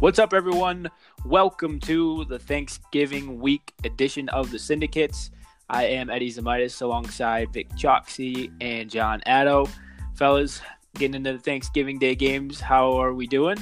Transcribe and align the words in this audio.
What's 0.00 0.18
up, 0.18 0.32
everyone? 0.32 0.90
Welcome 1.26 1.78
to 1.80 2.24
the 2.24 2.38
Thanksgiving 2.38 3.38
week 3.38 3.74
edition 3.84 4.30
of 4.30 4.50
the 4.50 4.58
Syndicates. 4.58 5.30
I 5.68 5.84
am 5.84 6.08
Eddie 6.08 6.32
Zamitis 6.32 6.80
alongside 6.80 7.52
Vik 7.52 7.68
Choxy 7.76 8.50
and 8.62 8.88
Jon 8.88 9.20
Addo. 9.26 9.68
Fellas, 10.14 10.62
getting 10.94 11.16
into 11.16 11.34
the 11.34 11.38
Thanksgiving 11.38 11.98
Day 11.98 12.14
games. 12.14 12.60
How 12.62 12.94
are 12.94 13.12
we 13.12 13.26
doing? 13.26 13.58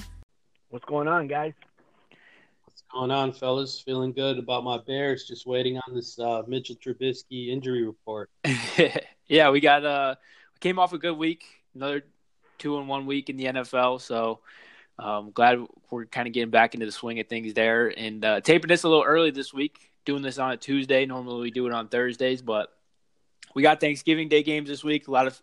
What's 0.68 0.84
going 0.84 1.08
on, 1.08 1.26
guys? 1.26 1.54
What's 2.66 2.84
going 2.92 3.10
on, 3.10 3.32
fellas? 3.32 3.80
Feeling 3.80 4.12
good 4.12 4.38
about 4.38 4.62
my 4.62 4.78
Bears. 4.78 5.26
Just 5.26 5.44
waiting 5.44 5.76
on 5.88 5.92
this 5.92 6.20
uh, 6.20 6.44
Mitchell 6.46 6.76
Trubisky 6.76 7.48
injury 7.48 7.84
report. 7.84 8.30
yeah, 9.26 9.50
we 9.50 9.58
got 9.58 9.84
uh 9.84 10.14
came 10.60 10.78
off 10.78 10.92
a 10.92 10.98
good 10.98 11.18
week, 11.18 11.42
another 11.74 12.04
two 12.58 12.78
and 12.78 12.86
one 12.86 13.06
week 13.06 13.28
in 13.28 13.36
the 13.36 13.46
NFL. 13.46 14.00
So 14.00 14.38
um, 14.98 15.30
glad 15.32 15.58
we're 15.90 16.06
kind 16.06 16.26
of 16.26 16.34
getting 16.34 16.50
back 16.50 16.74
into 16.74 16.86
the 16.86 16.92
swing 16.92 17.20
of 17.20 17.28
things 17.28 17.54
there. 17.54 17.88
And 17.88 18.24
uh, 18.24 18.40
taping 18.40 18.68
this 18.68 18.82
a 18.82 18.88
little 18.88 19.04
early 19.04 19.30
this 19.30 19.54
week, 19.54 19.90
doing 20.04 20.22
this 20.22 20.38
on 20.38 20.50
a 20.50 20.56
Tuesday. 20.56 21.06
Normally 21.06 21.42
we 21.42 21.50
do 21.50 21.66
it 21.66 21.72
on 21.72 21.88
Thursdays, 21.88 22.42
but 22.42 22.72
we 23.54 23.62
got 23.62 23.80
Thanksgiving 23.80 24.28
Day 24.28 24.42
games 24.42 24.68
this 24.68 24.82
week. 24.82 25.08
A 25.08 25.10
lot 25.10 25.26
of 25.26 25.40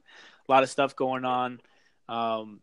a 0.47 0.51
lot 0.51 0.63
of 0.63 0.69
stuff 0.69 0.95
going 0.95 1.25
on. 1.25 1.59
Um, 2.07 2.59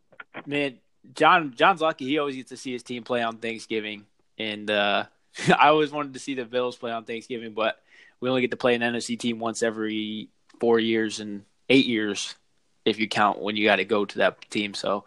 man, 0.47 0.79
Jon 1.15 1.55
Jon's 1.57 1.81
lucky. 1.81 2.07
He 2.07 2.19
always 2.19 2.37
gets 2.37 2.51
to 2.51 2.57
see 2.57 2.73
his 2.73 2.83
team 2.83 3.03
play 3.03 3.23
on 3.23 3.39
Thanksgiving, 3.39 4.07
and 4.39 4.71
uh, 4.71 5.05
I 5.49 5.69
always 5.69 5.91
wanted 5.91 6.15
to 6.15 6.21
see 6.21 6.35
the 6.35 6.45
Bills 6.45 6.77
play 6.77 6.93
on 6.93 7.05
Thanksgiving, 7.05 7.55
but 7.55 7.81
we 8.21 8.29
only 8.29 8.41
get 8.41 8.51
to 8.53 8.57
play 8.57 8.75
an 8.75 8.83
NFC 8.83 9.19
team 9.19 9.39
once 9.39 9.63
every 9.63 10.29
four 10.61 10.79
years 10.79 11.21
and 11.21 11.45
eight 11.69 11.87
years, 11.87 12.37
if 12.85 13.01
you 13.01 13.09
count 13.09 13.41
when 13.41 13.57
you 13.57 13.67
got 13.67 13.77
to 13.77 13.85
go 13.85 14.05
to 14.05 14.19
that 14.19 14.49
team. 14.51 14.75
So, 14.75 15.05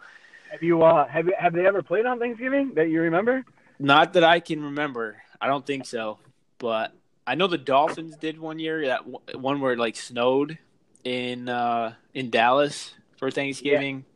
have 0.50 0.62
you 0.62 0.82
uh 0.82 1.06
have 1.08 1.28
have 1.38 1.52
they 1.52 1.66
ever 1.66 1.82
played 1.82 2.06
on 2.06 2.18
Thanksgiving 2.18 2.72
that 2.74 2.88
you 2.88 3.02
remember? 3.02 3.44
Not 3.78 4.14
that 4.14 4.24
I 4.24 4.40
can 4.40 4.62
remember. 4.62 5.22
I 5.40 5.46
don't 5.46 5.66
think 5.66 5.86
so, 5.86 6.18
but 6.58 6.92
I 7.26 7.34
know 7.34 7.46
the 7.46 7.58
Dolphins 7.58 8.16
did 8.16 8.38
one 8.38 8.58
year. 8.58 8.86
That 8.86 9.02
one 9.36 9.60
where 9.60 9.74
it 9.74 9.78
like 9.78 9.96
snowed 9.96 10.58
in 11.04 11.48
uh 11.48 11.94
in 12.14 12.30
Dallas 12.30 12.94
for 13.18 13.30
Thanksgiving. 13.30 13.98
Yeah 13.98 14.12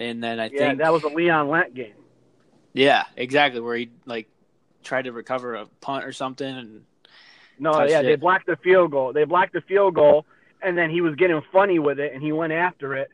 and 0.00 0.24
then 0.24 0.40
I 0.40 0.46
yeah, 0.46 0.68
think 0.68 0.78
that 0.78 0.92
was 0.92 1.04
a 1.04 1.08
Leon 1.08 1.48
Lett 1.48 1.74
game. 1.74 1.92
Yeah, 2.72 3.04
exactly. 3.16 3.60
Where 3.60 3.76
he 3.76 3.90
like 4.06 4.28
tried 4.82 5.02
to 5.02 5.12
recover 5.12 5.54
a 5.54 5.66
punt 5.80 6.04
or 6.04 6.12
something, 6.12 6.48
and 6.48 6.84
no, 7.58 7.84
yeah, 7.84 8.00
it. 8.00 8.04
they 8.04 8.16
blocked 8.16 8.46
the 8.46 8.56
field 8.56 8.90
goal. 8.90 9.12
They 9.12 9.24
blocked 9.24 9.52
the 9.52 9.60
field 9.60 9.94
goal, 9.94 10.24
and 10.62 10.76
then 10.76 10.90
he 10.90 11.02
was 11.02 11.14
getting 11.16 11.42
funny 11.52 11.78
with 11.78 12.00
it, 12.00 12.14
and 12.14 12.22
he 12.22 12.32
went 12.32 12.52
after 12.52 12.94
it 12.94 13.10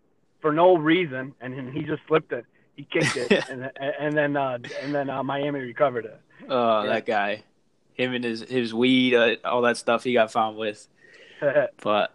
for 0.47 0.53
no 0.53 0.77
reason, 0.77 1.35
and 1.41 1.59
then 1.59 1.73
he 1.73 1.83
just 1.83 2.01
slipped 2.07 2.31
it. 2.31 2.47
He 2.77 2.85
kicked 2.85 3.17
it, 3.17 3.49
and 3.51 3.69
and 3.77 4.17
then 4.17 4.37
uh, 4.37 4.59
and 4.81 4.95
then 4.95 5.11
uh, 5.11 5.25
Miami 5.25 5.59
recovered 5.59 6.05
it. 6.05 6.21
Oh, 6.49 6.85
yeah. 6.85 6.91
that 6.91 7.05
guy, 7.05 7.43
him 7.95 8.15
and 8.15 8.23
his 8.23 8.43
his 8.43 8.73
weed, 8.73 9.17
uh, 9.17 9.35
all 9.45 9.63
that 9.63 9.77
stuff 9.77 10.05
he 10.05 10.13
got 10.13 10.31
found 10.31 10.57
with. 10.57 10.87
but 11.83 12.15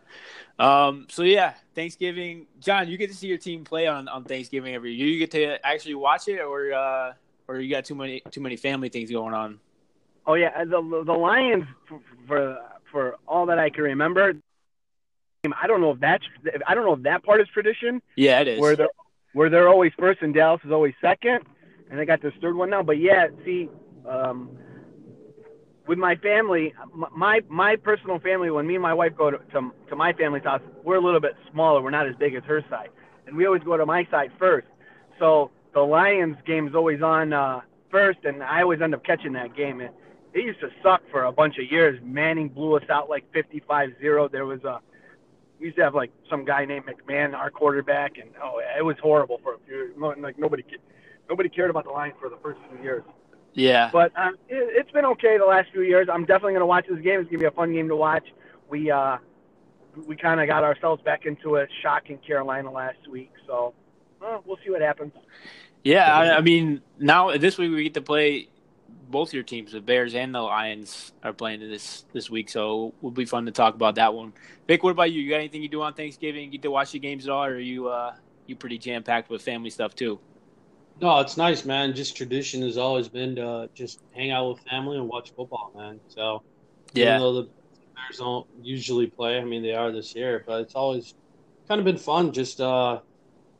um, 0.58 1.08
so 1.10 1.24
yeah, 1.24 1.56
Thanksgiving, 1.76 2.48
Jon, 2.62 2.88
you 2.88 2.98
get 2.98 3.10
to 3.10 3.18
see 3.18 3.28
your 3.28 3.38
team 3.38 3.66
play 3.66 3.88
on, 3.88 4.08
on 4.08 4.24
Thanksgiving 4.24 4.76
every 4.76 4.94
year. 4.94 5.08
You 5.08 5.20
get 5.20 5.32
to 5.32 5.66
actually 5.68 5.96
watch 5.96 6.30
it, 6.30 6.40
or 6.40 6.72
uh, 6.72 7.12
or 7.50 7.60
you 7.60 7.70
got 7.70 7.84
too 7.84 7.96
many 7.96 8.22
too 8.32 8.40
many 8.40 8.56
family 8.56 8.88
things 8.88 9.12
going 9.12 9.34
on. 9.34 9.60
Oh 10.26 10.36
yeah, 10.36 10.64
the 10.64 11.04
the 11.06 11.14
Lions 11.14 11.66
for 12.30 12.60
for 12.94 13.18
all 13.28 13.46
that 13.48 13.60
I 13.60 13.70
can 13.70 13.84
remember. 13.84 14.36
I 15.44 15.66
don't 15.66 15.82
know 15.82 15.90
if 15.92 16.00
that's 16.00 16.24
I 16.68 16.76
don't 16.76 16.86
know 16.86 16.94
if 16.94 17.02
that 17.02 17.24
part 17.24 17.42
is 17.42 17.48
tradition. 17.48 18.00
Yeah, 18.16 18.42
it 18.42 18.48
is. 18.48 18.60
Where 18.60 18.76
they're 18.76 18.90
where 19.34 19.50
they're 19.50 19.70
always 19.70 19.92
first 19.98 20.22
and 20.22 20.36
Dallas 20.36 20.62
is 20.64 20.72
always 20.72 20.94
second, 21.02 21.46
and 21.90 22.00
they 22.00 22.06
got 22.06 22.22
this 22.22 22.34
third 22.42 22.56
one 22.56 22.70
now. 22.70 22.84
But 22.84 23.00
yeah, 23.00 23.26
see, 23.44 23.68
um, 24.08 24.52
with 25.88 25.98
my 25.98 26.16
family, 26.18 26.76
my 26.94 27.42
my 27.50 27.76
personal 27.76 28.20
family, 28.20 28.52
when 28.52 28.68
me 28.68 28.76
and 28.76 28.84
my 28.84 28.94
wife 28.94 29.16
go 29.18 29.32
to, 29.32 29.40
to 29.54 29.72
to 29.90 29.96
my 29.96 30.14
family's 30.14 30.44
house, 30.44 30.62
we're 30.84 30.98
a 30.98 31.02
little 31.02 31.20
bit 31.20 31.36
smaller. 31.52 31.82
We're 31.82 31.90
not 31.90 32.08
as 32.08 32.16
big 32.18 32.36
as 32.36 32.44
her 32.44 32.64
side, 32.70 32.90
and 33.26 33.36
we 33.36 33.48
always 33.48 33.64
go 33.64 33.76
to 33.78 33.86
my 33.86 34.06
side 34.12 34.32
first. 34.38 34.68
So 35.18 35.50
the 35.74 35.82
Lions 35.82 36.38
game 36.46 36.68
is 36.68 36.76
always 36.76 37.02
on 37.02 37.34
uh, 37.34 37.62
first, 37.90 38.20
and 38.26 38.44
I 38.44 38.62
always 38.62 38.80
end 38.80 38.94
up 38.94 39.04
catching 39.04 39.34
that 39.34 39.56
game. 39.56 39.82
It, 39.82 39.92
it 40.36 40.46
used 40.46 40.60
to 40.60 40.70
suck 40.84 41.02
for 41.10 41.24
a 41.24 41.32
bunch 41.32 41.58
of 41.58 41.72
years. 41.72 42.00
Manning 42.04 42.48
blew 42.48 42.78
us 42.78 42.84
out 42.92 43.10
like 43.10 43.26
55-0. 43.34 44.32
There 44.32 44.46
was 44.46 44.64
a 44.64 44.82
we 45.62 45.68
used 45.68 45.78
to 45.78 45.84
have 45.84 45.94
like 45.94 46.12
some 46.28 46.44
guy 46.44 46.66
named 46.66 46.86
McMahon, 46.88 47.36
our 47.36 47.52
quarterback, 47.52 48.18
and 48.18 48.32
oh, 48.44 48.60
it 48.78 48.84
was 48.84 48.98
horrible 49.02 49.40
for 49.44 49.54
a 49.54 49.58
few. 49.68 49.94
Like 50.20 50.40
nobody 50.40 50.66
nobody 51.30 51.50
cared 51.50 51.70
about 51.70 51.84
the 51.84 51.92
Lions 51.92 52.16
for 52.20 52.30
the 52.30 52.38
first 52.38 52.60
few 52.70 52.84
years. 52.84 53.04
Yeah. 53.54 53.90
But 53.94 54.12
um, 54.18 54.38
it, 54.50 54.84
has 54.84 54.92
been 54.92 55.06
okay 55.06 55.38
the 55.38 55.46
last 55.46 55.70
few 55.72 55.84
years. 55.84 56.08
I'm 56.12 56.26
definitely 56.26 56.54
going 56.54 56.62
to 56.62 56.66
watch 56.66 56.86
this 56.90 57.00
game. 57.00 57.20
It's 57.20 57.30
going 57.30 57.40
to 57.40 57.44
be 57.44 57.46
a 57.46 57.52
fun 57.52 57.74
game 57.74 57.90
to 57.90 57.96
watch. 57.96 58.26
We 58.70 58.90
uh, 58.90 59.18
we 60.08 60.16
kind 60.16 60.42
of 60.42 60.48
got 60.48 60.64
ourselves 60.64 61.04
back 61.04 61.28
into 61.28 61.58
a 61.58 61.68
shock 61.84 62.10
in 62.10 62.18
Carolina 62.18 62.72
last 62.72 63.08
week, 63.08 63.32
so 63.46 63.76
we'll 64.46 64.58
see 64.66 64.72
what 64.72 64.82
happens. 64.82 65.14
Yeah, 65.84 66.16
I, 66.16 66.38
I, 66.38 66.42
mean, 66.42 66.82
now 67.00 67.36
this 67.38 67.58
week 67.58 67.72
we 67.72 67.84
get 67.84 67.96
to 67.96 68.02
play 68.02 68.50
both 69.12 69.34
your 69.34 69.44
teams. 69.44 69.74
The 69.74 69.82
Bears 69.82 70.16
and 70.16 70.34
the 70.34 70.42
Lions 70.42 71.12
are 71.24 71.34
playing 71.34 71.60
this 71.60 72.06
this 72.14 72.30
week, 72.30 72.50
so 72.50 72.88
it 72.88 73.04
will 73.04 73.12
be 73.12 73.26
fun 73.26 73.46
to 73.46 73.52
talk 73.52 73.76
about 73.76 73.96
that 73.96 74.14
one. 74.14 74.34
Vik, 74.68 74.84
what 74.84 74.92
about 74.92 75.12
you? 75.12 75.22
You 75.22 75.30
got 75.30 75.38
anything 75.38 75.62
you 75.62 75.70
do 75.70 75.82
on 75.82 75.94
Thanksgiving? 75.94 76.46
You 76.46 76.52
get 76.52 76.62
to 76.64 76.72
watch 76.72 76.92
the 76.92 77.00
games 77.00 77.26
at 77.26 77.32
all, 77.32 77.46
or 77.46 77.56
are 77.56 77.60
you 77.60 77.90
uh, 77.90 78.16
you 78.48 78.56
pretty 78.56 78.78
jam 78.78 79.04
packed 79.04 79.30
with 79.30 79.42
family 79.42 79.70
stuff 79.70 79.94
too? 79.94 80.20
No, 81.02 81.20
it's 81.20 81.38
nice, 81.38 81.66
man. 81.66 81.94
Just 81.94 82.16
tradition 82.16 82.62
has 82.62 82.78
always 82.78 83.08
been 83.08 83.36
to 83.36 83.70
just 83.74 84.02
hang 84.16 84.32
out 84.32 84.50
with 84.50 84.60
family 84.62 84.98
and 84.98 85.08
watch 85.08 85.32
football, 85.36 85.72
man. 85.76 86.00
So, 86.08 86.44
yeah. 86.94 87.10
even 87.10 87.20
though 87.20 87.34
the 87.34 87.50
Bears 87.96 88.18
don't 88.20 88.48
usually 88.62 89.08
play, 89.08 89.40
I 89.40 89.44
mean 89.44 89.64
they 89.64 89.74
are 89.74 89.92
this 89.92 90.16
year, 90.16 90.44
but 90.46 90.62
it's 90.62 90.76
always 90.76 91.16
kind 91.68 91.80
of 91.80 91.86
been 91.86 91.98
fun 91.98 92.32
just 92.32 92.60
uh 92.62 93.00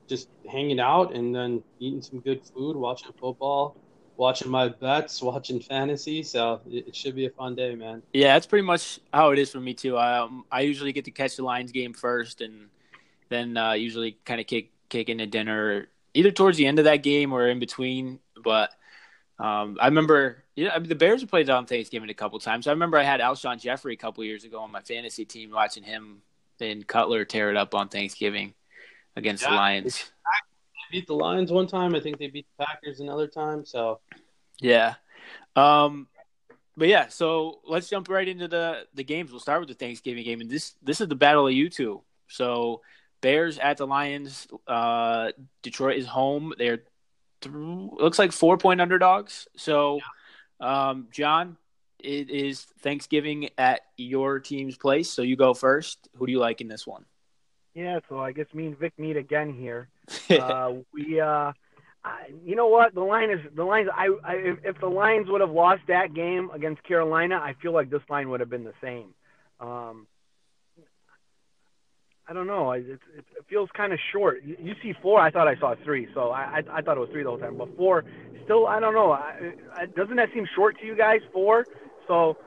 just 0.08 0.28
hanging 0.52 0.80
out 0.80 1.16
and 1.16 1.34
then 1.34 1.64
eating 1.80 2.02
some 2.02 2.20
good 2.20 2.42
food, 2.46 2.76
watching 2.76 3.14
football, 3.20 3.78
watching 4.22 4.52
my 4.52 4.70
bets, 4.70 5.20
watching 5.20 5.60
fantasy. 5.60 6.22
So 6.22 6.62
it, 6.70 6.96
should 6.96 7.16
be 7.16 7.26
a 7.26 7.32
fun 7.32 7.56
day, 7.56 7.74
man. 7.74 8.04
Yeah, 8.14 8.36
that's 8.36 8.46
pretty 8.46 8.66
much 8.66 9.00
how 9.12 9.32
it 9.32 9.40
is 9.40 9.52
for 9.52 9.60
me 9.60 9.74
too. 9.74 9.98
I 9.98 10.20
um, 10.20 10.46
I 10.52 10.62
usually 10.62 10.94
get 10.94 11.06
to 11.06 11.12
catch 11.12 11.36
the 11.36 11.44
Lions 11.44 11.72
game 11.72 11.94
first, 11.94 12.42
and 12.42 12.70
then 13.30 13.58
uh, 13.58 13.74
usually 13.74 14.18
kind 14.24 14.40
of 14.40 14.46
kick 14.46 14.70
kick 14.90 15.10
into 15.10 15.26
dinner 15.26 15.88
either 16.14 16.30
towards 16.30 16.58
the 16.58 16.68
end 16.68 16.78
of 16.78 16.86
that 16.86 16.98
game 16.98 17.34
or 17.34 17.48
in 17.48 17.60
between. 17.60 18.20
But 18.44 18.70
um, 19.40 19.78
I 19.82 19.88
remember, 19.88 20.44
you 20.56 20.66
know, 20.66 20.72
I 20.72 20.80
mean, 20.80 20.90
the 20.90 20.96
Bears 20.96 21.22
have 21.22 21.30
played 21.30 21.50
on 21.50 21.66
Thanksgiving 21.66 22.12
a 22.12 22.14
couple 22.14 22.40
times. 22.40 22.68
I 22.68 22.72
remember 22.72 23.00
I 23.00 23.04
had 23.04 23.22
Alshon 23.22 23.60
Jeffery 23.60 23.96
a 23.96 23.98
couple 23.98 24.24
years 24.24 24.44
ago 24.44 24.60
on 24.60 24.72
my 24.72 24.82
fantasy 24.82 25.26
team, 25.26 25.50
watching 25.50 25.84
him 25.84 26.22
and 26.60 26.86
Cutler 26.86 27.26
tear 27.26 27.50
it 27.50 27.58
up 27.58 27.74
on 27.74 27.90
Thanksgiving 27.90 28.54
against 29.16 29.42
yeah, 29.42 29.50
the 29.50 29.56
Lions. 29.56 30.12
Beat 30.92 31.08
the 31.08 31.16
Lions 31.16 31.52
one 31.52 31.68
time. 31.68 31.96
I 31.96 32.00
think 32.00 32.18
they 32.20 32.28
beat 32.28 32.46
the 32.58 32.66
Packers 32.66 33.00
another 33.00 33.28
time. 33.28 33.66
So, 33.66 34.00
yeah. 34.60 34.96
Um, 35.56 36.08
but 36.78 36.88
yeah, 36.88 37.08
so 37.10 37.60
let's 37.66 37.90
jump 37.90 38.10
right 38.10 38.28
into 38.28 38.48
the 38.48 38.86
the 38.94 39.04
games. 39.04 39.32
We'll 39.32 39.40
start 39.40 39.60
with 39.60 39.70
the 39.70 39.76
Thanksgiving 39.76 40.24
game, 40.24 40.42
and 40.42 40.50
this 40.50 40.76
this 40.82 41.02
is 41.02 41.08
the 41.08 41.16
battle 41.16 41.48
of 41.48 41.54
you 41.54 41.70
two. 41.70 42.02
So 42.28 42.82
Bears 43.22 43.60
at 43.60 43.78
the 43.78 43.88
Lions. 43.88 44.48
Uh, 44.68 45.32
Detroit 45.62 45.98
is 45.98 46.08
home. 46.08 46.54
They're 46.58 46.84
th- 47.42 47.54
looks 47.54 48.20
like 48.20 48.32
four 48.32 48.58
point 48.58 48.82
underdogs. 48.82 49.48
So, 49.58 50.00
um, 50.60 51.08
Jon, 51.12 51.58
it 52.00 52.30
is 52.30 52.66
Thanksgiving 52.82 53.50
at 53.58 53.82
your 53.98 54.40
team's 54.40 54.78
place. 54.78 55.10
So 55.10 55.22
you 55.22 55.36
go 55.36 55.54
first. 55.54 56.10
Who 56.16 56.26
do 56.26 56.32
you 56.32 56.40
like 56.40 56.62
in 56.62 56.68
this 56.68 56.88
one? 56.88 57.06
Yeah, 57.74 58.00
so 58.10 58.20
I 58.20 58.32
guess 58.32 58.48
me 58.54 58.68
and 58.68 58.78
Vik 58.78 58.98
meet 59.00 59.18
again 59.18 59.54
here. 59.54 59.88
uh, 60.30 60.74
we, 60.94 61.20
uh, 61.22 61.54
I, 62.04 62.32
you 62.44 62.56
know 62.56 62.68
what? 62.68 62.94
The 62.94 63.02
line 63.02 63.30
is 63.30 63.40
the 63.56 63.64
lines. 63.64 63.90
I, 63.94 64.08
I 64.24 64.34
if 64.64 64.80
the 64.80 64.88
Lions 64.88 65.28
would 65.30 65.42
have 65.42 65.52
lost 65.52 65.82
that 65.88 66.14
game 66.14 66.50
against 66.54 66.84
Carolina, 66.84 67.36
I 67.36 67.56
feel 67.62 67.74
like 67.74 67.90
this 67.90 68.02
line 68.10 68.30
would 68.30 68.40
have 68.40 68.50
been 68.50 68.64
the 68.64 68.74
same. 68.82 69.14
Um, 69.60 70.08
I 72.28 72.34
don't 72.34 72.48
know. 72.48 72.72
It, 72.72 72.86
it, 72.90 73.00
it 73.18 73.46
feels 73.50 73.70
kind 73.76 73.94
of 73.94 74.00
short. 74.12 74.42
You, 74.44 74.58
you 74.60 74.74
see 74.82 74.94
four. 75.02 75.20
I 75.20 75.30
thought 75.30 75.48
I 75.48 75.56
saw 75.58 75.76
three, 75.84 76.08
so 76.14 76.30
I, 76.30 76.60
I 76.60 76.78
I 76.78 76.82
thought 76.82 76.98
it 76.98 77.02
was 77.02 77.10
three 77.12 77.24
the 77.24 77.30
whole 77.30 77.38
time. 77.38 77.58
But 77.58 77.76
four, 77.78 78.04
still, 78.46 78.68
I 78.68 78.80
don't 78.80 78.96
know. 78.96 79.12
I, 79.12 79.54
I, 79.76 79.86
doesn't 79.86 80.16
that 80.16 80.30
seem 80.34 80.48
short 80.56 80.80
to 80.80 80.86
you 80.86 80.96
guys? 80.96 81.20
Four. 81.32 81.66
So 82.08 82.38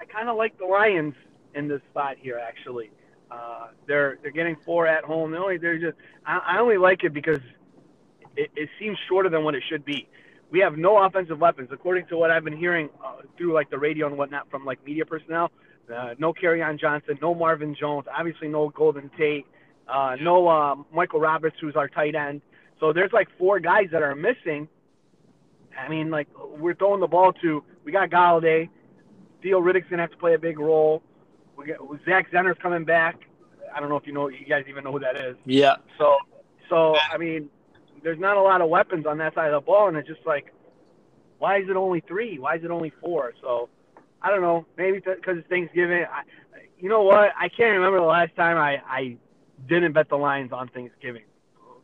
I 0.00 0.04
kind 0.04 0.28
of 0.28 0.36
like 0.36 0.58
the 0.58 0.66
Lions 0.66 1.14
in 1.54 1.68
this 1.68 1.80
spot 1.90 2.16
here. 2.18 2.40
Actually, 2.44 2.90
uh, 3.30 3.68
they're 3.86 4.18
they're 4.22 4.30
getting 4.30 4.56
four 4.64 4.86
at 4.86 5.04
home. 5.04 5.32
They 5.32 5.38
only 5.38 5.58
they're 5.58 5.78
just. 5.78 5.96
I, 6.24 6.38
I 6.56 6.58
only 6.60 6.78
like 6.78 7.04
it 7.04 7.12
because 7.12 7.40
it, 8.36 8.50
it 8.56 8.68
seems 8.78 8.96
shorter 9.08 9.28
than 9.28 9.44
what 9.44 9.54
it 9.54 9.62
should 9.68 9.84
be. 9.84 10.08
We 10.50 10.60
have 10.60 10.78
no 10.78 11.02
offensive 11.04 11.38
weapons, 11.38 11.68
according 11.72 12.06
to 12.06 12.16
what 12.16 12.30
I've 12.30 12.44
been 12.44 12.56
hearing 12.56 12.88
uh, 13.04 13.22
through 13.36 13.52
like 13.52 13.68
the 13.70 13.78
radio 13.78 14.06
and 14.06 14.16
whatnot 14.16 14.50
from 14.50 14.64
like 14.64 14.84
media 14.84 15.04
personnel. 15.04 15.50
Uh, 15.94 16.14
no 16.18 16.32
Kerryon 16.32 16.78
Johnson, 16.78 17.18
no 17.20 17.34
Marvin 17.34 17.74
Jones, 17.74 18.06
obviously 18.14 18.48
no 18.48 18.68
Golden 18.70 19.10
Tate, 19.16 19.46
uh, 19.88 20.16
no 20.20 20.46
uh, 20.48 20.74
Michael 20.92 21.20
Roberts, 21.20 21.56
who's 21.60 21.76
our 21.76 21.88
tight 21.88 22.14
end. 22.14 22.42
So 22.80 22.92
there's 22.92 23.12
like 23.12 23.28
four 23.38 23.58
guys 23.58 23.88
that 23.92 24.02
are 24.02 24.14
missing. 24.14 24.68
I 25.78 25.88
mean, 25.88 26.10
like 26.10 26.28
we're 26.58 26.74
throwing 26.74 27.00
the 27.00 27.06
ball 27.06 27.32
to. 27.42 27.62
We 27.84 27.92
got 27.92 28.10
Golladay. 28.10 28.68
Theo 29.42 29.60
Riddick's 29.60 29.88
gonna 29.88 30.02
have 30.02 30.10
to 30.10 30.16
play 30.16 30.34
a 30.34 30.38
big 30.38 30.58
role. 30.58 31.02
We 31.58 31.66
got 31.66 31.78
Zach 32.04 32.30
Zenner's 32.30 32.56
coming 32.62 32.84
back. 32.84 33.16
I 33.74 33.80
don't 33.80 33.88
know 33.88 33.96
if 33.96 34.06
you 34.06 34.12
know. 34.12 34.28
You 34.28 34.46
guys 34.48 34.64
even 34.68 34.84
know 34.84 34.92
who 34.92 35.00
that 35.00 35.16
is. 35.16 35.36
Yeah. 35.44 35.76
So, 35.98 36.16
so 36.68 36.96
I 36.96 37.18
mean, 37.18 37.50
there's 38.02 38.18
not 38.18 38.36
a 38.36 38.40
lot 38.40 38.60
of 38.60 38.70
weapons 38.70 39.06
on 39.06 39.18
that 39.18 39.34
side 39.34 39.52
of 39.52 39.62
the 39.62 39.66
ball, 39.66 39.88
and 39.88 39.96
it's 39.96 40.08
just 40.08 40.24
like, 40.24 40.54
why 41.38 41.58
is 41.58 41.68
it 41.68 41.76
only 41.76 42.00
three? 42.00 42.38
Why 42.38 42.56
is 42.56 42.64
it 42.64 42.70
only 42.70 42.92
four? 43.00 43.34
So, 43.42 43.68
I 44.22 44.30
don't 44.30 44.40
know. 44.40 44.66
Maybe 44.76 44.98
because 45.00 45.38
it's 45.38 45.48
Thanksgiving. 45.48 46.04
I, 46.10 46.22
you 46.78 46.88
know 46.88 47.02
what? 47.02 47.32
I 47.36 47.48
can't 47.48 47.76
remember 47.76 47.98
the 47.98 48.06
last 48.06 48.36
time 48.36 48.56
I 48.56 48.80
I 48.86 49.16
didn't 49.68 49.92
bet 49.92 50.08
the 50.08 50.16
Lions 50.16 50.52
on 50.52 50.68
Thanksgiving. 50.68 51.24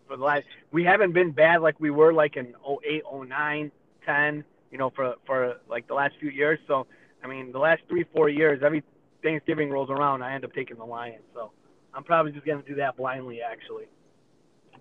For 0.07 0.17
the 0.17 0.23
last, 0.23 0.45
we 0.71 0.85
haven't 0.85 1.13
been 1.13 1.33
bad 1.33 1.63
like 1.63 1.81
we 1.81 1.91
were 1.91 2.13
like 2.13 2.37
in 2.37 2.55
08, 2.87 3.03
09, 3.13 3.73
10. 4.07 4.45
You 4.71 4.79
know, 4.79 4.91
for 4.91 5.17
for 5.27 5.57
like 5.69 5.89
the 5.89 5.95
last 5.95 6.15
few 6.21 6.31
years. 6.31 6.61
So, 6.69 6.87
I 7.25 7.27
mean, 7.27 7.51
the 7.51 7.59
last 7.59 7.83
three, 7.89 8.05
four 8.15 8.29
years, 8.29 8.63
every 8.63 8.85
Thanksgiving 9.25 9.71
rolls 9.71 9.91
around, 9.91 10.23
I 10.23 10.35
end 10.35 10.45
up 10.45 10.53
taking 10.53 10.77
the 10.77 10.85
Lions. 10.85 11.25
So, 11.35 11.51
I'm 11.93 12.05
probably 12.05 12.31
just 12.31 12.47
gonna 12.47 12.63
do 12.63 12.77
that 12.77 12.97
blindly, 12.97 13.41
actually. 13.41 13.87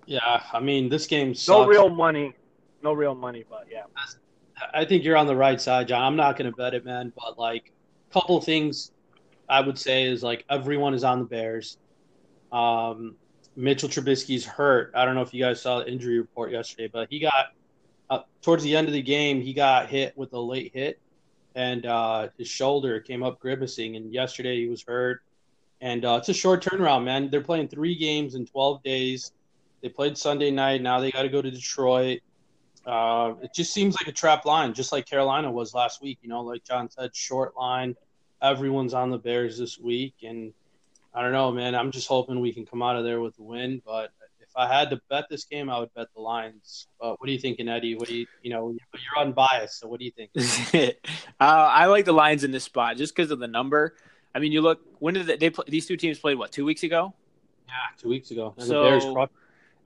Yeah, 0.05 0.43
I 0.51 0.59
mean, 0.59 0.89
this 0.89 1.07
game 1.07 1.33
sucks. 1.33 1.47
No 1.47 1.65
real 1.65 1.89
money, 1.89 2.33
no 2.83 2.93
real 2.93 3.15
money, 3.15 3.45
but 3.49 3.67
yeah. 3.71 3.83
I 4.73 4.85
think 4.85 5.03
you're 5.03 5.17
on 5.17 5.27
the 5.27 5.35
right 5.35 5.59
side, 5.59 5.87
Jon. 5.87 6.01
I'm 6.01 6.15
not 6.15 6.37
going 6.37 6.49
to 6.49 6.55
bet 6.55 6.73
it, 6.73 6.85
man. 6.85 7.11
But 7.15 7.39
like, 7.39 7.71
a 8.09 8.13
couple 8.13 8.37
of 8.37 8.43
things 8.43 8.91
I 9.49 9.61
would 9.61 9.77
say 9.77 10.03
is 10.03 10.23
like 10.23 10.45
everyone 10.49 10.93
is 10.93 11.03
on 11.03 11.19
the 11.19 11.25
Bears. 11.25 11.77
Um, 12.51 13.15
Mitchell 13.55 13.89
Trubisky's 13.89 14.45
hurt. 14.45 14.91
I 14.95 15.05
don't 15.05 15.15
know 15.15 15.21
if 15.21 15.33
you 15.33 15.43
guys 15.43 15.61
saw 15.61 15.79
the 15.79 15.91
injury 15.91 16.19
report 16.19 16.51
yesterday, 16.51 16.89
but 16.91 17.07
he 17.09 17.19
got 17.19 17.53
uh, 18.09 18.19
towards 18.41 18.63
the 18.63 18.75
end 18.75 18.87
of 18.87 18.93
the 18.93 19.01
game, 19.01 19.41
he 19.41 19.53
got 19.53 19.89
hit 19.89 20.17
with 20.17 20.33
a 20.33 20.39
late 20.39 20.71
hit, 20.73 20.99
and 21.55 21.85
uh, 21.85 22.29
his 22.37 22.47
shoulder 22.47 22.99
came 22.99 23.23
up 23.23 23.39
grimacing. 23.39 23.95
And 23.95 24.11
yesterday 24.11 24.61
he 24.61 24.67
was 24.67 24.83
hurt, 24.83 25.21
and 25.81 26.05
uh, 26.05 26.17
it's 26.19 26.29
a 26.29 26.33
short 26.33 26.63
turnaround, 26.63 27.03
man. 27.03 27.29
They're 27.29 27.41
playing 27.41 27.67
three 27.67 27.95
games 27.95 28.35
in 28.35 28.45
12 28.45 28.83
days. 28.83 29.31
They 29.81 29.89
played 29.89 30.17
Sunday 30.17 30.49
night. 30.49 30.81
Now 30.81 30.99
they 30.99 31.11
got 31.11 31.23
to 31.23 31.29
go 31.29 31.41
to 31.41 31.51
Detroit. 31.51 32.21
Uh, 32.85 33.33
it 33.41 33.53
just 33.53 33.73
seems 33.73 33.95
like 33.95 34.07
a 34.07 34.11
trap 34.11 34.45
line, 34.45 34.73
just 34.73 34.91
like 34.91 35.05
Carolina 35.05 35.51
was 35.51 35.73
last 35.73 36.01
week. 36.01 36.19
You 36.21 36.29
know, 36.29 36.41
like 36.41 36.63
Jon 36.63 36.89
said, 36.89 37.15
short 37.15 37.55
line. 37.55 37.95
Everyone's 38.41 38.93
on 38.93 39.09
the 39.09 39.17
Bears 39.17 39.57
this 39.57 39.79
week, 39.79 40.15
and 40.23 40.53
I 41.13 41.21
don't 41.21 41.31
know, 41.31 41.51
man. 41.51 41.75
I'm 41.75 41.91
just 41.91 42.07
hoping 42.07 42.39
we 42.39 42.51
can 42.51 42.65
come 42.65 42.81
out 42.81 42.97
of 42.97 43.03
there 43.03 43.21
with 43.21 43.37
a 43.39 43.43
win. 43.43 43.81
But 43.85 44.11
I 44.55 44.67
had 44.67 44.89
to 44.91 44.99
bet 45.09 45.25
this 45.29 45.45
game, 45.45 45.69
I 45.69 45.79
would 45.79 45.93
bet 45.93 46.07
the 46.15 46.21
Lions. 46.21 46.87
But 46.99 47.19
what 47.19 47.29
are 47.29 47.31
you 47.31 47.39
thinking, 47.39 47.67
Eddie? 47.67 47.95
What 47.95 48.07
do 48.07 48.15
you, 48.15 48.27
you 48.41 48.51
know, 48.51 48.75
you're 48.93 49.23
unbiased, 49.23 49.79
so 49.79 49.87
what 49.87 49.99
do 49.99 50.05
you 50.05 50.11
think? 50.11 50.31
uh, 51.39 51.43
I 51.43 51.87
like 51.87 52.05
the 52.05 52.13
Lions 52.13 52.43
in 52.43 52.51
this 52.51 52.63
spot 52.63 52.97
just 52.97 53.15
because 53.15 53.31
of 53.31 53.39
the 53.39 53.47
number. 53.47 53.95
I 54.35 54.39
mean, 54.39 54.51
you 54.51 54.61
look 54.61 54.81
when 54.99 55.13
did 55.13 55.27
they, 55.27 55.37
they 55.37 55.49
play, 55.49 55.65
these 55.67 55.85
two 55.85 55.97
teams 55.97 56.19
played? 56.19 56.37
What 56.37 56.51
two 56.51 56.65
weeks 56.65 56.83
ago? 56.83 57.13
Yeah, 57.67 57.73
two 58.01 58.09
weeks 58.09 58.31
ago. 58.31 58.53
And 58.57 58.67
So- 58.67 58.83
the 58.83 58.89
Bears 58.89 59.05
crushed 59.05 59.31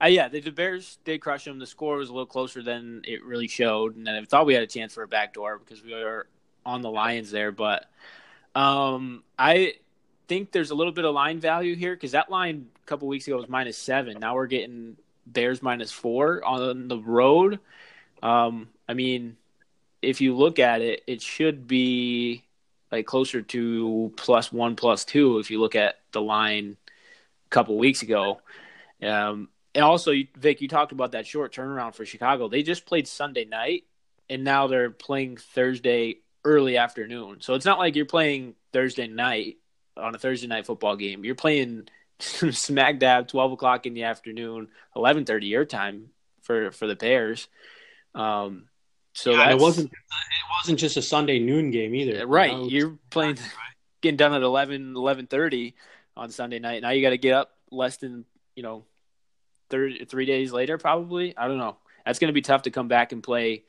Uh, 0.02 0.06
yeah, 0.06 0.28
the, 0.28 0.40
the 0.40 0.52
Bears 0.52 0.98
did 1.04 1.20
crush 1.20 1.44
them. 1.44 1.58
The 1.58 1.66
score 1.66 1.96
was 1.96 2.08
a 2.08 2.12
little 2.12 2.26
closer 2.26 2.62
than 2.62 3.02
it 3.04 3.24
really 3.24 3.48
showed, 3.48 3.96
and 3.96 4.08
I 4.08 4.24
thought 4.24 4.46
we 4.46 4.54
had 4.54 4.62
a 4.62 4.66
chance 4.66 4.94
for 4.94 5.02
a 5.02 5.08
backdoor 5.08 5.58
because 5.58 5.82
we 5.82 5.92
were 5.92 6.28
on 6.64 6.82
the 6.82 6.90
Lions 6.90 7.30
there. 7.30 7.52
But 7.52 7.86
um, 8.54 9.24
I 9.38 9.74
think 10.28 10.52
there's 10.52 10.70
a 10.70 10.74
little 10.74 10.92
bit 10.92 11.04
of 11.04 11.14
line 11.14 11.40
value 11.40 11.74
here 11.74 11.94
because 11.94 12.12
that 12.12 12.30
line 12.30 12.68
a 12.84 12.86
couple 12.86 13.08
weeks 13.08 13.26
ago 13.26 13.36
was 13.36 13.48
minus 13.48 13.76
seven. 13.76 14.18
Now 14.20 14.34
we're 14.34 14.46
getting 14.46 14.96
Bears 15.26 15.62
minus 15.62 15.90
four 15.90 16.44
on 16.44 16.88
the 16.88 16.98
road. 16.98 17.58
Um, 18.22 18.68
I 18.88 18.94
mean, 18.94 19.36
if 20.02 20.20
you 20.20 20.36
look 20.36 20.58
at 20.58 20.80
it, 20.80 21.02
it 21.06 21.22
should 21.22 21.66
be 21.66 22.44
like 22.92 23.06
closer 23.06 23.42
to 23.42 24.12
plus 24.16 24.52
one, 24.52 24.76
plus 24.76 25.04
two 25.04 25.38
if 25.38 25.50
you 25.50 25.60
look 25.60 25.74
at 25.74 25.96
the 26.12 26.20
line 26.20 26.76
a 27.46 27.50
couple 27.50 27.76
weeks 27.78 28.02
ago. 28.02 28.40
Um, 29.02 29.48
and 29.74 29.84
also, 29.84 30.12
Vik, 30.36 30.60
you 30.60 30.68
talked 30.68 30.92
about 30.92 31.12
that 31.12 31.26
short 31.26 31.54
turnaround 31.54 31.94
for 31.94 32.04
Chicago. 32.04 32.48
They 32.48 32.62
just 32.62 32.86
played 32.86 33.06
Sunday 33.06 33.44
night, 33.44 33.84
and 34.28 34.44
now 34.44 34.66
they're 34.66 34.90
playing 34.90 35.36
Thursday 35.36 36.16
early 36.44 36.76
afternoon. 36.76 37.40
So 37.40 37.54
it's 37.54 37.66
not 37.66 37.78
like 37.78 37.94
you're 37.94 38.06
playing 38.06 38.54
Thursday 38.72 39.06
night 39.06 39.58
on 39.98 40.14
a 40.14 40.18
Thursday 40.18 40.46
night 40.46 40.66
football 40.66 40.96
game. 40.96 41.24
You're 41.24 41.34
playing 41.34 41.88
smack 42.20 42.98
dab 42.98 43.28
twelve 43.28 43.52
o'clock 43.52 43.86
in 43.86 43.94
the 43.94 44.04
afternoon, 44.04 44.68
eleven 44.96 45.24
thirty 45.24 45.46
your 45.46 45.64
time 45.64 46.10
for 46.42 46.70
for 46.70 46.86
the 46.86 46.96
Bears. 46.96 47.48
Um, 48.14 48.64
so 49.12 49.32
Yeah, 49.32 49.50
it 49.50 49.58
wasn't. 49.58 49.90
It 49.90 50.60
wasn't 50.60 50.78
just 50.78 50.96
a 50.96 51.02
Sunday 51.02 51.38
noon 51.38 51.70
game 51.70 51.94
either. 51.94 52.26
right. 52.26 52.52
You 52.52 52.58
know, 52.58 52.68
You're 52.68 52.98
playing 53.10 53.38
getting 54.00 54.16
done 54.16 54.32
at 54.32 54.42
11, 54.42 54.94
11.30 54.94 55.74
on 56.16 56.30
Sunday 56.30 56.60
night. 56.60 56.82
Now 56.82 56.90
you 56.90 57.02
got 57.02 57.10
to 57.10 57.18
get 57.18 57.34
up 57.34 57.50
less 57.72 57.96
than 57.96 58.24
you 58.58 58.62
know, 58.64 58.84
thir- 59.70 60.04
three 60.08 60.26
days 60.26 60.52
later 60.52 60.78
probably. 60.78 61.36
I 61.36 61.46
don't 61.46 61.58
know. 61.58 61.76
That's 62.04 62.18
going 62.18 62.28
to 62.28 62.32
be 62.34 62.42
tough 62.42 62.62
to 62.62 62.72
come 62.72 62.88
back 62.88 63.12
and 63.12 63.22
play 63.22 63.62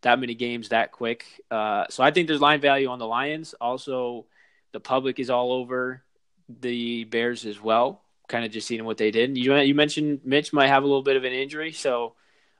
that 0.00 0.18
many 0.18 0.34
games 0.34 0.70
that 0.70 0.92
quick. 0.92 1.26
Uh, 1.50 1.84
so 1.90 2.02
I 2.02 2.10
think 2.10 2.26
there's 2.26 2.40
line 2.40 2.62
value 2.62 2.88
on 2.88 2.98
the 2.98 3.06
Lions. 3.06 3.54
Also, 3.60 4.24
the 4.72 4.80
public 4.80 5.18
is 5.18 5.30
all 5.30 5.52
over 5.52 6.02
the 6.48 7.04
Bears 7.04 7.44
as 7.46 7.60
well. 7.60 8.02
Kind 8.28 8.44
of 8.44 8.52
just 8.52 8.66
seeing 8.68 8.84
what 8.84 8.96
they 8.98 9.10
did. 9.10 9.36
You 9.36 9.54
you 9.56 9.74
mentioned 9.74 10.20
Mitch 10.24 10.52
might 10.52 10.68
have 10.68 10.82
a 10.82 10.86
little 10.86 11.02
bit 11.02 11.16
of 11.16 11.24
an 11.24 11.32
injury, 11.32 11.72
so 11.72 12.14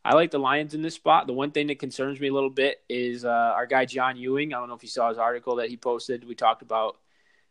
I 0.05 0.15
like 0.15 0.31
the 0.31 0.39
Lions 0.39 0.75
in 0.75 0.83
this 0.83 0.95
spot. 0.95 1.27
The 1.27 1.33
one 1.33 1.51
thing 1.53 1.67
that 1.69 1.79
concerns 1.79 2.19
me 2.21 2.29
a 2.29 2.33
little 2.33 2.51
bit 2.51 2.83
is 2.89 3.25
uh, 3.25 3.29
our 3.29 3.67
guy 3.67 3.85
John 3.85 4.17
Ewing. 4.17 4.53
I 4.55 4.59
don't 4.59 4.69
know 4.69 4.75
if 4.75 4.83
you 4.83 4.89
saw 4.89 5.09
his 5.11 5.19
article 5.19 5.57
that 5.57 5.69
he 5.69 5.77
posted. 5.77 6.27
We 6.27 6.35
talked 6.35 6.63
about 6.63 6.97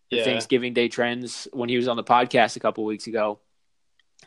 the 0.09 0.17
Yeah. 0.17 0.23
Thanksgiving 0.23 0.73
Day 0.73 0.87
trends 0.89 1.47
when 1.53 1.69
he 1.69 1.77
was 1.77 1.87
on 1.87 1.95
the 1.95 2.03
podcast 2.03 2.55
a 2.55 2.59
couple 2.59 2.83
weeks 2.85 3.07
ago. 3.07 3.39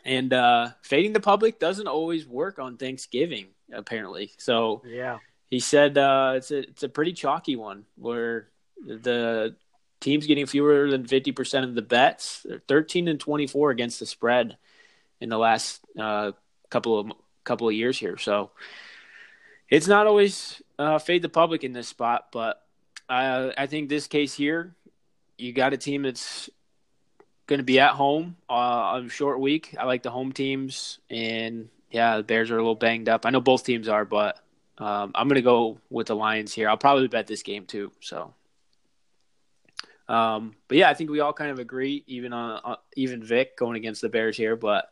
And 0.05 0.33
uh, 0.33 0.69
fading 0.81 1.13
the 1.13 1.19
public 1.19 1.59
doesn't 1.59 1.87
always 1.87 2.25
work 2.25 2.57
on 2.59 2.77
Thanksgiving, 2.77 3.47
apparently. 3.71 4.31
So 4.37 4.81
Yeah. 4.85 5.19
he 5.49 5.59
said 5.59 5.97
uh, 5.97 6.33
it's 6.37 6.49
a 6.51 6.59
it's 6.59 6.83
a 6.83 6.89
pretty 6.89 7.13
chalky 7.13 7.55
one 7.57 7.85
where 7.95 8.47
the 8.85 9.55
team's 10.03 10.27
getting 10.27 10.45
fewer 10.45 10.91
than 10.91 11.07
fifty 11.07 11.31
percent 11.31 11.65
of 11.65 11.73
the 11.73 11.81
bets. 11.81 12.45
They're 12.45 12.61
thirteen 12.67 13.07
and 13.07 13.19
twenty 13.19 13.47
four 13.47 13.71
against 13.71 13.99
the 13.99 14.05
spread 14.05 14.57
in 15.19 15.29
the 15.29 15.37
last 15.37 15.81
uh, 15.97 16.33
couple 16.69 16.99
of 16.99 17.11
couple 17.43 17.67
of 17.67 17.73
years 17.73 17.97
here. 17.97 18.17
So 18.17 18.51
it's 19.69 19.87
not 19.87 20.05
always 20.05 20.61
uh, 20.77 20.99
fade 20.99 21.21
the 21.21 21.29
public 21.29 21.63
in 21.63 21.73
this 21.73 21.87
spot, 21.87 22.27
but 22.31 22.61
uh, 23.09 23.51
I 23.57 23.67
think 23.67 23.89
this 23.89 24.07
case 24.07 24.33
here, 24.33 24.75
you 25.37 25.53
got 25.53 25.73
a 25.73 25.77
team 25.77 26.03
that's 26.03 26.49
going 27.47 27.59
to 27.59 27.63
be 27.63 27.79
at 27.79 27.91
home 27.91 28.35
uh, 28.49 28.53
on 28.53 29.05
a 29.05 29.09
short 29.09 29.39
week. 29.39 29.75
I 29.79 29.85
like 29.85 30.03
the 30.03 30.11
home 30.11 30.31
teams, 30.31 30.99
and 31.09 31.69
yeah, 31.91 32.17
the 32.17 32.23
Bears 32.23 32.51
are 32.51 32.57
a 32.57 32.61
little 32.61 32.75
banged 32.75 33.09
up. 33.09 33.25
I 33.25 33.29
know 33.29 33.41
both 33.41 33.65
teams 33.65 33.87
are, 33.87 34.05
but 34.05 34.39
um, 34.77 35.11
I'm 35.15 35.27
going 35.27 35.35
to 35.35 35.41
go 35.41 35.77
with 35.89 36.07
the 36.07 36.15
Lions 36.15 36.53
here. 36.53 36.69
I'll 36.69 36.77
probably 36.77 37.07
bet 37.07 37.27
this 37.27 37.43
game 37.43 37.65
too. 37.65 37.91
So, 37.99 38.33
um, 40.07 40.55
but 40.67 40.77
yeah, 40.77 40.89
I 40.89 40.93
think 40.93 41.09
we 41.09 41.19
all 41.19 41.33
kind 41.33 41.51
of 41.51 41.59
agree, 41.59 42.03
even 42.07 42.33
on 42.33 42.61
uh, 42.63 42.75
even 42.95 43.23
Vik 43.23 43.57
going 43.57 43.75
against 43.77 44.01
the 44.01 44.09
Bears 44.09 44.35
here. 44.35 44.55
But 44.55 44.89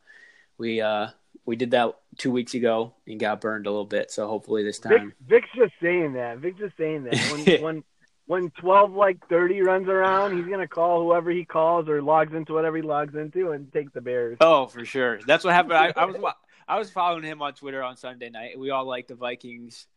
we 0.58 0.82
uh, 0.82 1.08
we 1.46 1.56
did 1.56 1.72
that 1.72 1.96
two 2.18 2.32
weeks 2.32 2.53
ago 2.53 2.94
and 3.08 3.20
got 3.20 3.41
burned 3.41 3.68
a 3.68 3.70
little 3.70 3.86
bit. 3.86 4.12
So 4.12 4.27
hopefully 4.27 4.63
this 4.63 4.80
Vik, 4.80 4.98
time, 4.98 5.13
Vik's 5.27 5.50
just 5.56 5.74
saying 5.82 6.13
that. 6.13 6.38
Vik's 6.38 6.60
just 6.60 6.77
saying 6.77 7.03
that. 7.06 7.18
When 7.32 7.62
when 7.62 7.84
when 8.25 8.50
twelve 8.51 8.94
like 8.94 9.18
thirty 9.27 9.62
runs 9.62 9.88
around, 9.89 10.38
he's 10.38 10.48
gonna 10.48 10.68
call 10.68 11.03
whoever 11.03 11.30
he 11.32 11.44
calls 11.44 11.89
or 11.89 12.01
logs 12.01 12.34
into 12.34 12.53
whatever 12.53 12.77
he 12.77 12.84
logs 12.84 13.15
into 13.15 13.51
and 13.51 13.72
take 13.74 13.91
the 13.91 14.01
Bears. 14.01 14.38
oh 14.39 14.68
for 14.68 14.86
sure, 14.86 15.20
that's 15.27 15.44
what 15.44 15.53
happened. 15.53 15.74
I, 15.74 15.94
I 15.96 16.06
was 16.06 16.34
I 16.68 16.80
was 16.80 16.89
following 16.89 17.24
him 17.24 17.41
on 17.41 17.53
Twitter 17.53 17.84
on 17.84 17.98
Sunday 17.98 18.30
night. 18.30 18.58
We 18.58 18.70
all 18.70 18.86
like 18.86 19.08
the 19.08 19.15
Vikings. 19.15 19.88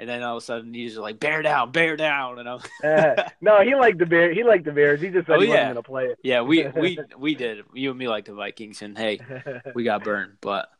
And 0.00 0.08
then 0.08 0.22
all 0.22 0.38
of 0.38 0.42
a 0.42 0.46
sudden 0.46 0.72
he's 0.72 0.92
just 0.92 1.02
like 1.02 1.20
bear 1.20 1.42
down, 1.42 1.72
bear 1.72 1.94
down, 1.94 2.38
and 2.38 2.48
I'm 2.48 2.60
Uh, 2.82 3.28
no, 3.42 3.60
he 3.60 3.74
liked 3.74 3.98
the 3.98 4.06
Bears. 4.06 4.34
He 4.34 4.42
liked 4.42 4.64
the 4.64 4.72
Bears. 4.72 4.98
He 4.98 5.10
just 5.10 5.26
said 5.26 5.36
Oh, 5.36 5.40
he 5.40 5.48
yeah. 5.48 5.52
wasn't 5.52 5.74
gonna 5.74 5.82
play 5.82 6.06
it. 6.06 6.18
Yeah, 6.22 6.40
we 6.40 6.66
we 6.68 6.98
we 7.18 7.34
did. 7.34 7.64
You 7.74 7.90
and 7.90 7.98
me 7.98 8.08
like 8.08 8.24
the 8.24 8.32
Vikings, 8.32 8.80
and 8.80 8.96
hey, 8.96 9.20
we 9.74 9.84
got 9.84 10.02
burned. 10.02 10.38
But 10.40 10.70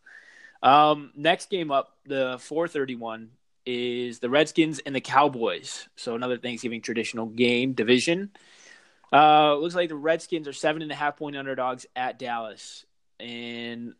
um, 0.62 1.12
next 1.14 1.50
game 1.50 1.70
up, 1.70 1.98
the 2.06 2.38
431 2.40 3.28
is 3.66 4.20
the 4.20 4.30
Redskins 4.30 4.78
and 4.78 4.94
the 4.94 5.02
Cowboys. 5.02 5.86
So 5.96 6.14
another 6.14 6.38
Thanksgiving 6.38 6.80
traditional 6.80 7.26
game 7.26 7.74
division. 7.74 8.30
Uh, 9.12 9.54
looks 9.56 9.74
like 9.74 9.90
the 9.90 9.96
Redskins 9.96 10.48
are 10.48 10.54
seven 10.54 10.80
and 10.80 10.90
a 10.90 10.94
half 10.94 11.18
point 11.18 11.36
underdogs 11.36 11.84
at 11.94 12.18
Dallas, 12.18 12.86
and 13.18 13.92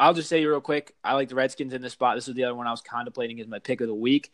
I'll 0.00 0.14
just 0.14 0.28
say 0.28 0.44
real 0.44 0.60
quick, 0.60 0.94
I 1.04 1.14
like 1.14 1.28
the 1.28 1.34
Redskins 1.34 1.72
in 1.74 1.82
this 1.82 1.92
spot. 1.92 2.16
This 2.16 2.28
is 2.28 2.34
the 2.34 2.44
other 2.44 2.54
one 2.54 2.66
I 2.66 2.70
was 2.70 2.80
contemplating 2.80 3.40
as 3.40 3.46
my 3.46 3.58
pick 3.58 3.80
of 3.80 3.88
the 3.88 3.94
week. 3.94 4.32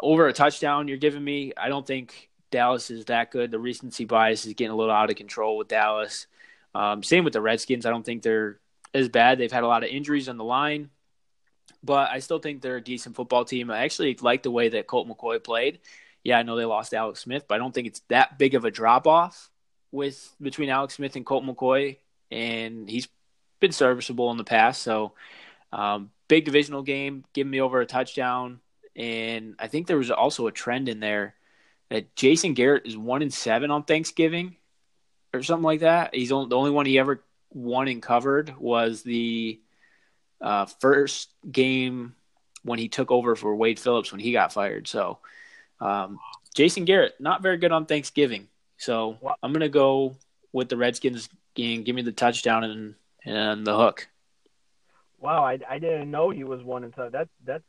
Over 0.00 0.28
a 0.28 0.32
touchdown, 0.32 0.88
you're 0.88 0.98
giving 0.98 1.24
me. 1.24 1.52
I 1.56 1.68
don't 1.68 1.86
think 1.86 2.30
Dallas 2.50 2.90
is 2.90 3.06
that 3.06 3.30
good. 3.30 3.50
The 3.50 3.58
recency 3.58 4.04
bias 4.04 4.46
is 4.46 4.54
getting 4.54 4.72
a 4.72 4.76
little 4.76 4.94
out 4.94 5.10
of 5.10 5.16
control 5.16 5.56
with 5.56 5.68
Dallas. 5.68 6.26
Um, 6.74 7.02
same 7.02 7.24
with 7.24 7.32
the 7.32 7.40
Redskins. 7.40 7.86
I 7.86 7.90
don't 7.90 8.04
think 8.04 8.22
they're 8.22 8.60
as 8.94 9.08
bad. 9.08 9.38
They've 9.38 9.52
had 9.52 9.64
a 9.64 9.68
lot 9.68 9.84
of 9.84 9.90
injuries 9.90 10.28
on 10.28 10.36
the 10.36 10.44
line. 10.44 10.90
but 11.82 12.10
I 12.10 12.18
still 12.20 12.38
think 12.38 12.60
they're 12.62 12.76
a 12.76 12.82
decent 12.82 13.16
football 13.16 13.44
team. 13.44 13.70
I 13.70 13.78
actually 13.84 14.16
like 14.20 14.42
the 14.42 14.50
way 14.50 14.70
that 14.70 14.86
Colt 14.86 15.08
McCoy 15.08 15.42
played. 15.42 15.80
Yeah, 16.24 16.38
I 16.38 16.42
know 16.42 16.56
they 16.56 16.64
lost 16.64 16.94
Alex 16.94 17.20
Smith, 17.20 17.44
but 17.48 17.54
I 17.54 17.58
don't 17.58 17.72
think 17.72 17.86
it's 17.86 18.00
that 18.08 18.38
big 18.38 18.54
of 18.54 18.64
a 18.64 18.70
drop 18.70 19.06
off 19.06 19.50
with 19.92 20.34
between 20.40 20.68
Alex 20.70 20.94
Smith 20.94 21.16
and 21.16 21.24
Colt 21.24 21.44
McCoy, 21.44 21.98
and 22.30 22.88
he's 22.90 23.08
been 23.60 23.72
serviceable 23.72 24.30
in 24.30 24.36
the 24.36 24.44
past. 24.44 24.82
So, 24.82 25.12
um, 25.72 26.10
big 26.28 26.44
divisional 26.44 26.82
game, 26.82 27.24
giving 27.32 27.50
me 27.50 27.60
over 27.60 27.80
a 27.80 27.86
touchdown, 27.86 28.60
and 28.98 29.54
I 29.60 29.68
think 29.68 29.86
there 29.86 29.96
was 29.96 30.10
also 30.10 30.48
a 30.48 30.52
trend 30.52 30.88
in 30.88 30.98
there 30.98 31.34
that 31.88 32.16
Jason 32.16 32.54
Garrett 32.54 32.84
is 32.84 32.96
one 32.96 33.22
in 33.22 33.30
seven 33.30 33.70
on 33.70 33.84
Thanksgiving 33.84 34.56
or 35.32 35.42
something 35.42 35.64
like 35.64 35.80
that. 35.80 36.14
He's 36.14 36.32
only, 36.32 36.48
the 36.48 36.56
only 36.56 36.72
one 36.72 36.84
he 36.84 36.98
ever 36.98 37.22
won 37.50 37.86
and 37.86 38.02
covered 38.02 38.54
was 38.58 39.02
the 39.02 39.60
uh, 40.40 40.66
first 40.66 41.30
game 41.50 42.16
when 42.64 42.80
he 42.80 42.88
took 42.88 43.12
over 43.12 43.36
for 43.36 43.54
Wade 43.54 43.78
Phillips 43.78 44.10
when 44.10 44.20
he 44.20 44.32
got 44.32 44.52
fired. 44.52 44.88
So, 44.88 45.18
um, 45.80 46.18
Jason 46.54 46.84
Garrett, 46.84 47.14
not 47.20 47.40
very 47.40 47.56
good 47.56 47.70
on 47.70 47.86
Thanksgiving. 47.86 48.48
So 48.78 49.16
I'm 49.42 49.52
gonna 49.52 49.68
go 49.68 50.16
with 50.52 50.68
the 50.68 50.76
Redskins 50.76 51.28
game. 51.54 51.84
Give 51.84 51.94
me 51.94 52.02
the 52.02 52.12
touchdown 52.12 52.64
and 52.64 52.94
and 53.24 53.66
the 53.66 53.76
hook. 53.76 54.08
Wow, 55.20 55.44
I, 55.44 55.58
I 55.68 55.78
didn't 55.78 56.10
know 56.10 56.30
he 56.30 56.44
was 56.44 56.62
one 56.62 56.84
and 56.84 56.94
seven. 56.94 57.12
That's 57.12 57.30
that's 57.44 57.64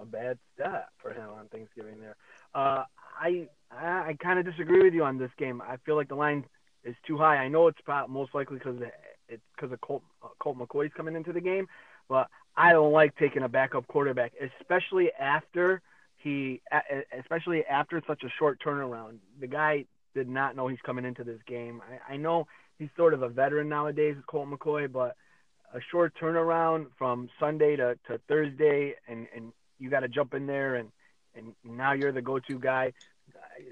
a 0.00 0.06
bad 0.06 0.38
stat 0.54 0.88
for 0.98 1.12
him 1.12 1.28
on 1.38 1.48
Thanksgiving 1.48 2.00
there. 2.00 2.16
Uh, 2.54 2.84
I 3.20 3.48
I, 3.70 4.08
I 4.08 4.16
kind 4.20 4.38
of 4.38 4.44
disagree 4.44 4.82
with 4.82 4.94
you 4.94 5.04
on 5.04 5.18
this 5.18 5.30
game. 5.38 5.62
I 5.62 5.76
feel 5.84 5.96
like 5.96 6.08
the 6.08 6.14
line 6.14 6.44
is 6.84 6.96
too 7.06 7.18
high. 7.18 7.36
I 7.36 7.48
know 7.48 7.68
it's 7.68 7.78
most 8.08 8.34
likely 8.34 8.58
because 8.58 8.80
it's 9.28 9.42
because 9.54 9.72
of 9.72 9.80
Colt 9.80 10.02
Colt 10.38 10.58
McCoy's 10.58 10.92
coming 10.96 11.14
into 11.14 11.32
the 11.32 11.40
game, 11.40 11.66
but 12.08 12.28
I 12.56 12.72
don't 12.72 12.92
like 12.92 13.16
taking 13.16 13.42
a 13.42 13.48
backup 13.48 13.86
quarterback, 13.86 14.32
especially 14.60 15.10
after 15.18 15.82
he, 16.16 16.60
especially 17.18 17.64
after 17.64 18.02
such 18.06 18.22
a 18.24 18.28
short 18.38 18.60
turnaround. 18.60 19.18
The 19.40 19.46
guy 19.46 19.84
did 20.14 20.28
not 20.28 20.56
know 20.56 20.68
he's 20.68 20.80
coming 20.84 21.04
into 21.04 21.24
this 21.24 21.40
game. 21.46 21.80
I, 22.08 22.14
I 22.14 22.16
know 22.16 22.46
he's 22.78 22.88
sort 22.96 23.14
of 23.14 23.22
a 23.22 23.28
veteran 23.28 23.68
nowadays, 23.68 24.16
Colt 24.26 24.48
McCoy, 24.50 24.90
but 24.90 25.16
a 25.72 25.78
short 25.90 26.12
turnaround 26.20 26.86
from 26.98 27.28
Sunday 27.38 27.76
to, 27.76 27.96
to 28.08 28.18
Thursday, 28.28 28.94
and, 29.08 29.28
and 29.34 29.52
you 29.80 29.90
got 29.90 30.00
to 30.00 30.08
jump 30.08 30.34
in 30.34 30.46
there, 30.46 30.76
and, 30.76 30.90
and 31.34 31.54
now 31.64 31.92
you're 31.92 32.12
the 32.12 32.22
go-to 32.22 32.58
guy. 32.58 32.92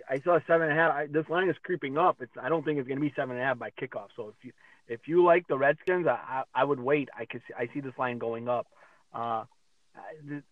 I, 0.09 0.15
I 0.15 0.21
saw 0.21 0.39
seven 0.47 0.71
and 0.71 0.79
a 0.79 0.83
half. 0.83 0.93
I, 0.93 1.07
this 1.07 1.29
line 1.29 1.49
is 1.49 1.57
creeping 1.63 1.99
up. 1.99 2.19
It's 2.21 2.33
I 2.41 2.49
don't 2.49 2.65
think 2.65 2.79
it's 2.79 2.89
going 2.89 2.99
to 2.99 3.05
be 3.05 3.13
seven 3.15 3.37
and 3.37 3.43
a 3.43 3.45
half 3.45 3.59
by 3.59 3.71
kickoff. 3.71 4.09
So 4.17 4.29
if 4.29 4.45
you 4.45 4.53
if 4.89 5.07
you 5.07 5.25
like 5.25 5.47
the 5.49 5.59
Redskins, 5.59 6.07
I, 6.07 6.13
I, 6.13 6.43
I 6.55 6.65
would 6.65 6.81
wait. 6.81 7.09
I 7.17 7.27
could 7.27 7.43
see, 7.47 7.55
I 7.57 7.69
see 7.73 7.81
this 7.81 7.93
line 7.99 8.19
going 8.19 8.49
up. 8.49 8.67
Uh, 9.13 9.45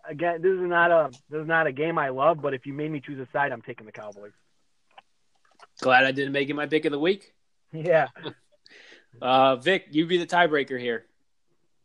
again, 0.09 0.43
this 0.43 0.53
is 0.53 0.61
not 0.61 0.91
a 0.91 1.11
this 1.31 1.41
is 1.41 1.47
not 1.47 1.67
a 1.67 1.73
game 1.73 1.99
I 1.99 2.11
love, 2.11 2.41
but 2.41 2.55
if 2.55 2.67
you 2.67 2.73
made 2.73 2.91
me 2.91 3.01
choose 3.01 3.19
a 3.19 3.29
side, 3.33 3.53
I'm 3.53 3.63
taking 3.63 3.87
the 3.87 3.93
Cowboys. 3.93 4.33
Glad 5.81 6.05
I 6.05 6.13
didn't 6.13 6.33
make 6.33 6.49
it 6.49 6.55
my 6.55 6.67
pick 6.67 6.85
of 6.85 6.93
the 6.93 6.99
week. 6.99 7.33
Yeah. 7.73 8.09
uh, 9.23 9.57
Vik, 9.57 9.87
you 9.91 10.07
be 10.07 10.19
the 10.19 10.27
tiebreaker 10.27 10.81
here. 10.81 11.07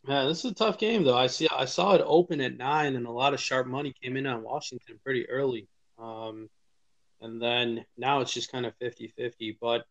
Yeah, 0.07 0.25
this 0.25 0.43
is 0.43 0.51
a 0.51 0.55
tough 0.55 0.79
game 0.79 1.03
though. 1.03 1.17
I 1.17 1.27
see. 1.27 1.47
I 1.55 1.65
saw 1.65 1.93
it 1.93 2.01
open 2.03 2.41
at 2.41 2.57
nine, 2.57 2.95
and 2.95 3.05
a 3.05 3.11
lot 3.11 3.33
of 3.33 3.39
sharp 3.39 3.67
money 3.67 3.93
came 4.01 4.17
in 4.17 4.25
on 4.25 4.43
Washington 4.43 4.99
pretty 5.03 5.29
early. 5.29 5.67
Um, 5.99 6.49
and 7.21 7.39
then 7.39 7.85
now 7.97 8.21
it's 8.21 8.33
just 8.33 8.51
kind 8.51 8.65
of 8.65 8.73
50-50. 8.79 9.57
But 9.61 9.85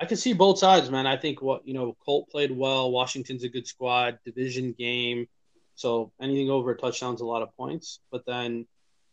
I 0.00 0.04
can 0.04 0.16
see 0.16 0.32
both 0.34 0.58
sides, 0.58 0.88
man. 0.90 1.06
I 1.06 1.16
think 1.16 1.42
what 1.42 1.66
you 1.66 1.74
know, 1.74 1.96
Colt 2.04 2.28
played 2.30 2.52
well. 2.52 2.92
Washington's 2.92 3.42
a 3.42 3.48
good 3.48 3.66
squad, 3.66 4.18
division 4.24 4.72
game, 4.72 5.26
so 5.74 6.12
anything 6.20 6.48
over 6.48 6.70
a 6.70 6.76
touchdown's 6.76 7.20
a 7.20 7.26
lot 7.26 7.42
of 7.42 7.54
points. 7.56 7.98
But 8.12 8.24
then 8.24 8.66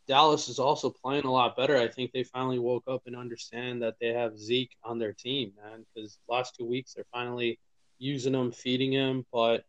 Dallas 0.08 0.50
is 0.50 0.60
also 0.60 0.92
playing 0.92 1.26
a 1.26 1.32
lot 1.32 1.56
better. 1.56 1.78
I 1.78 1.88
think 1.88 2.12
they 2.12 2.24
finally 2.24 2.60
woke 2.60 2.84
up 2.88 3.04
and 3.08 3.16
understand 3.16 3.82
that 3.82 3.96
they 4.00 4.10
have 4.10 4.38
Zeke 4.38 4.76
on 4.84 5.00
their 5.00 5.14
team, 5.14 5.54
man. 5.64 5.84
Because 5.96 6.20
last 6.28 6.56
two 6.56 6.66
weeks 6.66 6.94
they're 6.94 7.06
finally 7.12 7.60
using 7.98 8.36
him, 8.36 8.52
feeding 8.52 8.92
him, 8.92 9.26
but 9.32 9.64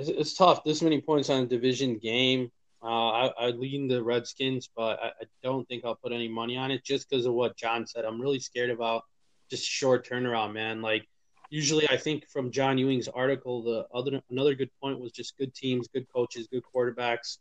it's, 0.00 0.08
it's 0.08 0.34
tough. 0.34 0.64
This 0.64 0.82
many 0.82 1.00
points 1.00 1.30
on 1.30 1.42
a 1.42 1.46
division 1.46 1.98
game. 1.98 2.50
Uh, 2.82 3.08
I, 3.10 3.26
I 3.38 3.50
lean 3.50 3.88
the 3.88 4.02
Redskins, 4.02 4.70
but 4.74 4.98
I, 5.02 5.08
I 5.08 5.24
don't 5.42 5.68
think 5.68 5.84
I'll 5.84 5.96
put 5.96 6.12
any 6.12 6.28
money 6.28 6.56
on 6.56 6.70
it 6.70 6.82
just 6.82 7.08
because 7.08 7.26
of 7.26 7.34
what 7.34 7.56
Jon 7.56 7.86
said. 7.86 8.04
I'm 8.04 8.20
really 8.20 8.40
scared 8.40 8.70
about 8.70 9.04
just 9.50 9.64
short 9.64 10.08
turnaround, 10.08 10.54
man. 10.54 10.80
Like 10.80 11.06
usually, 11.50 11.88
I 11.90 11.98
think 11.98 12.26
from 12.28 12.50
John 12.50 12.78
Ewing's 12.78 13.08
article, 13.08 13.62
the 13.62 13.86
other 13.92 14.22
another 14.30 14.54
good 14.54 14.70
point 14.82 14.98
was 14.98 15.12
just 15.12 15.36
good 15.36 15.54
teams, 15.54 15.88
good 15.88 16.06
coaches, 16.10 16.48
good 16.50 16.62
quarterbacks 16.74 17.38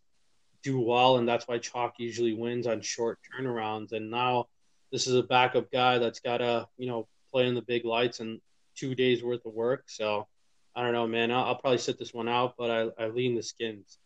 do 0.62 0.82
well, 0.82 1.18
and 1.18 1.28
that's 1.28 1.48
why 1.48 1.58
chalk 1.58 1.96
usually 2.00 2.34
wins 2.34 2.68
on 2.68 2.82
short 2.82 3.20
turnarounds. 3.34 3.94
And 3.94 4.12
now 4.12 4.48
this 4.92 5.08
is 5.08 5.16
a 5.16 5.24
backup 5.24 5.72
guy 5.72 6.00
that's 6.00 6.20
got 6.20 6.40
to 6.40 6.68
you 6.78 6.88
know 6.88 7.08
play 7.32 7.48
in 7.48 7.56
the 7.56 7.62
big 7.62 7.86
lights 7.86 8.20
and 8.20 8.42
two 8.76 8.94
days 8.94 9.24
worth 9.24 9.46
of 9.46 9.54
work. 9.54 9.84
So 9.88 10.28
I 10.76 10.84
don't 10.84 10.94
know, 10.94 11.08
man. 11.08 11.32
I'll, 11.32 11.46
I'll 11.46 11.56
probably 11.56 11.78
sit 11.80 11.98
this 11.98 12.14
one 12.14 12.30
out, 12.30 12.56
but 12.58 12.70
I, 12.72 13.04
I 13.04 13.08
lean 13.08 13.36
the 13.36 13.44
skins. 13.44 13.98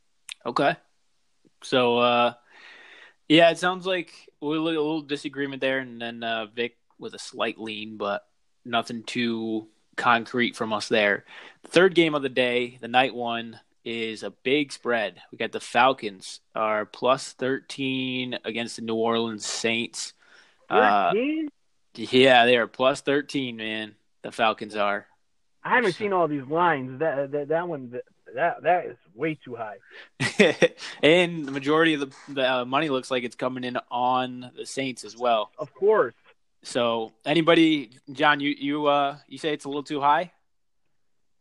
Okay. 0.46 0.76
So 1.62 1.98
uh, 1.98 2.34
yeah, 3.28 3.50
it 3.52 3.58
sounds 3.58 3.86
like 3.86 4.12
a 4.42 4.46
little, 4.46 4.68
a 4.68 4.70
little 4.70 5.02
disagreement 5.02 5.62
there, 5.62 5.80
and 5.80 6.02
then 6.02 6.24
uh, 6.24 6.48
Vik 6.48 6.78
with 7.00 7.14
a 7.14 7.20
slight 7.20 7.60
lean, 7.60 7.98
but 7.98 8.26
nothing 8.66 9.04
too 9.04 9.68
concrete 9.96 10.56
from 10.56 10.74
us 10.74 10.88
there. 10.88 11.26
Third 11.68 11.96
game 11.96 12.16
of 12.16 12.22
the 12.22 12.30
day, 12.30 12.78
the 12.82 12.88
night 12.88 13.14
one, 13.14 13.60
is 13.86 14.24
a 14.24 14.32
big 14.32 14.72
spread. 14.72 15.22
We 15.32 15.38
got 15.38 15.52
the 15.52 15.60
Falcons 15.60 16.40
are 16.56 16.86
plus 16.86 17.34
13 17.34 18.40
against 18.46 18.78
the 18.78 18.82
New 18.82 18.96
Orleans 18.96 19.46
Saints. 19.46 20.14
13? 20.70 21.48
Uh, 21.48 21.50
yeah, 21.96 22.46
they 22.46 22.58
are 22.58 22.68
plus 22.68 23.02
13, 23.02 23.56
man. 23.58 23.96
The 24.22 24.32
Falcons 24.32 24.76
are. 24.76 25.06
I 25.64 25.76
haven't 25.76 25.94
seen 25.94 26.14
all 26.14 26.28
these 26.28 26.46
lines. 26.48 27.00
That 27.00 27.32
that, 27.32 27.48
that 27.50 27.68
one 27.68 28.00
that 28.36 28.64
that 28.64 28.86
is 28.86 28.98
way 29.14 29.36
too 29.44 29.56
high. 29.56 29.78
and 31.04 31.46
the 31.46 31.52
majority 31.52 31.94
of 31.94 32.02
the, 32.02 32.12
the 32.30 32.52
uh, 32.52 32.66
money 32.66 32.90
looks 32.90 33.10
like 33.12 33.24
it's 33.24 33.36
coming 33.36 33.64
in 33.64 33.78
on 33.90 34.52
the 34.56 34.66
Saints 34.66 35.04
as 35.04 35.18
well. 35.18 35.52
Of 35.58 35.74
course. 35.74 36.16
So 36.64 37.12
anybody, 37.26 37.92
Jon, 38.12 38.40
you 38.40 38.56
you 38.58 38.88
uh 38.88 39.18
you 39.28 39.38
say 39.38 39.54
it's 39.54 39.66
a 39.66 39.70
little 39.70 39.84
too 39.84 40.02
high? 40.02 40.32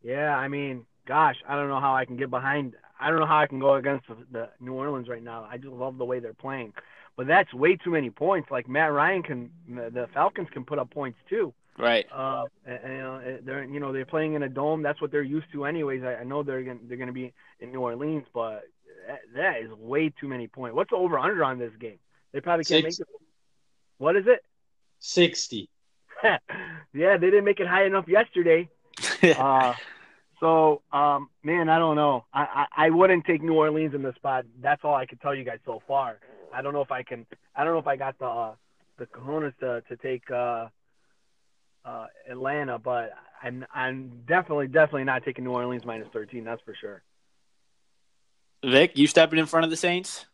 Yeah, 0.03 0.35
I 0.35 0.49
mean, 0.49 0.85
gosh, 1.07 1.37
I 1.47 1.55
don't 1.55 1.69
know 1.69 1.79
how 1.79 1.95
I 1.95 2.05
can 2.05 2.17
get 2.17 2.29
behind. 2.29 2.75
I 2.99 3.09
don't 3.09 3.19
know 3.19 3.25
how 3.25 3.39
I 3.39 3.47
can 3.47 3.59
go 3.59 3.75
against 3.75 4.07
the, 4.07 4.15
the 4.31 4.49
New 4.59 4.73
Orleans 4.73 5.07
right 5.07 5.23
now. 5.23 5.47
I 5.49 5.57
just 5.57 5.73
love 5.73 5.97
the 5.97 6.05
way 6.05 6.19
they're 6.19 6.33
playing, 6.33 6.73
but 7.15 7.27
that's 7.27 7.53
way 7.53 7.77
too 7.77 7.91
many 7.91 8.09
points. 8.09 8.51
Like 8.51 8.67
Matt 8.67 8.91
Ryan 8.91 9.23
can, 9.23 9.49
the 9.67 10.07
Falcons 10.13 10.49
can 10.51 10.65
put 10.65 10.77
up 10.77 10.91
points 10.91 11.17
too. 11.29 11.53
Right. 11.77 12.05
Uh, 12.11 12.45
and, 12.65 12.79
and 12.83 13.45
they're 13.45 13.63
you 13.63 13.79
know 13.79 13.91
they're 13.91 14.05
playing 14.05 14.33
in 14.33 14.43
a 14.43 14.49
dome. 14.49 14.83
That's 14.83 15.01
what 15.01 15.11
they're 15.11 15.23
used 15.23 15.47
to, 15.53 15.65
anyways. 15.65 16.03
I, 16.03 16.15
I 16.15 16.23
know 16.23 16.43
they're 16.43 16.63
gonna, 16.63 16.79
they're 16.87 16.97
going 16.97 17.07
to 17.07 17.13
be 17.13 17.33
in 17.59 17.71
New 17.71 17.81
Orleans, 17.81 18.25
but 18.33 18.63
that, 19.07 19.21
that 19.35 19.57
is 19.61 19.71
way 19.71 20.09
too 20.09 20.27
many 20.27 20.47
points. 20.47 20.75
What's 20.75 20.91
the 20.91 20.97
over 20.97 21.17
under 21.17 21.43
on 21.43 21.59
this 21.59 21.73
game? 21.79 21.99
They 22.31 22.41
probably 22.41 22.65
can't 22.65 22.83
Six. 22.83 22.99
make 22.99 23.07
it. 23.07 23.13
What 23.97 24.15
is 24.15 24.25
it? 24.27 24.43
60. 24.99 25.69
yeah, 26.23 26.37
they 26.93 27.17
didn't 27.17 27.45
make 27.45 27.59
it 27.59 27.67
high 27.67 27.85
enough 27.85 28.07
yesterday. 28.07 28.69
uh, 29.37 29.73
so, 30.39 30.81
um, 30.91 31.29
man, 31.43 31.69
I 31.69 31.79
don't 31.79 31.95
know. 31.95 32.25
I, 32.33 32.65
I, 32.75 32.85
I 32.85 32.89
wouldn't 32.89 33.25
take 33.25 33.41
New 33.41 33.53
Orleans 33.53 33.93
in 33.93 34.01
the 34.01 34.13
spot. 34.13 34.45
That's 34.61 34.83
all 34.83 34.95
I 34.95 35.05
can 35.05 35.17
tell 35.19 35.33
you 35.35 35.43
guys 35.43 35.59
so 35.65 35.81
far. 35.87 36.19
I 36.53 36.61
don't 36.61 36.73
know 36.73 36.81
if 36.81 36.91
I 36.91 37.03
can. 37.03 37.25
I 37.55 37.63
don't 37.63 37.73
know 37.73 37.79
if 37.79 37.87
I 37.87 37.95
got 37.95 38.17
the 38.19 38.25
uh, 38.25 38.55
the 38.97 39.05
cojones 39.07 39.57
to 39.59 39.81
to 39.87 39.97
take 39.97 40.29
uh, 40.29 40.67
uh, 41.85 42.07
Atlanta, 42.29 42.79
but 42.79 43.13
I'm 43.41 43.65
I'm 43.73 44.23
definitely 44.25 44.67
definitely 44.67 45.03
not 45.03 45.23
taking 45.23 45.43
New 45.43 45.51
Orleans 45.51 45.85
minus 45.85 46.07
13. 46.13 46.43
That's 46.43 46.61
for 46.61 46.75
sure. 46.75 47.03
Vik, 48.65 48.97
you 48.97 49.07
stepping 49.07 49.39
in 49.39 49.45
front 49.45 49.65
of 49.65 49.69
the 49.69 49.77
Saints? 49.77 50.25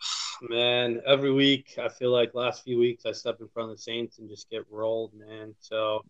man, 0.48 1.02
every 1.06 1.32
week 1.32 1.78
I 1.78 1.88
feel 1.88 2.10
like 2.10 2.34
last 2.34 2.64
few 2.64 2.78
weeks 2.78 3.04
I 3.06 3.12
step 3.12 3.40
in 3.40 3.48
front 3.48 3.70
of 3.70 3.76
the 3.76 3.82
Saints 3.82 4.18
and 4.18 4.28
just 4.28 4.48
get 4.50 4.64
rolled, 4.70 5.12
man. 5.14 5.54
So 5.60 6.02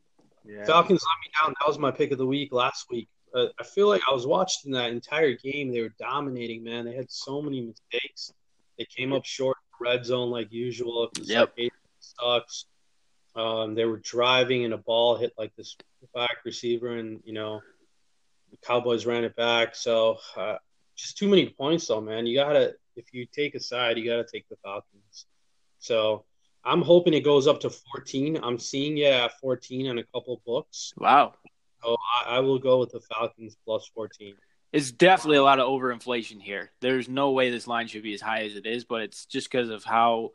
yeah. 0.45 0.65
Falcons 0.65 1.03
let 1.03 1.27
me 1.27 1.33
down. 1.43 1.55
That 1.61 1.69
was 1.69 1.79
my 1.79 1.91
pick 1.91 2.13
of 2.13 2.19
the 2.19 2.27
week 2.27 2.53
last 2.53 2.87
week. 2.91 3.09
Uh, 3.35 3.47
I 3.59 3.65
feel 3.65 3.89
like 3.89 4.03
I 4.09 4.13
was 4.13 4.27
watching 4.27 4.73
that 4.73 4.91
entire 4.91 5.35
game. 5.35 5.73
They 5.73 5.83
were 5.83 5.93
dominating, 5.99 6.63
man. 6.63 6.85
They 6.85 6.95
had 6.95 7.11
so 7.11 7.43
many 7.43 7.61
mistakes. 7.61 8.33
They 8.79 8.85
came 8.85 9.13
up 9.13 9.25
short 9.25 9.57
red 9.81 10.07
zone 10.07 10.31
like 10.31 10.53
usual. 10.53 11.11
Yep. 11.23 11.55
Like 11.59 11.73
sucks. 11.99 12.67
Um, 13.37 13.75
they 13.75 13.85
were 13.85 13.99
driving 13.99 14.65
and 14.65 14.75
a 14.75 14.79
ball 14.79 15.17
hit 15.17 15.33
like 15.37 15.55
this 15.57 15.77
back 16.15 16.39
receiver, 16.45 16.97
and 16.97 17.21
you 17.25 17.33
know, 17.33 17.61
the 18.51 18.57
Cowboys 18.59 19.07
ran 19.07 19.25
it 19.25 19.37
back. 19.37 19.77
So 19.77 20.19
uh, 20.37 20.57
just 20.95 21.19
too 21.19 21.29
many 21.29 21.51
points, 21.51 21.87
though, 21.87 22.01
man. 22.01 22.27
You 22.27 22.37
gotta 22.37 22.75
if 22.97 23.13
you 23.13 23.27
take 23.27 23.55
a 23.55 23.61
side, 23.61 23.99
you 23.99 24.05
got 24.05 24.17
to 24.17 24.25
take 24.25 24.49
the 24.49 24.57
Falcons. 24.57 25.27
So 25.79 26.25
I'm 26.65 26.83
hoping 26.83 27.15
it 27.15 27.21
goes 27.21 27.47
up 27.47 27.61
to 27.61 27.71
14. 27.71 28.41
I'm 28.43 28.59
seeing 28.59 29.01
at 29.03 29.39
14 29.39 29.87
in 29.87 29.99
a 29.99 30.05
couple 30.05 30.41
books. 30.45 30.93
Wow. 30.97 31.35
So 31.83 31.97
I, 32.27 32.37
I 32.37 32.41
will 32.41 32.59
go 32.59 32.79
with 32.79 32.91
the 32.93 33.01
Falcons 33.01 33.57
plus 33.65 33.89
14. 33.95 34.35
it's 34.73 34.91
definitely 34.91 35.37
a 35.37 35.43
lot 35.43 35.61
of 35.61 35.69
overinflation 35.69 36.41
here. 36.41 36.73
There's 36.81 37.09
no 37.09 37.31
way 37.31 37.51
this 37.51 37.69
line 37.69 37.87
should 37.87 38.03
be 38.03 38.15
as 38.15 38.21
high 38.21 38.45
as 38.45 38.57
it 38.57 38.67
is, 38.67 38.85
but 38.85 39.03
it's 39.03 39.27
just 39.27 39.51
because 39.51 39.69
of 39.69 39.85
how 39.85 40.33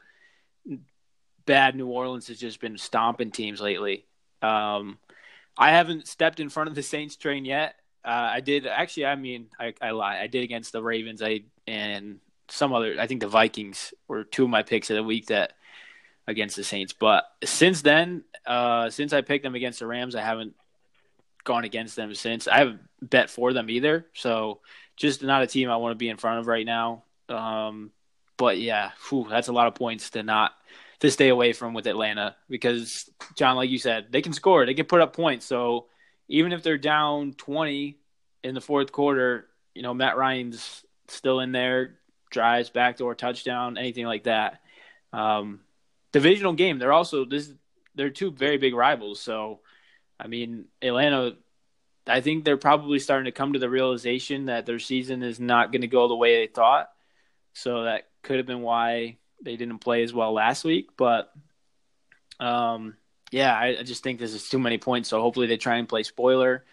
bad 1.46 1.76
New 1.76 1.88
Orleans 1.88 2.28
has 2.28 2.40
just 2.40 2.60
been 2.60 2.78
stomping 2.78 3.32
teams 3.32 3.62
lately. 3.62 4.06
Um, 4.42 4.98
I 5.58 5.72
haven't 5.72 6.08
stepped 6.08 6.40
in 6.40 6.50
front 6.50 6.70
of 6.70 6.76
the 6.76 6.84
Saints 6.84 7.16
train 7.16 7.46
yet. 7.46 7.76
Uh, 8.04 8.30
I 8.34 8.40
did 8.40 8.66
actually. 8.66 9.06
I 9.06 9.16
mean, 9.16 9.48
I, 9.60 9.74
I 9.82 9.92
lie. 9.92 10.20
I 10.20 10.28
did 10.28 10.44
against 10.44 10.72
the 10.72 10.82
Ravens. 10.82 11.22
I 11.22 11.42
and 11.68 12.20
some 12.48 12.74
other. 12.74 12.96
I 13.00 13.08
think 13.08 13.22
the 13.22 13.28
Vikings 13.28 13.94
were 14.08 14.24
two 14.24 14.44
of 14.44 14.50
my 14.50 14.64
picks 14.64 14.90
of 14.90 14.96
the 14.96 15.04
week 15.04 15.28
that 15.28 15.54
against 16.28 16.56
the 16.56 16.64
Saints. 16.64 16.94
But 16.94 17.26
since 17.44 17.82
then, 17.82 18.24
uh, 18.46 18.90
since 18.90 19.14
I 19.14 19.22
picked 19.22 19.44
them 19.44 19.56
against 19.56 19.80
the 19.80 19.88
Rams, 19.88 20.16
I 20.16 20.22
haven't 20.22 20.56
gone 21.44 21.64
against 21.64 21.96
them 21.96 22.14
since. 22.16 22.48
I 22.48 22.58
haven't 22.58 22.82
bet 23.02 23.30
for 23.30 23.54
them 23.54 23.70
either. 23.70 24.08
So 24.14 24.62
just 24.96 25.24
not 25.24 25.44
a 25.44 25.48
team 25.48 25.70
I 25.70 25.78
want 25.78 25.92
to 25.92 25.98
be 25.98 26.10
in 26.10 26.18
front 26.18 26.40
of 26.40 26.48
right 26.48 26.66
now. 26.66 27.04
Um, 27.30 27.92
but 28.38 28.60
yeah, 28.60 28.92
whew, 29.10 29.28
that's 29.30 29.48
a 29.48 29.54
lot 29.54 29.68
of 29.68 29.76
points 29.76 30.12
to 30.12 30.24
not 30.24 30.54
to 31.02 31.12
stay 31.12 31.30
away 31.30 31.52
from 31.52 31.74
with 31.74 31.88
Atlanta 31.88 32.36
because 32.50 33.10
Jon, 33.36 33.56
like 33.56 33.70
you 33.70 33.80
said, 33.80 34.08
they 34.12 34.22
can 34.22 34.34
score, 34.34 34.66
they 34.66 34.74
can 34.74 34.86
put 34.86 35.02
up 35.02 35.16
points. 35.16 35.46
So 35.46 35.88
even 36.28 36.54
if 36.54 36.64
they're 36.64 36.78
down 36.78 37.34
twenty 37.34 37.98
in 38.44 38.56
the 38.56 38.62
fourth 38.62 38.92
quarter, 38.92 39.48
you 39.76 39.82
know 39.82 39.94
Matt 39.94 40.18
Ryan's 40.18 40.86
still 41.08 41.40
in 41.42 41.52
there, 41.52 42.00
drives 42.30 42.70
backdoor 42.70 43.16
touchdown, 43.16 43.78
anything 43.78 44.06
like 44.06 44.24
that. 44.24 44.62
Um, 45.12 45.62
divisional 46.12 46.54
game. 46.54 46.80
They're 46.80 46.94
also 46.94 47.26
this. 47.26 47.52
They're 47.96 48.10
two 48.10 48.32
very 48.32 48.58
big 48.58 48.74
rivals. 48.74 49.20
So, 49.20 49.60
I 50.20 50.28
mean, 50.28 50.66
Atlanta. 50.82 51.36
I 52.08 52.22
think 52.22 52.44
they're 52.44 52.58
probably 52.58 52.98
starting 52.98 53.26
to 53.26 53.32
come 53.32 53.54
to 53.54 53.60
the 53.60 53.70
realization 53.70 54.46
that 54.46 54.66
their 54.66 54.80
season 54.80 55.22
is 55.22 55.40
not 55.40 55.72
going 55.72 55.82
to 55.82 55.88
go 55.88 56.08
the 56.08 56.16
way 56.16 56.40
they 56.40 56.52
thought. 56.52 56.90
So 57.54 57.84
that 57.84 58.08
could 58.24 58.38
have 58.38 58.48
been 58.48 58.62
why 58.62 59.18
they 59.42 59.56
didn't 59.56 59.80
play 59.80 60.04
as 60.04 60.14
well 60.14 60.34
last 60.34 60.64
week. 60.64 60.90
But 60.98 61.32
um, 62.40 62.96
yeah, 63.32 63.56
I, 63.56 63.78
I, 63.80 63.84
just 63.84 64.04
think 64.04 64.20
this 64.20 64.34
is 64.34 64.50
too 64.50 64.60
many 64.60 64.78
points. 64.78 65.10
So 65.10 65.22
hopefully 65.22 65.48
they 65.48 65.58
try 65.58 65.78
and 65.78 65.88
play 65.88 66.04
spoiler, 66.04 66.66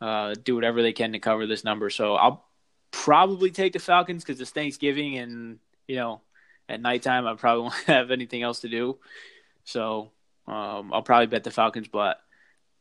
uh, 0.00 0.34
do 0.42 0.54
whatever 0.54 0.82
they 0.82 0.92
can 0.92 1.12
to 1.12 1.18
cover 1.18 1.46
this 1.46 1.64
number. 1.64 1.90
So 1.90 2.14
I'll 2.14 2.44
probably 2.90 3.50
take 3.50 3.72
the 3.72 3.78
Falcons 3.78 4.24
because 4.24 4.40
it's 4.40 4.50
Thanksgiving 4.50 5.18
and 5.18 5.58
you 5.86 5.96
know 5.96 6.20
at 6.68 6.80
nighttime 6.80 7.26
I 7.26 7.34
probably 7.34 7.62
won't 7.62 7.74
have 7.86 8.10
anything 8.10 8.42
else 8.42 8.60
to 8.60 8.68
do. 8.68 8.98
So 9.64 10.10
um, 10.46 10.92
I'll 10.92 11.02
probably 11.02 11.26
bet 11.26 11.44
the 11.44 11.50
Falcons, 11.50 11.88
but 11.88 12.20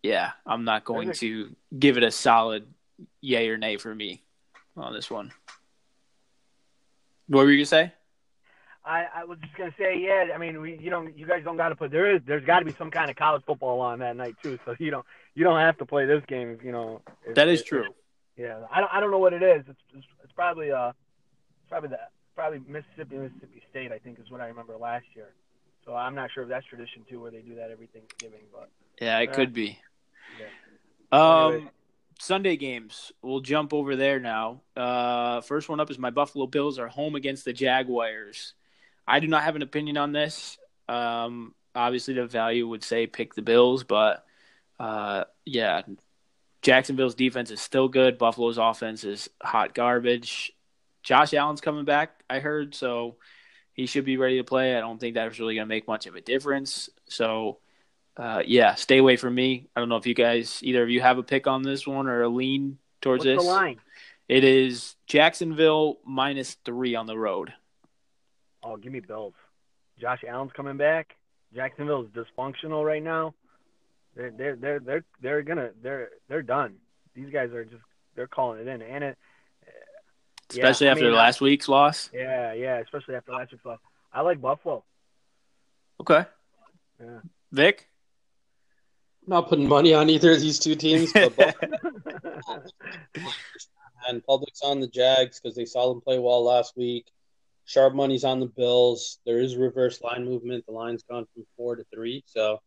yeah, 0.04 0.32
I'm 0.46 0.64
not 0.64 0.86
going 0.86 1.12
to 1.14 1.56
give 1.78 1.98
it 1.98 2.04
a 2.04 2.12
solid 2.12 2.66
yay 3.22 3.50
or 3.50 3.58
nay 3.58 3.78
for 3.78 3.94
me 3.94 4.24
on 4.76 4.94
this 4.94 5.10
one. 5.10 5.32
What 7.28 7.46
were 7.46 7.52
you 7.52 7.58
gonna 7.58 7.66
say? 7.66 7.94
I, 8.88 9.06
I 9.16 9.24
was 9.26 9.38
just 9.40 9.56
gonna 9.56 9.74
say, 9.78 9.98
yeah. 10.00 10.34
I 10.34 10.38
mean, 10.38 10.62
we, 10.62 10.78
you 10.78 10.90
don't, 10.90 11.18
you 11.18 11.28
guys 11.28 11.44
don't 11.44 11.58
got 11.58 11.70
to 11.70 11.76
put 11.76 11.92
there 11.92 12.16
is, 12.16 12.22
there's 12.26 12.46
got 12.46 12.60
to 12.60 12.66
be 12.66 12.74
some 12.78 12.90
kind 12.90 13.10
of 13.10 13.18
college 13.18 13.44
football 13.46 13.82
on 13.82 14.00
that 14.00 14.16
night 14.16 14.36
too. 14.42 14.58
So 14.66 14.76
you 14.80 14.92
don't, 14.92 15.06
you 15.36 15.44
don't 15.44 15.60
have 15.60 15.78
to 15.80 15.86
play 15.86 16.06
this 16.06 16.24
game 16.28 16.50
if 16.52 16.64
you 16.64 16.72
know. 16.72 17.02
If, 17.26 17.36
that 17.36 17.48
is 17.48 17.62
if, 17.62 17.68
true. 17.68 17.86
Yeah, 18.38 18.60
I 18.72 18.80
don't, 18.80 18.92
I 18.94 19.00
don't 19.00 19.12
know 19.12 19.18
what 19.18 19.34
it 19.34 19.44
is. 19.44 19.64
It's, 19.68 19.80
it's, 19.94 20.06
it's 20.24 20.34
probably, 20.34 20.72
uh, 20.72 20.90
it's 20.90 21.70
probably 21.70 21.90
that, 21.90 22.12
probably 22.36 22.60
Mississippi, 22.68 23.18
Mississippi 23.18 23.62
State. 23.70 23.92
I 23.92 24.00
think 24.00 24.20
is 24.20 24.32
what 24.32 24.42
I 24.42 24.48
remember 24.48 24.78
last 24.78 25.06
year. 25.16 25.34
So 25.86 25.96
I'm 25.96 26.16
not 26.16 26.30
sure 26.34 26.44
if 26.44 26.50
that's 26.50 26.66
tradition 26.66 27.04
too, 27.10 27.22
where 27.22 27.32
they 27.32 27.42
do 27.42 27.56
that 27.56 27.72
every 27.72 27.88
Thanksgiving, 27.88 28.42
but. 28.52 28.70
Yeah, 29.02 29.20
it 29.20 29.30
uh, 29.30 29.34
could 29.34 29.54
be. 29.54 29.80
Yeah. 30.40 31.20
Um. 31.20 31.54
Anyway. 31.54 31.72
Sunday 32.20 32.58
games. 32.58 33.12
We'll 33.22 33.42
jump 33.42 33.74
over 33.74 33.96
there 33.96 34.20
now. 34.20 34.62
Uh, 34.76 35.42
first 35.42 35.70
one 35.70 35.80
up 35.80 35.92
is 35.92 36.00
my 36.00 36.10
Buffalo 36.10 36.48
Bills 36.48 36.80
are 36.80 36.88
home 36.88 37.16
against 37.16 37.46
the 37.46 37.54
Jaguars. 37.54 38.54
I 39.08 39.20
do 39.20 39.28
not 39.28 39.44
have 39.44 39.56
an 39.56 39.62
opinion 39.62 39.98
on 39.98 40.12
this. 40.12 40.58
Um, 40.90 41.54
obviously, 41.74 42.16
the 42.16 42.26
value 42.26 42.68
would 42.68 42.84
say 42.84 43.08
pick 43.08 43.34
the 43.34 43.42
Bills, 43.42 43.84
but 43.84 44.26
uh, 44.80 45.24
yeah, 45.46 45.84
Jacksonville's 46.62 47.16
defense 47.16 47.52
is 47.52 47.62
still 47.62 47.88
good. 47.88 48.18
Buffalo's 48.18 48.58
offense 48.58 49.04
is 49.04 49.30
hot 49.42 49.74
garbage. 49.74 50.52
Josh 51.04 51.34
Allen's 51.34 51.62
coming 51.62 51.86
back, 51.86 52.24
I 52.30 52.40
heard, 52.40 52.76
so 52.76 53.16
he 53.74 53.86
should 53.86 54.04
be 54.04 54.18
ready 54.18 54.38
to 54.38 54.44
play. 54.44 54.76
I 54.76 54.82
don't 54.82 55.00
think 55.00 55.16
that's 55.16 55.40
really 55.40 55.56
going 55.56 55.66
to 55.66 55.74
make 55.74 55.88
much 55.88 56.06
of 56.06 56.16
a 56.16 56.22
difference. 56.22 56.90
So, 57.08 57.60
uh, 58.18 58.44
yeah, 58.46 58.76
stay 58.76 58.98
away 58.98 59.16
from 59.16 59.34
me. 59.34 59.70
I 59.76 59.80
don't 59.80 59.88
know 59.88 59.96
if 59.96 60.08
you 60.08 60.16
guys, 60.16 60.60
either 60.64 60.84
of 60.84 60.90
you, 60.90 61.00
have 61.00 61.18
a 61.18 61.24
pick 61.24 61.48
on 61.48 61.62
this 61.62 61.88
one 61.88 62.08
or 62.08 62.24
a 62.24 62.28
lean 62.28 62.78
towards 63.02 63.24
What's 63.24 63.38
this. 63.38 63.46
The 63.46 63.50
line? 63.50 63.80
It 64.28 64.44
is 64.44 64.96
Jacksonville 65.06 66.00
minus 66.06 66.56
three 66.66 66.96
on 66.96 67.06
the 67.06 67.18
road. 67.18 67.54
Oh, 68.68 68.76
give 68.76 68.92
me 68.92 69.00
Bills. 69.00 69.34
Josh 70.00 70.24
Allen's 70.28 70.52
coming 70.54 70.76
back. 70.78 71.16
Jacksonville 71.56 72.04
is 72.04 72.10
dysfunctional 72.10 72.86
right 72.86 73.02
now. 73.02 73.34
They're 74.16 74.32
they're 74.32 74.56
they're 74.56 74.80
they're 74.80 75.04
they're 75.22 75.42
gonna 75.42 75.70
they're 75.82 76.10
they're 76.28 76.42
done. 76.42 76.76
These 77.16 77.30
guys 77.32 77.52
are 77.52 77.64
just 77.64 77.84
they're 78.16 78.28
calling 78.28 78.60
it 78.60 78.68
in, 78.68 78.82
and 78.82 79.04
it. 79.04 79.18
Especially 80.50 80.88
yeah, 80.88 80.92
after 80.92 81.06
I 81.06 81.08
mean, 81.08 81.16
last 81.16 81.42
week's 81.42 81.70
loss. 81.70 82.10
Yeah, 82.14 82.54
yeah. 82.54 82.80
Especially 82.80 83.16
after 83.16 83.32
last 83.32 83.52
week's 83.52 83.66
loss. 83.66 83.80
I 84.14 84.22
like 84.22 84.42
Buffalo. 84.42 84.84
Okay. 86.02 86.26
Yeah. 87.00 87.20
Vik. 87.52 87.88
not 89.28 89.50
putting 89.50 89.68
money 89.68 89.94
on 89.94 90.10
either 90.10 90.32
of 90.32 90.42
these 90.42 90.60
two 90.60 90.76
teams, 90.76 91.12
but 91.14 91.36
and 94.08 94.26
public's 94.26 94.62
on 94.62 94.80
the 94.80 94.88
Jags 94.88 95.40
because 95.40 95.56
they 95.56 95.66
saw 95.66 95.90
them 95.90 96.02
play 96.02 96.20
well 96.20 96.44
last 96.44 96.76
week. 96.78 97.08
Sharp 97.68 97.94
money's 97.94 98.24
on 98.24 98.40
the 98.40 98.46
Bills. 98.46 99.20
There 99.26 99.40
is 99.40 99.58
reverse 99.58 100.02
line 100.02 100.24
movement. 100.24 100.66
The 100.66 100.72
line's 100.72 101.04
gone 101.04 101.26
from 101.34 101.46
four 101.58 101.76
to 101.76 101.84
three. 101.94 102.24
So 102.26 102.62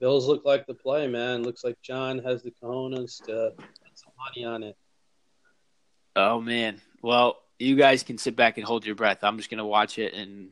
Bills 0.00 0.26
look 0.26 0.44
like 0.44 0.66
the 0.66 0.74
play, 0.74 1.06
man. 1.06 1.44
Looks 1.44 1.62
like 1.62 1.80
Jon 1.80 2.18
has 2.18 2.42
the 2.42 2.50
cojones 2.50 3.24
to 3.26 3.52
put 3.56 3.66
some 3.94 4.12
money 4.18 4.44
on 4.44 4.64
it. 4.64 4.76
Oh 6.16 6.40
man. 6.40 6.80
Well, 7.02 7.36
you 7.60 7.76
guys 7.76 8.02
can 8.02 8.18
sit 8.18 8.34
back 8.34 8.58
and 8.58 8.66
hold 8.66 8.84
your 8.84 8.96
breath. 8.96 9.22
I'm 9.22 9.36
just 9.36 9.48
gonna 9.48 9.64
watch 9.64 10.00
it 10.00 10.12
and 10.12 10.50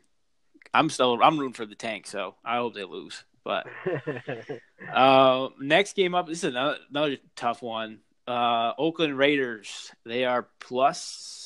I'm 0.72 0.88
still 0.88 1.20
I'm 1.20 1.37
rooting 1.37 1.55
for 1.55 1.66
the 1.66 1.74
tank, 1.74 2.07
so 2.07 2.37
I 2.44 2.59
hope 2.59 2.74
they 2.74 2.85
lose. 2.85 3.24
But 3.42 3.66
uh, 4.94 5.48
next 5.61 5.96
game 5.96 6.14
up, 6.14 6.29
this 6.29 6.38
is 6.38 6.44
another, 6.44 6.79
another 6.90 7.16
tough 7.35 7.61
one. 7.61 7.98
Uh, 8.29 8.72
Oakland 8.79 9.18
Raiders. 9.18 9.90
They 10.07 10.24
are 10.26 10.46
plus 10.61 11.39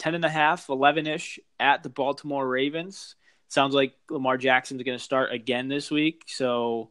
10 0.00 0.14
and 0.14 0.24
a 0.24 0.30
half, 0.30 0.70
11 0.70 1.06
ish 1.06 1.38
at 1.60 1.82
the 1.82 1.90
Baltimore 1.90 2.48
Ravens. 2.48 3.16
Sounds 3.48 3.74
like 3.74 3.94
Lamar 4.08 4.38
Jackson's 4.38 4.82
going 4.82 4.96
to 4.96 5.04
start 5.04 5.32
again 5.32 5.68
this 5.68 5.90
week. 5.90 6.24
So 6.26 6.88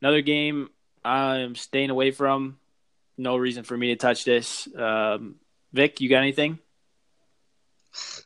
another 0.00 0.20
game 0.20 0.70
I'm 1.04 1.56
staying 1.56 1.90
away 1.90 2.12
from. 2.12 2.58
No 3.18 3.36
reason 3.36 3.64
for 3.64 3.76
me 3.76 3.88
to 3.88 3.96
touch 3.96 4.24
this. 4.24 4.68
Um, 4.76 5.36
Vik, 5.72 6.00
you 6.00 6.08
got 6.08 6.18
anything? 6.18 6.60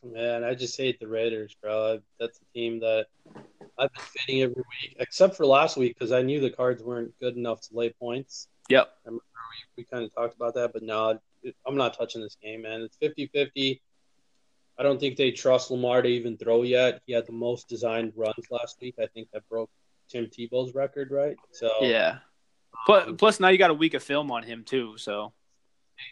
Man, 0.03 0.43
I 0.43 0.53
just 0.53 0.77
hate 0.77 0.99
the 0.99 1.07
Raiders, 1.07 1.55
bro. 1.61 1.99
That's 2.19 2.39
a 2.39 2.53
team 2.53 2.79
that 2.81 3.07
I've 3.79 3.91
been 3.93 4.03
fading 4.03 4.43
every 4.43 4.55
week, 4.55 4.95
except 4.99 5.37
for 5.37 5.45
last 5.45 5.75
week 5.75 5.97
because 5.97 6.11
I 6.11 6.21
knew 6.21 6.39
the 6.39 6.51
cards 6.51 6.83
weren't 6.83 7.17
good 7.19 7.35
enough 7.35 7.61
to 7.61 7.75
lay 7.75 7.89
points. 7.91 8.47
Yep. 8.69 8.89
I 9.05 9.07
remember 9.07 9.23
we, 9.75 9.81
we 9.81 9.83
kind 9.85 10.03
of 10.03 10.13
talked 10.13 10.35
about 10.35 10.53
that, 10.53 10.73
but 10.73 10.83
no, 10.83 11.19
I'm 11.65 11.75
not 11.75 11.97
touching 11.97 12.21
this 12.21 12.37
game, 12.43 12.61
man. 12.61 12.81
It's 12.81 12.97
50 12.97 13.27
50. 13.33 13.81
I 14.79 14.83
don't 14.83 14.99
think 14.99 15.17
they 15.17 15.31
trust 15.31 15.71
Lamar 15.71 16.01
to 16.01 16.07
even 16.07 16.37
throw 16.37 16.63
yet. 16.63 17.01
He 17.05 17.11
had 17.11 17.25
the 17.25 17.33
most 17.33 17.67
designed 17.67 18.13
runs 18.15 18.49
last 18.49 18.77
week. 18.81 18.95
I 18.97 19.07
think 19.07 19.27
that 19.33 19.47
broke 19.49 19.69
Tim 20.09 20.27
Tebow's 20.27 20.73
record, 20.73 21.11
right? 21.11 21.35
So 21.51 21.69
yeah. 21.81 22.19
But 22.87 23.17
plus 23.17 23.41
now 23.41 23.49
you 23.49 23.57
got 23.57 23.71
a 23.71 23.75
week 23.75 23.93
of 23.93 24.01
film 24.01 24.31
on 24.31 24.43
him 24.43 24.63
too, 24.63 24.97
so 24.97 25.33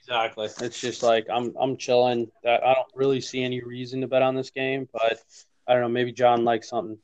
exactly. 0.01 0.49
It's 0.61 0.79
just 0.79 1.01
like 1.01 1.27
I'm 1.31 1.55
I'm 1.57 1.77
chilling. 1.77 2.29
That 2.43 2.61
I 2.61 2.73
don't 2.73 2.87
really 2.93 3.21
see 3.21 3.41
any 3.41 3.63
reason 3.63 4.01
to 4.01 4.07
bet 4.07 4.21
on 4.21 4.35
this 4.35 4.49
game, 4.49 4.89
but 4.91 5.21
I 5.65 5.73
don't 5.73 5.83
know. 5.83 5.89
Maybe 5.89 6.11
Jon 6.11 6.43
likes 6.43 6.69
something. 6.69 6.97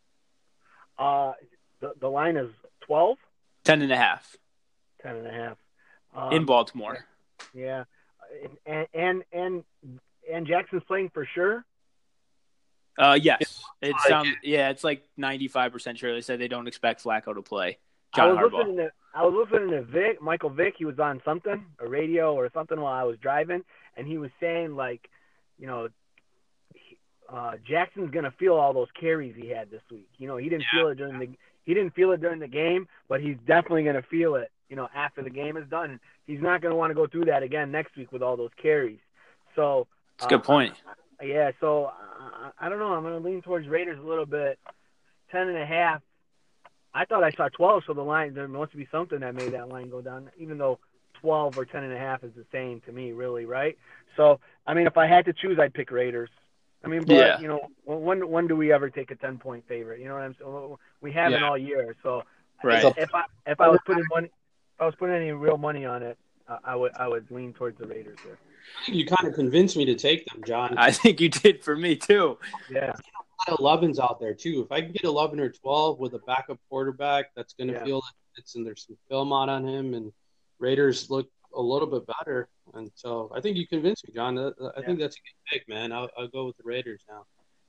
Uh, 0.97 1.31
the 1.79 1.93
the 1.99 2.09
line 2.09 2.35
is 2.35 2.49
12? 2.81 3.17
10 3.63 3.81
and 3.81 3.91
a 3.93 3.97
half. 3.97 4.35
10 5.01 5.15
and 5.15 5.27
a 5.27 5.31
half. 5.31 5.57
Um, 6.13 6.33
in 6.33 6.45
Baltimore. 6.45 7.05
Yeah, 7.53 7.85
and 8.65 8.87
and 8.93 9.23
and 9.31 9.63
and 10.31 10.45
Jackson's 10.47 10.83
playing 10.87 11.09
for 11.13 11.27
sure. 11.33 11.65
Uh, 12.97 13.17
yes, 13.19 13.63
it 13.81 13.95
sounds 14.07 14.29
yeah, 14.43 14.69
it's 14.69 14.83
like 14.83 15.03
ninety 15.17 15.47
five 15.47 15.71
percent 15.71 15.97
sure. 15.97 16.13
They 16.13 16.21
said 16.21 16.39
they 16.39 16.47
don't 16.47 16.67
expect 16.67 17.03
Flacco 17.03 17.33
to 17.33 17.41
play. 17.41 17.79
John 18.15 18.37
I 18.37 18.43
was 18.43 18.51
Harbaugh. 18.51 18.57
listening 18.57 18.77
to 18.77 18.91
I 19.15 19.25
was 19.25 19.47
listening 19.51 19.71
to 19.71 19.81
Vick, 19.83 20.21
Michael 20.21 20.49
Vick. 20.49 20.75
He 20.77 20.85
was 20.85 20.99
on 20.99 21.21
something, 21.25 21.65
a 21.79 21.87
radio 21.87 22.33
or 22.33 22.49
something 22.53 22.79
while 22.79 22.93
I 22.93 23.03
was 23.03 23.17
driving, 23.17 23.63
and 23.97 24.07
he 24.07 24.17
was 24.17 24.29
saying 24.39 24.75
like, 24.75 25.09
you 25.57 25.67
know, 25.67 25.89
uh, 27.31 27.53
Jackson's 27.67 28.11
gonna 28.11 28.33
feel 28.37 28.53
all 28.53 28.73
those 28.73 28.89
carries 28.99 29.35
he 29.35 29.49
had 29.49 29.71
this 29.71 29.81
week. 29.89 30.09
You 30.17 30.27
know, 30.27 30.37
he 30.37 30.49
didn't 30.49 30.65
yeah. 30.73 30.79
feel 30.79 30.87
it 30.89 30.95
during 30.95 31.19
the 31.19 31.29
he 31.63 31.73
didn't 31.73 31.95
feel 31.95 32.11
it 32.11 32.21
during 32.21 32.39
the 32.39 32.47
game, 32.47 32.87
but 33.07 33.21
he's 33.21 33.37
definitely 33.47 33.83
gonna 33.83 34.03
feel 34.03 34.35
it. 34.35 34.51
You 34.69 34.75
know, 34.75 34.87
after 34.95 35.23
the 35.23 35.29
game 35.31 35.57
is 35.57 35.67
done, 35.67 35.99
he's 36.27 36.41
not 36.41 36.61
gonna 36.61 36.75
want 36.75 36.91
to 36.91 36.95
go 36.95 37.07
through 37.07 37.25
that 37.25 37.41
again 37.41 37.71
next 37.71 37.97
week 37.97 38.11
with 38.11 38.21
all 38.21 38.37
those 38.37 38.51
carries. 38.61 38.99
So 39.55 39.87
that's 40.17 40.31
a 40.31 40.35
good 40.35 40.43
point. 40.43 40.73
Uh, 40.87 41.25
yeah, 41.25 41.51
so 41.59 41.85
uh, 41.85 42.49
I 42.59 42.69
don't 42.69 42.79
know. 42.79 42.93
I'm 42.93 43.03
going 43.03 43.21
to 43.21 43.27
lean 43.27 43.41
towards 43.41 43.67
Raiders 43.67 43.99
a 43.99 44.07
little 44.07 44.25
bit. 44.25 44.59
Ten 45.31 45.47
and 45.47 45.57
a 45.57 45.65
half. 45.65 46.01
I 46.93 47.05
thought 47.05 47.23
I 47.23 47.31
saw 47.31 47.49
12, 47.49 47.83
so 47.87 47.93
the 47.93 48.03
line 48.03 48.33
there 48.33 48.47
must 48.47 48.75
be 48.75 48.87
something 48.91 49.19
that 49.21 49.33
made 49.33 49.53
that 49.53 49.69
line 49.69 49.89
go 49.89 50.01
down. 50.01 50.29
Even 50.37 50.57
though 50.57 50.79
12 51.21 51.57
or 51.57 51.65
10 51.65 51.83
and 51.83 51.93
a 51.93 51.97
half 51.97 52.23
is 52.23 52.33
the 52.35 52.45
same 52.51 52.81
to 52.81 52.91
me, 52.91 53.13
really, 53.13 53.45
right? 53.45 53.77
So 54.15 54.39
I 54.67 54.73
mean, 54.73 54.85
if 54.85 54.97
I 54.97 55.07
had 55.07 55.25
to 55.25 55.33
choose, 55.33 55.57
I'd 55.59 55.73
pick 55.73 55.91
Raiders. 55.91 56.29
I 56.83 56.89
mean, 56.89 57.03
but 57.05 57.15
yeah. 57.15 57.39
you 57.39 57.47
know, 57.47 57.61
when 57.85 58.29
when 58.29 58.47
do 58.47 58.55
we 58.55 58.71
ever 58.73 58.89
take 58.89 59.09
a 59.09 59.15
10 59.15 59.37
point 59.37 59.63
favorite? 59.67 60.01
You 60.01 60.07
know 60.07 60.15
what 60.15 60.23
I'm 60.23 60.35
saying? 60.39 60.75
We 61.01 61.11
haven't 61.11 61.39
yeah. 61.39 61.47
all 61.47 61.57
year, 61.57 61.95
so 62.03 62.23
right. 62.63 62.83
if 62.97 63.15
I 63.15 63.23
if 63.47 63.61
I 63.61 63.69
was 63.69 63.79
putting 63.85 64.03
money, 64.13 64.27
if 64.27 64.81
I 64.81 64.85
was 64.85 64.95
putting 64.95 65.15
any 65.15 65.31
real 65.31 65.57
money 65.57 65.85
on 65.85 66.03
it, 66.03 66.17
I 66.63 66.75
would 66.75 66.91
I 66.97 67.07
would 67.07 67.31
lean 67.31 67.53
towards 67.53 67.77
the 67.79 67.87
Raiders 67.87 68.19
here. 68.21 68.37
You 68.87 69.05
kind 69.05 69.27
of 69.27 69.33
convinced 69.33 69.77
me 69.77 69.85
to 69.85 69.95
take 69.95 70.25
them, 70.25 70.41
Jon. 70.45 70.77
I 70.77 70.91
think 70.91 71.21
you 71.21 71.29
did 71.29 71.63
for 71.63 71.75
me 71.75 71.95
too. 71.95 72.37
Yeah. 72.69 72.93
A 73.47 73.51
lot 73.51 73.81
of 73.81 73.81
11s 73.81 73.99
out 73.99 74.19
there 74.19 74.33
too. 74.33 74.61
If 74.65 74.71
I 74.71 74.81
can 74.81 74.91
get 74.91 75.03
11 75.03 75.39
or 75.39 75.49
12 75.49 75.99
with 75.99 76.13
a 76.13 76.19
backup 76.19 76.59
quarterback, 76.69 77.33
that's 77.35 77.53
going 77.53 77.67
to 77.67 77.73
yeah. 77.73 77.83
feel 77.83 77.97
like 77.97 78.13
it's 78.37 78.55
and 78.55 78.65
there's 78.65 78.85
some 78.87 78.97
film 79.09 79.31
out 79.33 79.49
on 79.49 79.67
him, 79.67 79.93
and 79.93 80.11
Raiders 80.59 81.09
look 81.09 81.29
a 81.55 81.61
little 81.61 81.87
bit 81.87 82.03
better. 82.19 82.49
And 82.73 82.89
so 82.95 83.31
I 83.35 83.41
think 83.41 83.57
you 83.57 83.67
convinced 83.67 84.07
me, 84.07 84.13
Jon. 84.13 84.37
I 84.37 84.51
yeah. 84.59 84.85
think 84.85 84.99
that's 84.99 85.15
a 85.15 85.19
good 85.19 85.51
pick, 85.51 85.69
man. 85.69 85.91
I'll, 85.91 86.09
I'll 86.17 86.27
go 86.27 86.45
with 86.45 86.57
the 86.57 86.63
Raiders 86.63 87.03
now. 87.09 87.25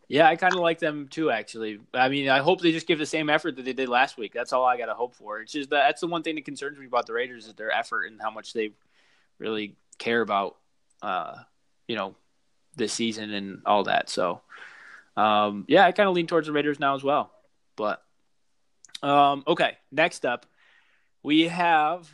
Yeah, 0.08 0.28
I 0.28 0.36
kind 0.36 0.54
of 0.54 0.60
like 0.60 0.78
them 0.78 1.08
too. 1.08 1.30
Actually, 1.30 1.80
I 1.94 2.08
mean, 2.08 2.28
I 2.28 2.38
hope 2.38 2.60
they 2.60 2.72
just 2.72 2.86
give 2.86 2.98
the 2.98 3.06
same 3.06 3.30
effort 3.30 3.56
that 3.56 3.64
they 3.64 3.72
did 3.72 3.88
last 3.88 4.18
week. 4.18 4.32
That's 4.34 4.52
all 4.52 4.64
I 4.64 4.76
got 4.76 4.86
to 4.86 4.94
hope 4.94 5.14
for. 5.14 5.40
It's 5.40 5.52
just 5.52 5.70
that 5.70 5.86
that's 5.86 6.00
the 6.02 6.06
one 6.06 6.22
thing 6.22 6.34
that 6.34 6.44
concerns 6.44 6.78
me 6.78 6.86
about 6.86 7.06
the 7.06 7.14
Raiders 7.14 7.46
is 7.46 7.54
their 7.54 7.70
effort 7.70 8.04
and 8.04 8.20
how 8.20 8.30
much 8.30 8.52
they 8.52 8.72
really 9.38 9.76
care 9.98 10.20
about, 10.20 10.56
uh, 11.04 11.36
you 11.86 11.96
know, 11.96 12.14
this 12.76 12.92
season 12.92 13.32
and 13.32 13.60
all 13.66 13.84
that. 13.84 14.08
So, 14.08 14.40
um, 15.16 15.66
yeah, 15.68 15.84
I 15.84 15.92
kind 15.92 16.08
of 16.08 16.14
lean 16.14 16.26
towards 16.26 16.46
the 16.46 16.52
Raiders 16.52 16.80
now 16.80 16.94
as 16.94 17.04
well. 17.04 17.30
But 17.76 18.02
um, 19.02 19.44
okay, 19.46 19.76
next 19.92 20.24
up, 20.24 20.46
we 21.22 21.48
have 21.48 22.10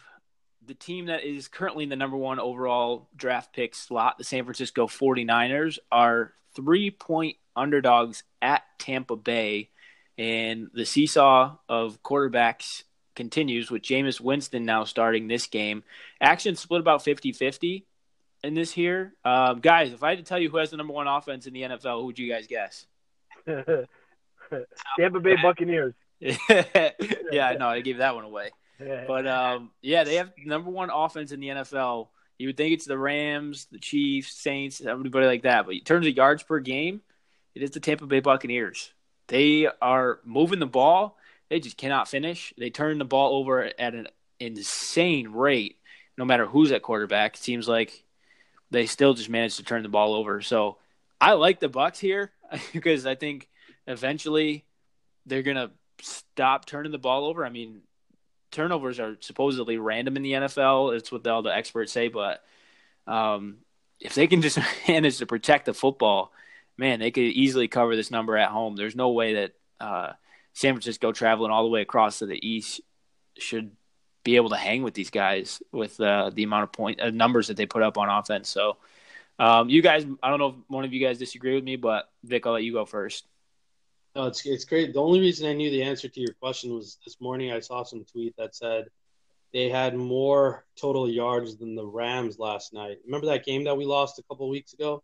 the 0.66 0.74
team 0.74 1.06
that 1.06 1.24
is 1.24 1.48
currently 1.48 1.84
in 1.84 1.90
the 1.90 1.96
number 1.96 2.16
one 2.16 2.40
overall 2.40 3.08
draft 3.16 3.54
pick 3.54 3.74
slot, 3.74 4.18
the 4.18 4.24
San 4.24 4.44
Francisco 4.44 4.86
49ers, 4.86 5.78
are 5.90 6.32
three 6.54 6.90
point 6.90 7.36
underdogs 7.54 8.24
at 8.42 8.64
Tampa 8.78 9.16
Bay. 9.16 9.70
And 10.18 10.68
the 10.74 10.84
seesaw 10.84 11.56
of 11.68 12.02
quarterbacks 12.02 12.82
continues 13.14 13.70
with 13.70 13.82
Jameis 13.82 14.20
Winston 14.20 14.64
now 14.64 14.84
starting 14.84 15.28
this 15.28 15.46
game. 15.46 15.84
Action 16.20 16.56
split 16.56 16.80
about 16.80 17.04
50 17.04 17.32
50 17.32 17.86
in 18.42 18.54
this 18.54 18.72
here. 18.72 19.14
Um, 19.24 19.60
guys, 19.60 19.92
if 19.92 20.02
I 20.02 20.10
had 20.10 20.18
to 20.18 20.24
tell 20.24 20.38
you 20.38 20.50
who 20.50 20.58
has 20.58 20.70
the 20.70 20.76
number 20.76 20.92
one 20.92 21.06
offense 21.06 21.46
in 21.46 21.52
the 21.52 21.62
NFL, 21.62 22.00
who 22.00 22.06
would 22.06 22.18
you 22.18 22.30
guys 22.30 22.46
guess? 22.46 22.86
Tampa 23.46 25.20
Bay 25.20 25.36
Buccaneers. 25.42 25.94
yeah, 26.20 27.56
no, 27.58 27.68
I 27.68 27.80
gave 27.80 27.98
that 27.98 28.14
one 28.14 28.24
away. 28.24 28.50
But 28.78 29.26
um, 29.26 29.70
yeah, 29.82 30.04
they 30.04 30.16
have 30.16 30.32
number 30.44 30.70
one 30.70 30.90
offense 30.90 31.32
in 31.32 31.40
the 31.40 31.48
NFL. 31.48 32.08
You 32.38 32.48
would 32.48 32.56
think 32.56 32.72
it's 32.72 32.86
the 32.86 32.98
Rams, 32.98 33.66
the 33.70 33.78
Chiefs, 33.78 34.34
Saints, 34.34 34.80
everybody 34.80 35.26
like 35.26 35.42
that. 35.42 35.66
But 35.66 35.74
in 35.74 35.84
terms 35.84 36.06
of 36.06 36.16
yards 36.16 36.42
per 36.42 36.58
game, 36.58 37.02
it 37.54 37.62
is 37.62 37.72
the 37.72 37.80
Tampa 37.80 38.06
Bay 38.06 38.20
Buccaneers. 38.20 38.92
They 39.28 39.68
are 39.82 40.20
moving 40.24 40.58
the 40.58 40.66
ball. 40.66 41.18
They 41.50 41.60
just 41.60 41.76
cannot 41.76 42.08
finish. 42.08 42.54
They 42.56 42.70
turn 42.70 42.98
the 42.98 43.04
ball 43.04 43.34
over 43.34 43.64
at 43.78 43.94
an 43.94 44.06
insane 44.38 45.28
rate, 45.28 45.76
no 46.16 46.24
matter 46.24 46.46
who's 46.46 46.72
at 46.72 46.82
quarterback. 46.82 47.34
It 47.34 47.42
seems 47.42 47.68
like 47.68 48.04
they 48.70 48.86
still 48.86 49.14
just 49.14 49.28
managed 49.28 49.56
to 49.56 49.64
turn 49.64 49.82
the 49.82 49.88
ball 49.88 50.14
over. 50.14 50.40
So 50.40 50.78
I 51.20 51.32
like 51.32 51.60
the 51.60 51.68
Bucks 51.68 51.98
here 51.98 52.32
because 52.72 53.06
I 53.06 53.14
think 53.14 53.48
eventually 53.86 54.64
they're 55.26 55.42
gonna 55.42 55.70
stop 56.00 56.66
turning 56.66 56.92
the 56.92 56.98
ball 56.98 57.26
over. 57.26 57.44
I 57.44 57.50
mean, 57.50 57.82
turnovers 58.50 58.98
are 59.00 59.16
supposedly 59.20 59.78
random 59.78 60.16
in 60.16 60.22
the 60.22 60.32
NFL. 60.32 60.96
It's 60.96 61.12
what 61.12 61.26
all 61.26 61.42
the 61.42 61.54
experts 61.54 61.92
say, 61.92 62.08
but 62.08 62.42
um, 63.06 63.58
if 63.98 64.14
they 64.14 64.26
can 64.26 64.42
just 64.42 64.58
manage 64.88 65.18
to 65.18 65.26
protect 65.26 65.66
the 65.66 65.74
football, 65.74 66.32
man, 66.76 67.00
they 67.00 67.10
could 67.10 67.24
easily 67.24 67.68
cover 67.68 67.94
this 67.96 68.10
number 68.10 68.36
at 68.36 68.50
home. 68.50 68.76
There's 68.76 68.96
no 68.96 69.10
way 69.10 69.34
that 69.34 69.52
uh, 69.78 70.12
San 70.54 70.74
Francisco 70.74 71.12
traveling 71.12 71.50
all 71.50 71.64
the 71.64 71.70
way 71.70 71.82
across 71.82 72.18
to 72.18 72.26
the 72.26 72.46
east 72.46 72.80
should 73.38 73.72
be 74.24 74.36
able 74.36 74.50
to 74.50 74.56
hang 74.56 74.82
with 74.82 74.94
these 74.94 75.10
guys 75.10 75.62
with 75.72 76.00
uh, 76.00 76.30
the 76.32 76.42
amount 76.42 76.64
of 76.64 76.72
point 76.72 77.00
uh, 77.00 77.10
numbers 77.10 77.48
that 77.48 77.56
they 77.56 77.66
put 77.66 77.82
up 77.82 77.98
on 77.98 78.08
offense. 78.08 78.48
So, 78.48 78.76
um, 79.38 79.68
you 79.68 79.82
guys, 79.82 80.04
I 80.22 80.28
don't 80.28 80.38
know 80.38 80.48
if 80.48 80.54
one 80.68 80.84
of 80.84 80.92
you 80.92 81.04
guys 81.04 81.18
disagree 81.18 81.54
with 81.54 81.64
me, 81.64 81.76
but 81.76 82.08
Vik, 82.24 82.46
I'll 82.46 82.52
let 82.52 82.62
you 82.62 82.72
go 82.72 82.84
first. 82.84 83.24
No, 84.14 84.26
it's 84.26 84.44
it's 84.44 84.64
great. 84.64 84.92
The 84.92 85.00
only 85.00 85.20
reason 85.20 85.48
I 85.48 85.52
knew 85.52 85.70
the 85.70 85.82
answer 85.82 86.08
to 86.08 86.20
your 86.20 86.34
question 86.34 86.74
was 86.74 86.98
this 87.04 87.20
morning 87.20 87.52
I 87.52 87.60
saw 87.60 87.84
some 87.84 88.04
tweet 88.04 88.34
that 88.36 88.54
said 88.56 88.86
they 89.52 89.68
had 89.68 89.96
more 89.96 90.64
total 90.76 91.08
yards 91.08 91.56
than 91.56 91.74
the 91.74 91.86
Rams 91.86 92.38
last 92.38 92.72
night. 92.72 92.98
Remember 93.04 93.28
that 93.28 93.44
game 93.44 93.64
that 93.64 93.76
we 93.76 93.84
lost 93.84 94.18
a 94.18 94.22
couple 94.24 94.48
weeks 94.48 94.72
ago 94.72 95.02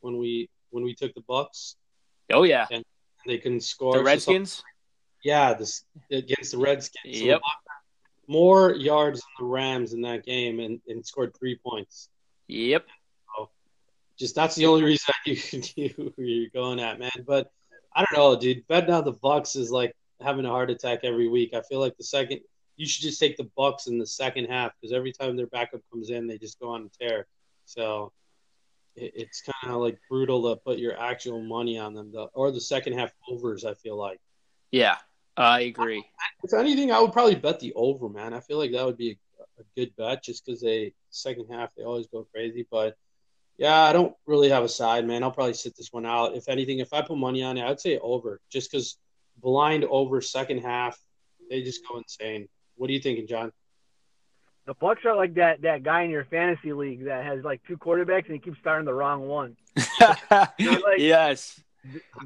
when 0.00 0.16
we 0.16 0.48
when 0.70 0.84
we 0.84 0.94
took 0.94 1.14
the 1.14 1.20
Bucks? 1.20 1.76
Oh 2.32 2.44
yeah, 2.44 2.66
and 2.70 2.84
they 3.26 3.38
couldn't 3.38 3.60
score. 3.60 3.92
The 3.98 4.02
Redskins. 4.02 4.52
So, 4.52 4.62
yeah, 5.22 5.52
this 5.52 5.84
against 6.10 6.52
the 6.52 6.58
Redskins. 6.58 7.18
So 7.18 7.24
yep. 7.24 7.40
More 8.30 8.72
yards 8.72 9.20
than 9.20 9.46
the 9.46 9.52
Rams 9.52 9.92
in 9.92 10.02
that 10.02 10.24
game, 10.24 10.60
and, 10.60 10.80
and 10.86 11.04
scored 11.04 11.36
three 11.36 11.56
points. 11.56 12.08
Yep. 12.46 12.86
So 13.36 13.50
just 14.16 14.36
that's 14.36 14.54
the 14.54 14.66
only 14.66 14.84
reason 14.84 15.14
who 15.26 16.12
you're 16.16 16.50
going 16.54 16.78
at, 16.78 17.00
man. 17.00 17.10
But 17.26 17.50
I 17.94 18.04
don't 18.04 18.18
know, 18.18 18.38
dude. 18.38 18.66
Betting 18.68 18.94
on 18.94 19.04
the 19.04 19.12
Bucks 19.12 19.56
is 19.56 19.72
like 19.72 19.96
having 20.22 20.44
a 20.44 20.48
heart 20.48 20.70
attack 20.70 21.00
every 21.02 21.28
week. 21.28 21.54
I 21.54 21.62
feel 21.62 21.80
like 21.80 21.96
the 21.96 22.04
second 22.04 22.40
you 22.76 22.86
should 22.86 23.02
just 23.02 23.18
take 23.18 23.36
the 23.36 23.50
Bucks 23.56 23.88
in 23.88 23.98
the 23.98 24.06
second 24.06 24.46
half 24.46 24.72
because 24.80 24.94
every 24.94 25.12
time 25.12 25.36
their 25.36 25.48
backup 25.48 25.80
comes 25.92 26.10
in, 26.10 26.26
they 26.26 26.38
just 26.38 26.60
go 26.60 26.70
on 26.70 26.86
a 26.86 27.04
tear. 27.04 27.26
So 27.64 28.12
it, 28.96 29.12
it's 29.16 29.42
kind 29.42 29.74
of 29.74 29.82
like 29.82 29.98
brutal 30.08 30.54
to 30.54 30.60
put 30.60 30.78
your 30.78 30.98
actual 30.98 31.42
money 31.42 31.78
on 31.78 31.94
them, 31.94 32.12
the, 32.12 32.28
or 32.32 32.52
the 32.52 32.60
second 32.60 32.94
half 32.94 33.12
overs. 33.28 33.64
I 33.64 33.74
feel 33.74 33.96
like. 33.96 34.20
Yeah, 34.70 34.96
I 35.36 35.60
agree. 35.60 36.04
If 36.42 36.52
anything, 36.54 36.92
I 36.92 37.00
would 37.00 37.12
probably 37.12 37.34
bet 37.34 37.60
the 37.60 37.72
over, 37.74 38.08
man. 38.08 38.34
I 38.34 38.40
feel 38.40 38.58
like 38.58 38.72
that 38.72 38.84
would 38.84 38.96
be 38.96 39.18
a, 39.38 39.42
a 39.60 39.64
good 39.76 39.94
bet 39.96 40.24
just 40.24 40.44
because 40.44 40.60
they 40.60 40.92
second 41.10 41.46
half 41.50 41.74
they 41.74 41.84
always 41.84 42.06
go 42.06 42.26
crazy, 42.32 42.66
but 42.70 42.96
yeah, 43.58 43.82
I 43.82 43.92
don't 43.92 44.14
really 44.26 44.48
have 44.48 44.64
a 44.64 44.68
side, 44.68 45.06
man. 45.06 45.22
I'll 45.22 45.30
probably 45.30 45.52
sit 45.52 45.76
this 45.76 45.92
one 45.92 46.06
out. 46.06 46.34
If 46.34 46.48
anything, 46.48 46.78
if 46.78 46.94
I 46.94 47.02
put 47.02 47.18
money 47.18 47.42
on 47.42 47.58
it, 47.58 47.64
I'd 47.64 47.78
say 47.78 47.98
over, 47.98 48.40
just 48.50 48.70
because 48.70 48.96
blind 49.36 49.84
over 49.84 50.22
second 50.22 50.60
half, 50.60 50.98
they 51.50 51.62
just 51.62 51.86
go 51.86 51.98
insane. 51.98 52.48
What 52.76 52.88
are 52.88 52.94
you 52.94 53.00
thinking, 53.00 53.26
Jon? 53.26 53.52
The 54.66 54.74
Bucks 54.74 55.04
are 55.04 55.14
like 55.14 55.34
that 55.34 55.62
that 55.62 55.82
guy 55.82 56.02
in 56.02 56.10
your 56.10 56.24
fantasy 56.24 56.72
league 56.72 57.04
that 57.04 57.24
has 57.24 57.44
like 57.44 57.60
two 57.66 57.76
quarterbacks 57.76 58.26
and 58.26 58.34
he 58.34 58.38
keeps 58.38 58.58
starting 58.60 58.86
the 58.86 58.94
wrong 58.94 59.26
one. 59.26 59.56
like, 60.00 60.50
yes. 60.96 61.60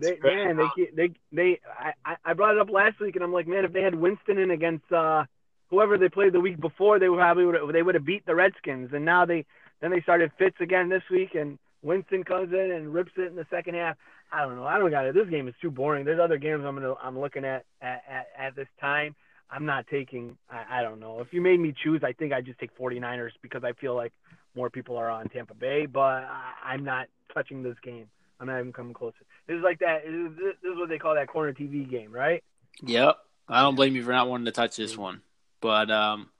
They, 0.01 0.19
man, 0.23 0.57
they 0.57 0.91
they 0.97 1.15
they. 1.33 1.61
I 2.05 2.17
I 2.25 2.33
brought 2.33 2.57
it 2.57 2.61
up 2.61 2.71
last 2.71 3.01
week, 3.01 3.15
and 3.15 3.25
I'm 3.25 3.33
like, 3.33 3.47
man, 3.47 3.65
if 3.65 3.73
they 3.73 3.83
had 3.83 3.95
Winston 3.95 4.39
in 4.39 4.51
against 4.51 4.91
uh, 4.93 5.25
whoever 5.71 5.97
they 5.97 6.09
played 6.09 6.33
the 6.33 6.41
week 6.41 6.61
before, 6.61 6.99
they 6.99 7.09
would 7.09 7.19
probably 7.19 7.45
would 7.47 7.75
they 7.75 7.83
would 7.83 7.95
have 7.95 8.05
beat 8.05 8.27
the 8.27 8.35
Redskins, 8.35 8.91
and 8.93 9.05
now 9.05 9.25
they 9.25 9.45
then 9.81 9.91
they 9.91 10.01
started 10.01 10.33
Fitz 10.39 10.57
again 10.61 10.89
this 10.89 11.03
week, 11.11 11.35
and 11.35 11.59
Winston 11.83 12.25
comes 12.25 12.53
in 12.53 12.73
and 12.73 12.93
rips 12.93 13.13
it 13.17 13.29
in 13.29 13.37
the 13.37 13.47
second 13.51 13.75
half. 13.75 13.97
I 14.33 14.43
don't 14.43 14.57
know. 14.57 14.67
I 14.67 14.79
don't 14.79 14.91
got 14.91 15.07
it. 15.07 15.15
This 15.15 15.29
game 15.29 15.47
is 15.47 15.55
too 15.61 15.71
boring. 15.71 16.05
There's 16.05 16.21
other 16.21 16.39
games 16.39 16.65
I'm 16.67 16.75
gonna 16.75 16.95
I'm 17.03 17.19
looking 17.19 17.45
at 17.45 17.65
at, 17.81 18.03
at, 18.09 18.27
at 18.39 18.57
this 18.57 18.69
time. 18.81 19.15
I'm 19.51 19.67
not 19.67 19.87
taking. 19.89 20.37
I, 20.51 20.81
I 20.81 20.83
don't 20.83 20.99
know. 20.99 21.21
If 21.21 21.33
you 21.33 21.41
made 21.41 21.61
me 21.61 21.75
choose, 21.85 22.03
I 22.03 22.13
think 22.13 22.33
I'd 22.33 22.47
just 22.47 22.59
take 22.59 22.77
49ers 22.77 23.31
because 23.43 23.63
I 23.63 23.73
feel 23.73 23.95
like 23.95 24.13
more 24.57 24.71
people 24.71 24.97
are 24.97 25.11
on 25.11 25.29
Tampa 25.29 25.55
Bay, 25.55 25.87
but 25.87 26.01
I, 26.01 26.53
I'm 26.65 26.85
not 26.85 27.07
touching 27.33 27.63
this 27.63 27.77
game. 27.83 28.07
I'm 28.41 28.47
not 28.47 28.59
even 28.59 28.73
coming 28.73 28.95
closer. 28.95 29.25
This 29.47 29.57
is 29.57 29.63
like 29.63 29.79
that. 29.81 30.03
This 30.05 30.73
is 30.73 30.79
what 30.79 30.89
they 30.89 30.99
call 30.99 31.15
that 31.15 31.29
corner 31.29 31.53
TV 31.53 31.89
game, 31.89 32.13
right? 32.13 32.43
Yep. 32.83 33.17
I 33.49 33.63
don't 33.63 33.75
blame 33.75 33.95
you 33.95 34.03
for 34.03 34.13
not 34.13 34.29
wanting 34.29 34.47
to 34.47 34.53
touch 34.53 34.77
this 34.77 34.97
one, 34.97 35.21
but 35.61 35.91
um, 35.91 36.31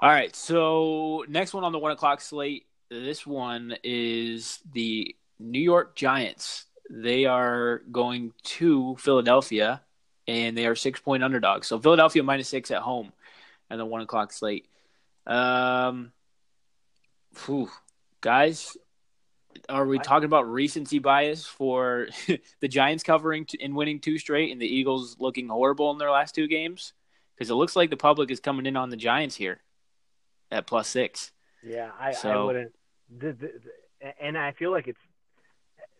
all 0.00 0.10
right. 0.10 0.34
So 0.36 1.24
next 1.28 1.54
one 1.54 1.64
on 1.64 1.72
the 1.72 1.78
one 1.78 1.92
o'clock 1.92 2.20
slate. 2.20 2.66
This 2.90 3.26
one 3.26 3.76
is 3.82 4.60
the 4.72 5.14
New 5.38 5.60
York 5.60 5.96
Giants. 5.96 6.66
They 6.90 7.24
are 7.24 7.82
going 7.90 8.32
to 8.44 8.96
Philadelphia, 8.96 9.82
and 10.26 10.56
they 10.56 10.66
are 10.66 10.74
six 10.74 11.00
point 11.00 11.24
underdogs. 11.24 11.66
So 11.66 11.78
Philadelphia 11.78 12.22
minus 12.22 12.48
six 12.48 12.70
at 12.70 12.82
home, 12.82 13.12
and 13.70 13.80
the 13.80 13.86
one 13.86 14.02
o'clock 14.02 14.32
slate. 14.32 14.66
Um, 15.26 16.12
whew, 17.44 17.70
guys, 18.20 18.76
are 19.68 19.86
we 19.86 19.98
talking 19.98 20.26
about 20.26 20.50
recency 20.50 20.98
bias 20.98 21.44
for 21.44 22.08
the 22.60 22.68
Giants 22.68 23.02
covering 23.02 23.46
and 23.60 23.74
winning 23.74 24.00
two 24.00 24.18
straight, 24.18 24.52
and 24.52 24.60
the 24.60 24.66
Eagles 24.66 25.16
looking 25.18 25.48
horrible 25.48 25.90
in 25.90 25.98
their 25.98 26.10
last 26.10 26.34
two 26.34 26.46
games? 26.46 26.92
Because 27.34 27.50
it 27.50 27.54
looks 27.54 27.76
like 27.76 27.90
the 27.90 27.96
public 27.96 28.30
is 28.30 28.40
coming 28.40 28.66
in 28.66 28.76
on 28.76 28.90
the 28.90 28.96
Giants 28.96 29.36
here 29.36 29.60
at 30.50 30.66
plus 30.66 30.88
six. 30.88 31.32
Yeah, 31.62 31.90
I, 31.98 32.12
so, 32.12 32.30
I 32.30 32.44
wouldn't. 32.44 32.72
The, 33.18 33.32
the, 33.32 33.52
and 34.20 34.36
I 34.36 34.52
feel 34.52 34.70
like 34.70 34.86
it's 34.86 34.98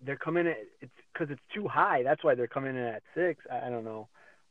they're 0.05 0.16
coming 0.16 0.47
in. 0.47 0.55
It's 0.81 0.92
because 1.12 1.31
it's 1.31 1.42
too 1.55 1.66
high. 1.66 2.03
That's 2.03 2.23
why 2.23 2.35
they're 2.35 2.47
coming 2.47 2.77
in 2.77 2.83
at 2.83 3.03
six. 3.14 3.44
I, 3.51 3.66
I 3.66 3.71
don't 3.71 3.85
know. 3.85 4.09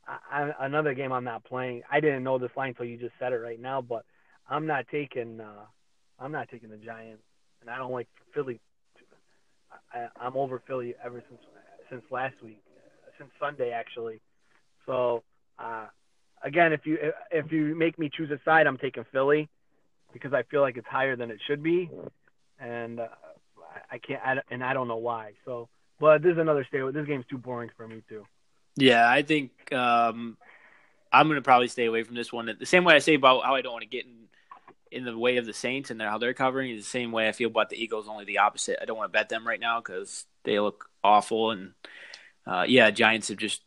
I, 0.08 0.18
I, 0.32 0.66
another 0.66 0.94
game 0.94 1.12
I'm 1.12 1.24
not 1.24 1.44
playing. 1.44 1.84
I 1.92 2.00
didn't 2.00 2.24
know 2.24 2.38
this 2.38 2.52
line 2.56 2.70
until 2.70 2.86
you 2.86 2.98
just 2.98 3.14
said 3.20 3.34
it 3.34 3.38
right 3.38 3.60
now, 3.60 3.82
but 3.82 4.06
I'm 4.50 4.66
not 4.66 4.88
taking. 4.90 5.40
Uh, 5.40 5.66
I'm 6.20 6.32
not 6.32 6.50
taking 6.50 6.70
the 6.70 6.78
Giants, 6.78 7.24
and 7.62 7.70
I 7.70 7.78
don't 7.78 7.92
like 7.92 8.08
Philly. 8.34 8.60
I, 9.94 10.08
I'm 10.20 10.36
over 10.36 10.62
Philly 10.68 10.96
ever 11.04 11.24
since 11.30 11.42
since 11.90 12.04
last 12.12 12.36
week, 12.44 12.62
since 13.18 13.30
Sunday 13.40 13.72
actually. 13.72 14.22
So 14.86 15.24
uh, 15.60 15.88
again, 16.44 16.74
if 16.74 16.86
you 16.86 16.98
if 17.32 17.52
you 17.52 17.76
make 17.76 17.98
me 17.98 18.10
choose 18.16 18.32
a 18.32 18.40
side, 18.44 18.68
I'm 18.68 18.78
taking 18.78 19.06
Philly 19.12 19.50
because 20.14 20.34
I 20.34 20.44
feel 20.44 20.62
like 20.62 20.78
it's 20.78 20.88
higher 20.88 21.16
than 21.16 21.32
it 21.32 21.40
should 21.48 21.64
be, 21.64 21.90
and 22.60 23.00
uh, 23.00 23.08
I 23.92 23.98
can't. 23.98 24.22
I, 24.24 24.36
and 24.52 24.64
I 24.64 24.74
don't 24.74 24.88
know 24.88 24.98
why. 24.98 25.34
So, 25.46 25.70
but 26.00 26.22
this 26.22 26.34
is 26.34 26.38
another 26.38 26.66
stay. 26.68 26.80
This 26.92 27.06
game's 27.06 27.26
too 27.30 27.38
boring 27.38 27.70
for 27.76 27.88
me 27.88 28.04
too. 28.08 28.26
Yeah, 28.76 29.10
I 29.10 29.24
think 29.24 29.74
um, 29.74 30.38
I'm 31.12 31.30
to 31.30 31.42
probably 31.42 31.68
stay 31.68 31.86
away 31.86 32.04
from 32.04 32.16
this 32.16 32.32
one. 32.32 32.56
The 32.60 32.66
same 32.66 32.84
way 32.84 32.96
I 32.96 33.00
say 33.00 33.16
about 33.16 33.44
how 33.44 33.56
I 33.56 33.62
don't 33.62 33.74
want 33.74 33.84
to 33.84 33.90
get 33.90 34.06
in 34.06 34.27
in 34.92 35.06
the 35.06 35.18
way 35.18 35.38
of 35.38 35.46
the 35.46 35.54
Saints 35.54 35.90
and 35.90 36.02
how 36.02 36.18
they're 36.18 36.34
covering 36.34 36.72
is 36.72 36.84
the 36.84 36.90
same 36.90 37.12
way 37.12 37.28
I 37.28 37.32
feel 37.32 37.50
about 37.50 37.70
the 37.70 37.82
Eagles. 37.82 38.08
Only 38.08 38.26
the 38.26 38.40
opposite. 38.40 38.80
I 38.82 38.86
don't 38.86 38.98
want 38.98 39.12
to 39.12 39.18
bet 39.18 39.30
them 39.30 39.48
right 39.48 39.60
now 39.60 39.80
because 39.80 40.26
they 40.44 40.60
look 40.60 40.90
awful. 41.04 41.52
And 41.52 41.74
uh, 42.46 42.66
yeah, 42.68 42.92
Giants 42.92 43.28
have 43.30 43.38
just 43.38 43.62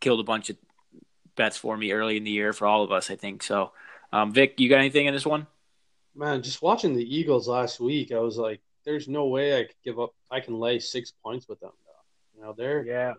killed 0.00 0.20
a 0.20 0.24
bunch 0.24 0.50
of 0.50 0.56
bets 1.36 1.56
for 1.56 1.76
me 1.76 1.92
early 1.92 2.16
in 2.16 2.24
the 2.24 2.30
year 2.30 2.52
for 2.52 2.66
all 2.66 2.82
of 2.82 2.92
us. 2.92 3.10
I 3.10 3.16
think 3.16 3.42
so. 3.42 3.72
Um, 4.12 4.32
Vik, 4.32 4.60
you 4.60 4.68
got 4.68 4.78
anything 4.78 5.06
in 5.06 5.14
this 5.14 5.26
one? 5.26 5.46
Man, 6.14 6.42
just 6.42 6.62
watching 6.62 6.94
the 6.94 7.16
Eagles 7.16 7.48
last 7.48 7.78
week, 7.78 8.10
I 8.10 8.18
was 8.18 8.38
like, 8.38 8.60
"There's 8.84 9.06
no 9.06 9.26
way 9.26 9.58
I 9.58 9.64
could 9.64 9.76
give 9.84 10.00
up. 10.00 10.14
I 10.30 10.40
can 10.40 10.58
lay 10.58 10.78
six 10.78 11.12
points 11.22 11.46
with 11.46 11.60
them." 11.60 11.72
Though. 11.84 12.38
You 12.38 12.46
know, 12.46 12.52
their 12.54 12.84
yeah 12.84 13.14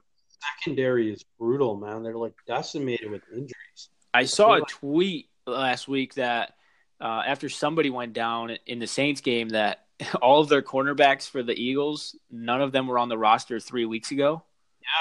secondary 0.60 1.12
is 1.12 1.24
brutal, 1.40 1.76
man. 1.76 2.04
They're 2.04 2.18
like 2.18 2.34
decimated 2.48 3.12
with 3.12 3.22
injuries. 3.32 3.90
I 4.14 4.26
saw 4.26 4.56
a 4.56 4.62
tweet 4.62 5.30
last 5.46 5.88
week 5.88 6.16
that 6.16 6.54
uh, 7.00 7.24
after 7.26 7.50
somebody 7.50 7.90
went 7.90 8.14
down 8.14 8.58
in 8.66 8.80
the 8.80 8.88
Saints 8.88 9.22
game, 9.22 9.50
that 9.50 9.86
all 10.22 10.42
of 10.42 10.50
their 10.50 10.62
cornerbacks 10.62 11.30
for 11.30 11.44
the 11.44 11.54
Eagles, 11.54 12.16
none 12.32 12.62
of 12.62 12.72
them 12.72 12.88
were 12.88 13.00
on 13.00 13.10
the 13.10 13.18
roster 13.18 13.60
three 13.60 13.86
weeks 13.86 14.12
ago. 14.12 14.44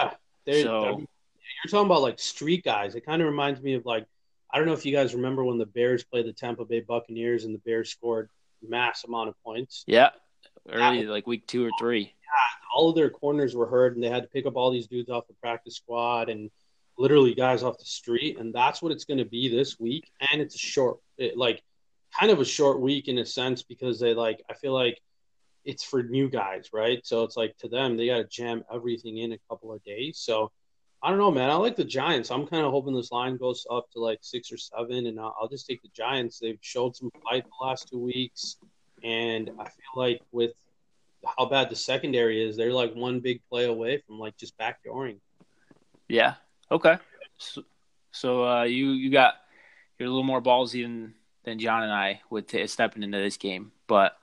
Yeah, 0.01 0.11
so 0.47 0.99
you're 0.99 1.71
talking 1.71 1.87
about 1.87 2.03
like 2.03 2.19
street 2.19 2.65
guys. 2.65 2.95
It 2.95 3.07
kind 3.07 3.23
of 3.23 3.29
reminds 3.29 3.61
me 3.61 3.75
of 3.75 3.85
like 3.87 4.07
I 4.51 4.59
don't 4.59 4.67
know 4.67 4.73
if 4.73 4.87
you 4.87 4.93
guys 4.93 5.15
remember 5.15 5.45
when 5.45 5.59
the 5.59 5.67
Bears 5.67 6.05
played 6.05 6.27
the 6.27 6.33
Tampa 6.33 6.65
Bay 6.65 6.81
Buccaneers 6.81 7.45
and 7.45 7.55
the 7.55 7.59
Bears 7.59 7.91
scored 7.91 8.31
mass 8.67 9.05
amount 9.05 9.29
of 9.29 9.35
points. 9.43 9.85
Yeah, 9.87 10.11
early 10.71 11.03
yeah. 11.03 11.11
like 11.11 11.27
week 11.27 11.47
two 11.47 11.65
or 11.65 11.71
three. 11.79 12.01
Yeah, 12.01 12.69
all 12.75 12.91
of 12.91 12.97
their 12.97 13.11
corners 13.11 13.55
were 13.55 13.67
hurt, 13.67 13.95
and 13.95 14.03
they 14.03 14.09
had 14.09 14.23
to 14.23 14.29
pick 14.29 14.47
up 14.47 14.57
all 14.57 14.71
these 14.71 14.87
dudes 14.87 15.11
off 15.11 15.27
the 15.27 15.35
practice 15.35 15.77
squad 15.77 16.29
and 16.29 16.51
literally 16.99 17.35
guys 17.35 17.63
off 17.63 17.79
the 17.79 17.85
street, 17.85 18.39
and 18.39 18.55
that's 18.55 18.83
what 18.83 18.93
it's 18.93 19.05
going 19.05 19.19
to 19.19 19.25
be 19.25 19.49
this 19.49 19.79
week. 19.79 20.11
And 20.31 20.41
it's 20.41 20.55
a 20.55 20.59
short, 20.59 20.99
it, 21.19 21.37
like 21.37 21.63
kind 22.19 22.31
of 22.31 22.41
a 22.41 22.45
short 22.45 22.81
week 22.81 23.09
in 23.09 23.19
a 23.19 23.27
sense 23.27 23.63
because 23.63 24.01
they 24.01 24.15
like 24.15 24.43
I 24.51 24.55
feel 24.55 24.73
like 24.73 25.01
it's 25.65 25.83
for 25.85 26.03
new 26.03 26.31
guys, 26.31 26.71
right? 26.73 27.05
So 27.05 27.25
it's 27.25 27.37
like 27.37 27.57
to 27.59 27.69
them 27.69 27.97
they 27.97 28.07
got 28.07 28.19
to 28.19 28.25
jam 28.25 28.65
everything 28.73 29.19
in 29.19 29.33
a 29.33 29.39
couple 29.49 29.73
of 29.73 29.83
days. 29.85 30.19
So 30.19 30.53
I 31.03 31.11
don't 31.11 31.19
know, 31.19 31.31
man. 31.31 31.51
I 31.51 31.55
like 31.55 31.77
the 31.77 31.85
Giants. 31.85 32.31
I'm 32.31 32.47
kind 32.47 32.65
of 32.65 32.73
hoping 32.73 32.95
this 32.95 33.13
line 33.13 33.37
goes 33.37 33.67
up 33.71 33.91
to 33.93 34.01
like 34.01 34.19
six 34.23 34.51
or 34.51 34.57
seven, 34.57 35.07
and 35.07 35.21
I'll, 35.21 35.37
I'll 35.41 35.49
just 35.49 35.67
take 35.67 35.83
the 35.83 35.91
Giants. 35.95 36.39
They've 36.39 36.59
showed 36.63 36.97
some 36.97 37.11
fight 37.23 37.45
the 37.45 37.65
last 37.65 37.89
two 37.89 37.99
weeks, 37.99 38.57
and 39.05 39.51
I 39.59 39.65
feel 39.65 39.95
like 39.95 40.23
with 40.33 40.53
how 41.37 41.47
bad 41.47 41.71
the 41.71 41.77
secondary 41.77 42.43
is, 42.43 42.57
they're 42.57 42.73
like 42.73 42.95
one 42.95 43.21
big 43.21 43.41
play 43.49 43.67
away 43.67 44.03
from 44.07 44.19
like 44.19 44.37
just 44.37 44.57
backdooring. 44.59 45.19
Yeah. 46.09 46.35
Okay. 46.71 46.99
So, 47.37 47.63
so 48.13 48.45
uh, 48.45 48.63
you 48.63 48.91
you 48.91 49.11
got 49.11 49.35
you're 49.99 50.09
a 50.09 50.11
little 50.11 50.25
more 50.25 50.43
ballsy 50.43 50.83
than 50.83 51.15
than 51.47 51.59
Jon 51.59 51.85
and 51.85 51.93
I 51.93 52.21
with 52.29 52.49
t- 52.49 52.67
stepping 52.67 53.03
into 53.03 53.19
this 53.19 53.39
game, 53.39 53.73
but 53.87 54.19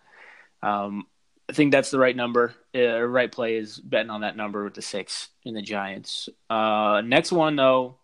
um, 0.62 1.08
I 1.50 1.54
think 1.54 1.72
that's 1.72 1.90
the 1.90 1.98
right 1.98 2.16
number. 2.16 2.54
Uh, 2.76 3.02
right 3.02 3.32
play 3.32 3.56
is 3.56 3.80
betting 3.80 4.12
on 4.12 4.22
that 4.22 4.38
number 4.38 4.64
with 4.64 4.76
the 4.76 4.82
six 4.82 5.30
in 5.44 5.56
the 5.56 5.62
Giants. 5.62 6.30
Uh, 6.50 7.02
next 7.04 7.32
one 7.32 7.56
though, 7.56 7.96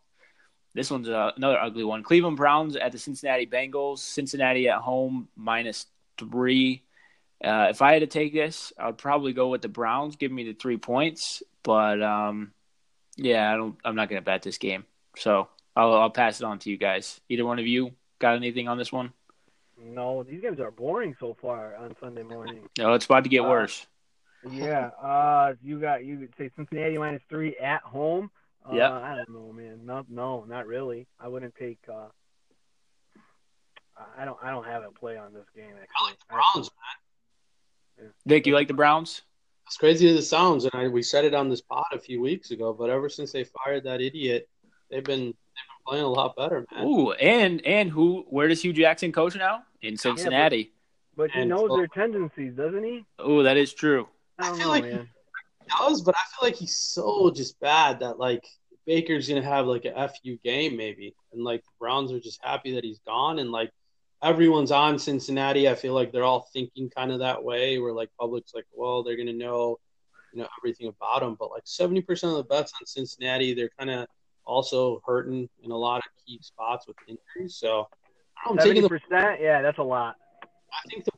this 0.73 0.89
one's 0.89 1.09
uh, 1.09 1.31
another 1.35 1.59
ugly 1.59 1.83
one. 1.83 2.01
Cleveland 2.01 2.37
Browns 2.37 2.75
at 2.75 2.91
the 2.91 2.97
Cincinnati 2.97 3.45
Bengals. 3.45 3.99
Cincinnati 3.99 4.67
at 4.69 4.79
home 4.79 5.27
minus 5.35 5.85
three. 6.17 6.83
Uh, 7.43 7.67
if 7.69 7.81
I 7.81 7.93
had 7.93 7.99
to 7.99 8.07
take 8.07 8.33
this, 8.33 8.73
I 8.77 8.87
would 8.87 8.97
probably 8.97 9.33
go 9.33 9.49
with 9.49 9.61
the 9.61 9.69
Browns. 9.69 10.15
Give 10.15 10.31
me 10.31 10.43
the 10.43 10.53
three 10.53 10.77
points, 10.77 11.43
but 11.63 12.01
um, 12.01 12.51
yeah, 13.15 13.53
I 13.53 13.57
don't. 13.57 13.77
I'm 13.83 13.95
not 13.95 14.09
going 14.09 14.21
to 14.21 14.25
bet 14.25 14.41
this 14.41 14.57
game, 14.57 14.85
so 15.17 15.47
I'll, 15.75 15.93
I'll 15.93 16.09
pass 16.09 16.41
it 16.41 16.45
on 16.45 16.59
to 16.59 16.69
you 16.69 16.77
guys. 16.77 17.21
Either 17.29 17.45
one 17.45 17.59
of 17.59 17.67
you 17.67 17.93
got 18.19 18.35
anything 18.35 18.67
on 18.67 18.77
this 18.77 18.91
one? 18.91 19.13
No, 19.81 20.23
these 20.23 20.41
games 20.41 20.59
are 20.59 20.71
boring 20.71 21.15
so 21.19 21.35
far 21.41 21.75
on 21.75 21.95
Sunday 21.99 22.23
morning. 22.23 22.67
No, 22.77 22.93
it's 22.93 23.05
about 23.05 23.23
to 23.23 23.29
get 23.29 23.41
uh, 23.41 23.49
worse. 23.49 23.87
Yeah, 24.49 24.87
uh, 25.01 25.53
you 25.61 25.79
got 25.79 26.05
you 26.05 26.27
say 26.37 26.49
Cincinnati 26.55 26.97
minus 26.97 27.21
three 27.29 27.55
at 27.57 27.81
home. 27.81 28.29
Uh, 28.65 28.75
yeah, 28.75 28.91
I 28.91 29.15
don't 29.15 29.29
know, 29.29 29.53
man. 29.53 29.79
No, 29.85 30.05
no, 30.09 30.45
not 30.47 30.67
really. 30.67 31.07
I 31.19 31.27
wouldn't 31.27 31.55
take. 31.55 31.79
Uh, 31.91 32.07
I 34.17 34.25
don't. 34.25 34.37
I 34.43 34.51
don't 34.51 34.65
have 34.65 34.83
a 34.83 34.91
play 34.91 35.17
on 35.17 35.33
this 35.33 35.45
game. 35.55 35.71
Actually. 35.71 35.87
I 35.99 36.05
like 36.05 36.19
the 36.19 36.25
Browns, 36.33 36.71
man. 37.99 38.05
Yeah. 38.05 38.11
Vik, 38.27 38.47
you 38.47 38.53
like 38.53 38.67
the 38.67 38.73
Browns? 38.73 39.23
As 39.67 39.77
crazy 39.77 40.09
as 40.09 40.17
it 40.17 40.27
sounds, 40.27 40.65
and 40.65 40.73
I, 40.73 40.87
we 40.87 41.03
said 41.03 41.25
it 41.25 41.35
on 41.35 41.47
this 41.47 41.61
pod 41.61 41.85
a 41.93 41.99
few 41.99 42.21
weeks 42.21 42.51
ago, 42.51 42.73
but 42.73 42.89
ever 42.89 43.07
since 43.07 43.31
they 43.31 43.43
fired 43.43 43.83
that 43.83 44.01
idiot, 44.01 44.49
they've 44.89 45.03
been 45.03 45.35
playing 45.89 46.03
a 46.03 46.07
lot 46.07 46.35
better, 46.35 46.65
man. 46.71 46.85
Ooh, 46.85 47.11
and 47.13 47.65
and 47.65 47.89
who? 47.89 48.25
Where 48.29 48.47
does 48.47 48.61
Hue 48.61 48.73
Jackson 48.73 49.11
coach 49.11 49.35
now? 49.35 49.63
in 49.81 49.97
Cincinnati. 49.97 50.57
Yeah, 50.57 50.63
but, 51.15 51.23
but, 51.23 51.31
he 51.31 51.41
and 51.41 51.49
knows 51.49 51.69
so, 51.69 51.77
their 51.77 51.87
tendencies, 51.87 52.53
doesn't 52.55 52.83
he? 52.83 53.05
Oh, 53.17 53.43
that 53.43 53.57
is 53.57 53.73
true. 53.73 54.07
I, 54.37 54.49
I 54.49 54.51
feel 54.51 54.59
know, 54.59 54.69
like 54.69 54.83
man. 54.83 55.09
he 55.61 55.77
does, 55.77 56.01
but 56.01 56.15
I 56.15 56.21
feel 56.29 56.49
like 56.49 56.55
he's 56.55 56.75
so 56.75 57.31
just 57.31 57.59
bad 57.59 57.99
that 57.99 58.19
like 58.19 58.45
Baker's 58.85 59.27
gonna 59.27 59.41
have 59.41 59.67
like 59.67 59.85
a 59.85 60.09
fu 60.09 60.37
game 60.43 60.77
maybe, 60.77 61.15
and 61.33 61.43
like 61.43 61.63
the 61.63 61.71
Browns 61.79 62.11
are 62.11 62.19
just 62.19 62.39
happy 62.43 62.73
that 62.75 62.83
he's 62.83 62.99
gone, 62.99 63.39
and 63.39 63.51
like 63.51 63.71
everyone's 64.23 64.71
on 64.71 64.99
Cincinnati. 64.99 65.69
I 65.69 65.75
feel 65.75 65.93
like 65.93 66.11
they're 66.11 66.23
all 66.23 66.47
thinking 66.53 66.89
kind 66.89 67.11
of 67.11 67.19
that 67.19 67.43
way, 67.43 67.79
where 67.79 67.93
like 67.93 68.09
public's 68.19 68.53
like, 68.53 68.65
well, 68.73 69.03
they're 69.03 69.17
gonna 69.17 69.33
know, 69.33 69.77
you 70.33 70.41
know, 70.41 70.47
everything 70.59 70.87
about 70.87 71.23
him, 71.23 71.35
but 71.39 71.51
like 71.51 71.63
seventy 71.65 72.01
percent 72.01 72.31
of 72.31 72.37
the 72.37 72.43
bets 72.43 72.73
on 72.79 72.85
Cincinnati, 72.85 73.53
they're 73.53 73.71
kind 73.77 73.89
of 73.89 74.07
also 74.49 75.01
hurting 75.05 75.47
in 75.63 75.71
a 75.71 75.77
lot 75.77 75.99
of 75.99 76.03
key 76.25 76.39
spots 76.41 76.87
with 76.87 76.97
injuries. 77.07 77.55
So 77.55 77.87
I'm 78.45 78.57
taking 78.57 78.81
the 78.81 78.89
percent. 78.89 79.39
Yeah, 79.39 79.61
that's 79.61 79.77
a 79.77 79.83
lot. 79.83 80.15
I 80.73 80.89
think 80.89 81.05
the 81.05 81.11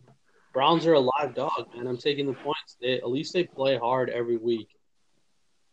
Browns 0.53 0.85
are 0.85 0.93
a 0.93 0.99
live 0.99 1.33
dog, 1.33 1.67
man. 1.75 1.87
I'm 1.87 1.97
taking 1.97 2.25
the 2.25 2.33
points. 2.33 2.77
They, 2.81 2.93
at 2.97 3.09
least 3.09 3.33
they 3.33 3.45
play 3.45 3.77
hard 3.77 4.09
every 4.09 4.37
week. 4.37 4.67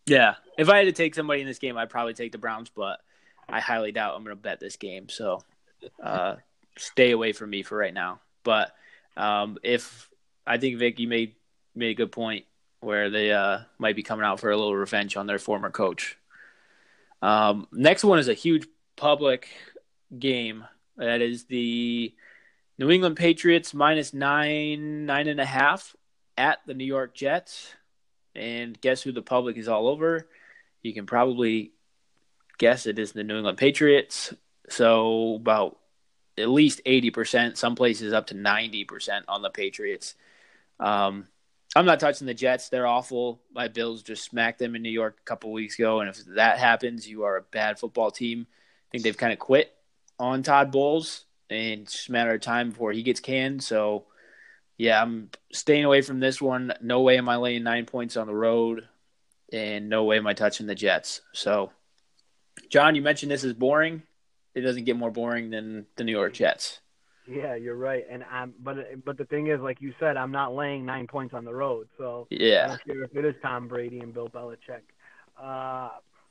Yeah, 0.06 0.36
if 0.56 0.68
I 0.68 0.78
had 0.78 0.84
to 0.84 0.92
take 0.92 1.14
somebody 1.14 1.40
in 1.40 1.46
this 1.46 1.58
game, 1.58 1.76
I'd 1.76 1.90
probably 1.90 2.14
take 2.14 2.32
the 2.32 2.38
Browns, 2.38 2.70
but 2.74 3.00
I 3.48 3.60
highly 3.60 3.92
doubt 3.92 4.14
I'm 4.14 4.24
going 4.24 4.36
to 4.36 4.40
bet 4.40 4.60
this 4.60 4.76
game. 4.76 5.08
So 5.08 5.42
uh, 6.02 6.36
stay 6.76 7.10
away 7.10 7.32
from 7.32 7.50
me 7.50 7.62
for 7.62 7.76
right 7.76 7.92
now. 7.92 8.20
But 8.44 8.72
um, 9.16 9.58
if 9.62 10.08
I 10.46 10.58
think 10.58 10.78
Vik, 10.78 10.98
you 10.98 11.08
made 11.08 11.34
made 11.74 11.90
a 11.90 11.94
good 11.94 12.12
point 12.12 12.44
where 12.80 13.10
they 13.10 13.32
uh, 13.32 13.60
might 13.78 13.96
be 13.96 14.02
coming 14.02 14.24
out 14.24 14.40
for 14.40 14.50
a 14.50 14.56
little 14.56 14.76
revenge 14.76 15.16
on 15.16 15.26
their 15.26 15.38
former 15.38 15.70
coach. 15.70 16.17
Um, 17.22 17.66
next 17.72 18.04
one 18.04 18.18
is 18.18 18.28
a 18.28 18.34
huge 18.34 18.66
public 18.96 19.48
game 20.16 20.64
that 20.96 21.20
is 21.20 21.44
the 21.44 22.14
New 22.78 22.90
England 22.90 23.16
Patriots 23.16 23.74
minus 23.74 24.14
nine, 24.14 25.06
nine 25.06 25.28
and 25.28 25.40
a 25.40 25.44
half 25.44 25.96
at 26.36 26.58
the 26.66 26.74
New 26.74 26.84
York 26.84 27.14
Jets. 27.14 27.74
And 28.34 28.80
guess 28.80 29.02
who 29.02 29.12
the 29.12 29.22
public 29.22 29.56
is 29.56 29.68
all 29.68 29.88
over? 29.88 30.28
You 30.82 30.94
can 30.94 31.06
probably 31.06 31.72
guess 32.58 32.86
it 32.86 32.98
is 32.98 33.12
the 33.12 33.24
New 33.24 33.36
England 33.36 33.58
Patriots. 33.58 34.34
So 34.68 35.34
about 35.36 35.78
at 36.36 36.48
least 36.48 36.80
80%, 36.84 37.56
some 37.56 37.74
places 37.74 38.12
up 38.12 38.28
to 38.28 38.34
90% 38.34 39.22
on 39.26 39.42
the 39.42 39.50
Patriots. 39.50 40.14
Um, 40.78 41.26
I'm 41.78 41.86
not 41.86 42.00
touching 42.00 42.26
the 42.26 42.34
Jets. 42.34 42.70
They're 42.70 42.88
awful. 42.88 43.40
My 43.54 43.68
Bills 43.68 44.02
just 44.02 44.24
smacked 44.24 44.58
them 44.58 44.74
in 44.74 44.82
New 44.82 44.90
York 44.90 45.18
a 45.20 45.24
couple 45.24 45.52
weeks 45.52 45.78
ago. 45.78 46.00
And 46.00 46.10
if 46.10 46.16
that 46.34 46.58
happens, 46.58 47.06
you 47.06 47.22
are 47.22 47.36
a 47.36 47.42
bad 47.42 47.78
football 47.78 48.10
team. 48.10 48.48
I 48.50 48.90
think 48.90 49.04
they've 49.04 49.16
kind 49.16 49.32
of 49.32 49.38
quit 49.38 49.72
on 50.18 50.42
Todd 50.42 50.72
Bowles, 50.72 51.24
and 51.48 51.82
it's 51.82 51.92
just 51.92 52.08
a 52.08 52.12
matter 52.12 52.34
of 52.34 52.40
time 52.40 52.70
before 52.70 52.90
he 52.90 53.04
gets 53.04 53.20
canned. 53.20 53.62
So, 53.62 54.06
yeah, 54.76 55.00
I'm 55.00 55.30
staying 55.52 55.84
away 55.84 56.02
from 56.02 56.18
this 56.18 56.42
one. 56.42 56.72
No 56.82 57.02
way 57.02 57.16
am 57.16 57.28
I 57.28 57.36
laying 57.36 57.62
nine 57.62 57.86
points 57.86 58.16
on 58.16 58.26
the 58.26 58.34
road, 58.34 58.88
and 59.52 59.88
no 59.88 60.02
way 60.02 60.16
am 60.16 60.26
I 60.26 60.34
touching 60.34 60.66
the 60.66 60.74
Jets. 60.74 61.20
So, 61.32 61.70
Jon, 62.70 62.96
you 62.96 63.02
mentioned 63.02 63.30
this 63.30 63.44
is 63.44 63.52
boring. 63.52 64.02
It 64.52 64.62
doesn't 64.62 64.82
get 64.82 64.96
more 64.96 65.12
boring 65.12 65.50
than 65.50 65.86
the 65.94 66.02
New 66.02 66.10
York 66.10 66.32
Jets. 66.32 66.80
Yeah, 67.30 67.54
you're 67.56 67.76
right. 67.76 68.04
And 68.10 68.24
I'm, 68.30 68.54
but 68.62 68.76
but 69.04 69.18
the 69.18 69.24
thing 69.26 69.48
is, 69.48 69.60
like 69.60 69.80
you 69.80 69.92
said, 70.00 70.16
I'm 70.16 70.30
not 70.32 70.54
laying 70.54 70.86
nine 70.86 71.06
points 71.06 71.34
on 71.34 71.44
the 71.44 71.54
road. 71.54 71.88
So 71.98 72.26
I 72.30 72.34
Yeah. 72.34 72.66
don't 72.68 72.84
care 72.84 73.02
if 73.02 73.14
it 73.14 73.24
is 73.24 73.34
Tom 73.42 73.68
Brady 73.68 74.00
and 74.00 74.14
Bill 74.14 74.28
Belichick. 74.28 74.82
Uh, 75.40 75.90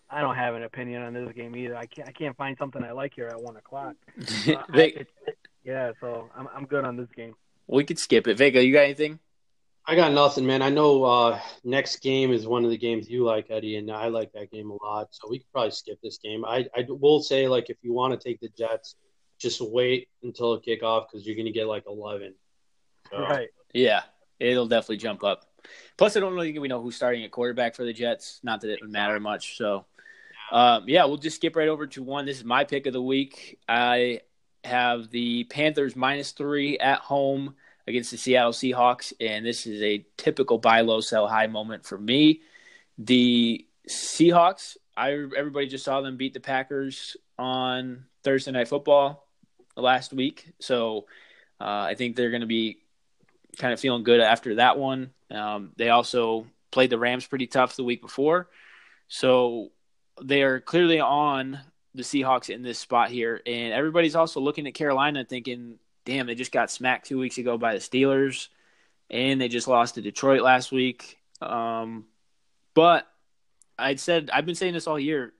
I 0.10 0.22
don't 0.22 0.36
have 0.36 0.56
an 0.56 0.64
opinion 0.64 1.04
on 1.04 1.14
this 1.14 1.32
game 1.36 1.56
either. 1.56 1.76
I 1.76 1.86
can't 1.86 2.08
I 2.08 2.12
can't 2.12 2.36
find 2.38 2.58
something 2.58 2.84
I 2.84 2.92
like 2.94 3.14
here 3.14 3.28
at 3.28 3.40
one 3.42 3.58
o'clock. 3.58 3.96
Uh, 4.48 4.64
I- 4.74 4.78
it- 4.82 5.08
yeah, 5.64 5.92
so 6.00 6.30
I'm 6.36 6.48
I'm 6.56 6.66
good 6.66 6.86
on 6.86 6.96
this 6.96 7.10
game. 7.16 7.36
we 7.68 7.84
could 7.84 8.00
skip 8.00 8.26
it. 8.28 8.38
Vega, 8.38 8.64
you 8.64 8.72
got 8.74 8.86
anything? 8.86 9.20
I 9.86 9.96
got 9.96 10.12
nothing, 10.14 10.46
man. 10.46 10.62
I 10.62 10.70
know 10.70 11.04
uh, 11.04 11.40
next 11.64 11.98
game 12.02 12.32
is 12.34 12.46
one 12.48 12.64
of 12.66 12.72
the 12.72 12.78
games 12.78 13.10
you 13.10 13.24
like, 13.24 13.48
Eddie, 13.50 13.78
and 13.78 13.90
I 13.92 14.08
like 14.08 14.32
that 14.34 14.50
game 14.52 14.70
a 14.70 14.84
lot. 14.84 15.08
So 15.12 15.28
we 15.30 15.40
could 15.40 15.52
probably 15.54 15.72
skip 15.72 15.98
this 16.02 16.18
game. 16.18 16.44
I, 16.44 16.66
I 16.76 16.86
will 16.90 17.22
say, 17.22 17.48
like, 17.48 17.70
if 17.70 17.78
you 17.84 17.94
want 17.94 18.12
to 18.20 18.30
take 18.30 18.40
the 18.42 18.50
Jets, 18.50 18.96
just 19.40 19.62
wait 19.62 20.10
until 20.24 20.56
the 20.56 20.62
kickoff 20.62 21.08
because 21.08 21.26
you're 21.26 21.36
going 21.36 21.46
to 21.46 21.52
get 21.52 21.68
like 21.68 21.84
11. 21.88 22.34
So, 23.10 23.20
Right. 23.20 23.50
Yeah, 23.74 24.04
it'll 24.40 24.68
definitely 24.68 24.98
jump 24.98 25.24
up. 25.24 25.46
Plus, 25.98 26.16
I 26.16 26.20
don't 26.20 26.34
really 26.34 26.52
think 26.52 26.62
we 26.62 26.68
know 26.68 26.82
who's 26.82 26.96
starting 26.96 27.24
at 27.24 27.32
quarterback 27.32 27.76
for 27.76 27.84
the 27.84 27.94
Jets. 27.94 28.40
Not 28.44 28.62
that 28.62 28.72
it 28.72 28.80
would 28.82 28.92
matter 28.92 29.20
much. 29.20 29.58
So, 29.58 29.86
um, 30.52 30.86
yeah, 30.88 31.06
we'll 31.06 31.18
just 31.18 31.38
skip 31.38 31.56
right 31.56 31.68
over 31.68 31.88
to 31.88 32.04
one. 32.04 32.26
This 32.26 32.38
is 32.38 32.46
my 32.46 32.64
pick 32.64 32.86
of 32.86 32.94
the 32.94 33.02
week. 33.02 33.60
I 33.68 34.22
have 34.64 35.10
the 35.10 35.44
Panthers 35.46 35.96
minus 35.96 36.32
three 36.32 36.78
at 36.80 37.00
home 37.00 37.56
against 37.86 38.12
the 38.12 38.18
Seattle 38.18 38.52
Seahawks, 38.52 39.14
and 39.20 39.46
this 39.46 39.66
is 39.66 39.82
a 39.82 40.06
typical 40.18 40.58
buy 40.58 40.82
low, 40.82 41.02
sell 41.02 41.28
high 41.28 41.48
moment 41.48 41.86
for 41.86 41.98
me. 41.98 42.42
The 42.98 43.66
Seahawks, 43.88 44.78
I 44.96 45.12
everybody 45.12 45.68
just 45.68 45.86
saw 45.86 46.02
them 46.02 46.18
beat 46.18 46.34
the 46.34 46.40
Packers 46.40 47.16
on 47.38 48.06
Thursday 48.24 48.52
Night 48.52 48.68
Football 48.68 49.27
last 49.82 50.14
week, 50.14 50.54
so 50.60 51.06
uh, 51.60 51.88
I 51.90 51.96
think 51.96 52.16
they're 52.16 52.32
going 52.32 52.42
to 52.42 52.48
be 52.48 52.80
kind 53.58 53.74
of 53.74 53.80
feeling 53.80 54.04
good 54.04 54.20
after 54.20 54.56
that 54.56 54.78
one. 54.78 55.12
Um, 55.32 55.72
they 55.78 55.90
also 55.90 56.48
played 56.72 56.90
the 56.90 57.00
Rams 57.00 57.26
pretty 57.26 57.48
tough 57.48 57.76
the 57.76 57.84
week 57.84 58.02
before, 58.02 58.50
so 59.08 59.72
they 60.22 60.42
are 60.44 60.60
clearly 60.60 61.00
on 61.00 61.60
the 61.96 62.04
Seahawks 62.04 62.54
in 62.54 62.62
this 62.62 62.80
spot 62.80 63.10
here, 63.10 63.42
and 63.46 63.74
everybody's 63.74 64.16
also 64.16 64.40
looking 64.40 64.68
at 64.68 64.74
Carolina 64.74 65.26
thinking, 65.26 65.80
"Damn, 66.06 66.28
they 66.28 66.36
just 66.36 66.52
got 66.52 66.72
smacked 66.72 67.08
two 67.08 67.18
weeks 67.18 67.38
ago 67.38 67.58
by 67.58 67.74
the 67.74 67.80
Steelers, 67.80 68.50
and 69.10 69.40
they 69.42 69.48
just 69.48 69.68
lost 69.68 69.96
to 69.96 70.02
Detroit 70.02 70.42
last 70.42 70.72
week." 70.72 71.18
Um, 71.42 72.06
but 72.74 73.08
I'd 73.78 74.00
said 74.00 74.30
I've 74.32 74.46
been 74.46 74.56
saying 74.56 74.74
this 74.74 74.88
all 74.88 75.00
year. 75.00 75.34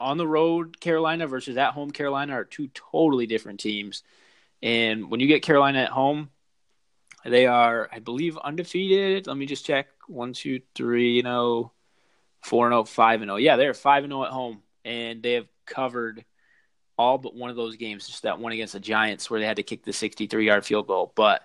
On 0.00 0.16
the 0.16 0.26
road, 0.26 0.80
Carolina 0.80 1.26
versus 1.26 1.56
at 1.56 1.74
home 1.74 1.90
Carolina 1.90 2.32
are 2.32 2.44
two 2.44 2.68
totally 2.68 3.26
different 3.26 3.60
teams. 3.60 4.02
And 4.62 5.10
when 5.10 5.20
you 5.20 5.26
get 5.26 5.42
Carolina 5.42 5.80
at 5.80 5.90
home, 5.90 6.30
they 7.24 7.46
are, 7.46 7.88
I 7.92 7.98
believe, 7.98 8.38
undefeated. 8.38 9.26
Let 9.26 9.36
me 9.36 9.44
just 9.44 9.66
check. 9.66 9.88
One, 10.08 10.32
two, 10.32 10.62
three, 10.74 11.12
you 11.12 11.22
know, 11.22 11.72
four 12.40 12.66
and 12.66 12.74
oh, 12.74 12.84
five 12.84 13.20
and 13.20 13.30
oh. 13.30 13.36
Yeah, 13.36 13.56
they're 13.56 13.74
five 13.74 14.04
and 14.04 14.12
oh 14.12 14.24
at 14.24 14.30
home, 14.30 14.62
and 14.84 15.22
they 15.22 15.34
have 15.34 15.48
covered 15.66 16.24
all 16.96 17.18
but 17.18 17.34
one 17.34 17.50
of 17.50 17.56
those 17.56 17.76
games. 17.76 18.06
Just 18.06 18.22
that 18.22 18.38
one 18.38 18.52
against 18.52 18.72
the 18.72 18.80
Giants 18.80 19.30
where 19.30 19.38
they 19.38 19.46
had 19.46 19.56
to 19.56 19.62
kick 19.62 19.84
the 19.84 19.92
sixty-three 19.92 20.46
yard 20.46 20.64
field 20.64 20.86
goal. 20.86 21.12
But 21.14 21.42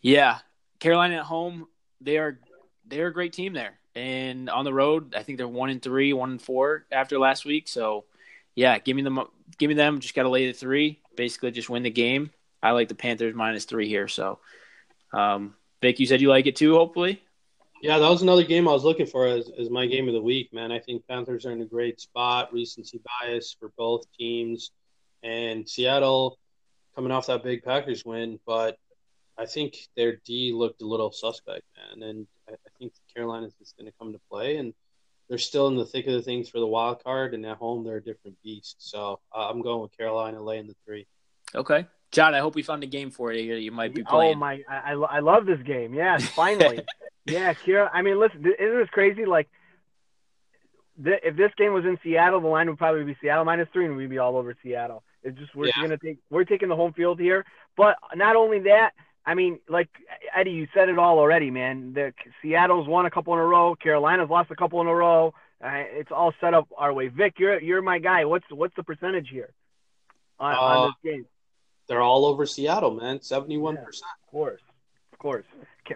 yeah, 0.00 0.38
Carolina 0.78 1.16
at 1.16 1.24
home, 1.24 1.66
they 2.00 2.18
are 2.18 2.38
they're 2.86 3.08
a 3.08 3.12
great 3.12 3.32
team 3.32 3.52
there, 3.52 3.78
and 3.94 4.50
on 4.50 4.64
the 4.64 4.72
road, 4.72 5.14
I 5.14 5.22
think 5.22 5.38
they're 5.38 5.48
one 5.48 5.70
and 5.70 5.82
three, 5.82 6.12
one 6.12 6.32
and 6.32 6.42
four 6.42 6.84
after 6.90 7.18
last 7.18 7.44
week. 7.44 7.68
So 7.68 8.04
yeah, 8.54 8.78
give 8.78 8.96
me 8.96 9.02
them, 9.02 9.20
give 9.58 9.68
me 9.68 9.74
them. 9.74 10.00
Just 10.00 10.14
got 10.14 10.24
to 10.24 10.28
lay 10.28 10.46
the 10.46 10.52
three. 10.52 11.00
Basically, 11.16 11.50
just 11.50 11.70
win 11.70 11.82
the 11.82 11.90
game. 11.90 12.30
I 12.62 12.70
like 12.70 12.88
the 12.88 12.94
Panthers 12.94 13.34
minus 13.34 13.64
three 13.64 13.88
here. 13.88 14.08
So, 14.08 14.38
um, 15.12 15.54
Vik, 15.82 16.00
you 16.00 16.06
said 16.06 16.20
you 16.20 16.28
like 16.28 16.46
it 16.46 16.56
too. 16.56 16.74
Hopefully, 16.74 17.22
yeah, 17.82 17.98
that 17.98 18.08
was 18.08 18.22
another 18.22 18.44
game 18.44 18.66
I 18.66 18.72
was 18.72 18.84
looking 18.84 19.06
for 19.06 19.26
as, 19.26 19.50
as 19.58 19.68
my 19.70 19.86
game 19.86 20.08
of 20.08 20.14
the 20.14 20.22
week, 20.22 20.52
man. 20.52 20.72
I 20.72 20.78
think 20.78 21.06
Panthers 21.06 21.44
are 21.44 21.52
in 21.52 21.60
a 21.60 21.66
great 21.66 22.00
spot, 22.00 22.52
recency 22.52 23.00
bias 23.20 23.54
for 23.58 23.70
both 23.76 24.04
teams, 24.18 24.70
and 25.22 25.68
Seattle 25.68 26.38
coming 26.94 27.12
off 27.12 27.26
that 27.26 27.42
big 27.42 27.62
Packers 27.62 28.04
win, 28.04 28.38
but 28.46 28.78
I 29.36 29.46
think 29.46 29.76
their 29.96 30.16
D 30.24 30.52
looked 30.54 30.82
a 30.82 30.86
little 30.86 31.10
suspect, 31.10 31.64
man, 31.76 32.08
and 32.08 32.26
I, 33.16 33.20
I 33.20 33.22
think 33.22 33.26
Carolina's 33.28 33.54
just 33.58 33.76
going 33.76 33.90
to 33.90 33.96
come 33.98 34.12
to 34.12 34.20
play, 34.30 34.56
and 34.56 34.74
they're 35.28 35.38
still 35.38 35.68
in 35.68 35.76
the 35.76 35.86
thick 35.86 36.06
of 36.06 36.12
the 36.12 36.22
things 36.22 36.48
for 36.48 36.58
the 36.58 36.66
wild 36.66 37.02
card, 37.02 37.34
and 37.34 37.44
at 37.46 37.56
home 37.56 37.84
they're 37.84 37.96
a 37.96 38.02
different 38.02 38.36
beast. 38.42 38.76
So 38.78 39.20
uh, 39.34 39.48
I'm 39.48 39.62
going 39.62 39.82
with 39.82 39.96
Carolina 39.96 40.42
laying 40.42 40.66
the 40.66 40.76
three. 40.86 41.06
okay. 41.54 41.86
Jon, 42.12 42.32
I 42.32 42.38
hope 42.38 42.54
we 42.54 42.62
found 42.62 42.84
a 42.84 42.86
game 42.86 43.10
for 43.10 43.32
you. 43.32 43.54
That 43.54 43.60
you 43.60 43.72
might 43.72 43.92
be 43.92 44.04
playing. 44.04 44.36
Oh 44.36 44.38
my! 44.38 44.60
I, 44.70 44.92
I 44.92 45.16
I 45.16 45.18
love 45.18 45.46
this 45.46 45.60
game. 45.62 45.94
Yes, 45.94 46.24
finally. 46.28 46.80
yeah, 47.26 47.52
Kira. 47.54 47.90
I 47.92 48.02
mean, 48.02 48.20
listen, 48.20 48.44
th- 48.44 48.54
isn't 48.56 48.78
this 48.78 48.88
crazy? 48.90 49.24
Like, 49.24 49.48
th- 51.02 51.18
if 51.24 51.36
this 51.36 51.50
game 51.58 51.72
was 51.72 51.84
in 51.84 51.98
Seattle, 52.04 52.40
the 52.40 52.46
line 52.46 52.68
would 52.68 52.78
probably 52.78 53.02
be 53.02 53.16
Seattle 53.20 53.44
minus 53.44 53.68
three, 53.72 53.86
and 53.86 53.96
we'd 53.96 54.10
be 54.10 54.18
all 54.18 54.36
over 54.36 54.54
Seattle. 54.62 55.02
It's 55.24 55.36
just 55.38 55.56
we're 55.56 55.66
Yeah. 55.66 55.72
gonna 55.80 55.98
take 55.98 56.18
we're 56.30 56.44
taking 56.44 56.68
the 56.68 56.76
home 56.76 56.92
field 56.92 57.18
here. 57.18 57.44
But 57.76 57.96
not 58.14 58.36
only 58.36 58.60
that, 58.60 58.92
I 59.26 59.34
mean, 59.34 59.58
like 59.68 59.88
Eddie, 60.36 60.50
you 60.50 60.68
said 60.74 60.88
it 60.88 60.98
all 60.98 61.18
already, 61.18 61.50
man. 61.50 61.92
The 61.94 62.12
Seattle's 62.42 62.86
won 62.86 63.06
a 63.06 63.10
couple 63.10 63.32
in 63.34 63.38
a 63.40 63.44
row. 63.44 63.74
Carolina's 63.74 64.28
lost 64.28 64.50
a 64.50 64.56
couple 64.56 64.80
in 64.82 64.86
a 64.86 64.94
row. 64.94 65.32
Uh, 65.64 65.70
it's 65.72 66.12
all 66.12 66.34
set 66.40 66.52
up 66.52 66.68
our 66.76 66.92
way. 66.92 67.08
Vik, 67.08 67.38
you're 67.38 67.60
you're 67.60 67.80
my 67.80 67.98
guy. 67.98 68.24
What's 68.26 68.44
what's 68.50 68.74
the 68.76 68.82
percentage 68.82 69.28
here 69.30 69.50
on, 70.38 70.54
Uh, 70.54 70.58
on 70.58 70.92
this 71.02 71.12
game? 71.12 71.26
They're 71.88 72.02
all 72.02 72.26
over 72.26 72.44
Seattle, 72.44 72.92
man. 72.94 73.22
Seventy-one 73.22 73.76
percent. 73.78 74.10
Of 74.24 74.30
course, 74.30 74.60
of 75.12 75.18
course. 75.18 75.46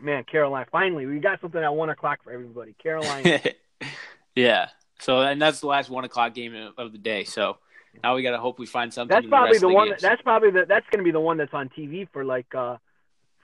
Man, 0.01 0.25
Carolina. 0.25 0.67
Finally, 0.71 1.07
we 1.07 1.19
got 1.19 1.41
something 1.41 1.63
at 1.63 1.75
one 1.75 1.91
o'clock 1.91 2.23
for 2.23 2.31
everybody. 2.33 2.75
Carolina. 2.83 3.41
yeah. 4.35 4.69
So, 5.01 5.21
and 5.21 5.41
that's 5.41 5.61
the 5.61 5.67
last 5.67 5.91
one 5.91 6.05
o'clock 6.05 6.35
game 6.35 6.55
of- 6.55 6.75
of 6.79 6.93
the 6.93 6.99
day. 6.99 7.25
So 7.25 7.59
now 8.03 8.15
we 8.15 8.23
got 8.23 8.33
to 8.33 8.39
hope 8.39 8.59
we 8.59 8.67
find 8.67 8.93
something. 8.93 9.15
that's 9.15 9.25
in 9.25 9.31
probably 9.31 9.51
rest 9.53 9.61
the 9.63 9.69
of 9.69 9.73
one. 9.75 9.89
games. 9.89 10.03
That's 10.03 10.23
probably 10.23 10.51
the. 10.51 10.65
That's 10.67 10.87
going 10.91 10.99
to 10.99 11.05
be 11.05 11.11
the 11.11 11.21
one 11.21 11.37
that's 11.37 11.55
on 11.55 11.69
TV 11.71 12.09
for 12.13 12.25
like, 12.25 12.53
uh, 12.55 12.77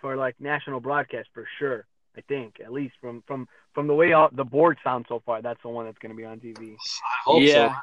for 0.04 0.16
like 0.16 0.38
national 0.38 0.80
broadcast 0.80 1.30
for 1.32 1.48
sure. 1.58 1.86
I 2.14 2.20
think 2.20 2.60
at 2.62 2.72
least 2.72 2.94
from 3.00 3.24
from 3.26 3.48
from 3.72 3.86
the 3.86 3.94
way 3.94 4.12
all, 4.12 4.28
the 4.30 4.44
board 4.44 4.76
sounds 4.84 5.06
so 5.08 5.22
far, 5.24 5.40
that's 5.40 5.60
the 5.62 5.70
one 5.70 5.86
that's 5.86 5.98
going 5.98 6.12
to 6.12 6.16
be 6.16 6.26
on 6.26 6.38
TV. 6.38 6.74
I 6.74 7.16
hope 7.24 7.42
yeah. 7.42 7.68
so. 7.68 7.74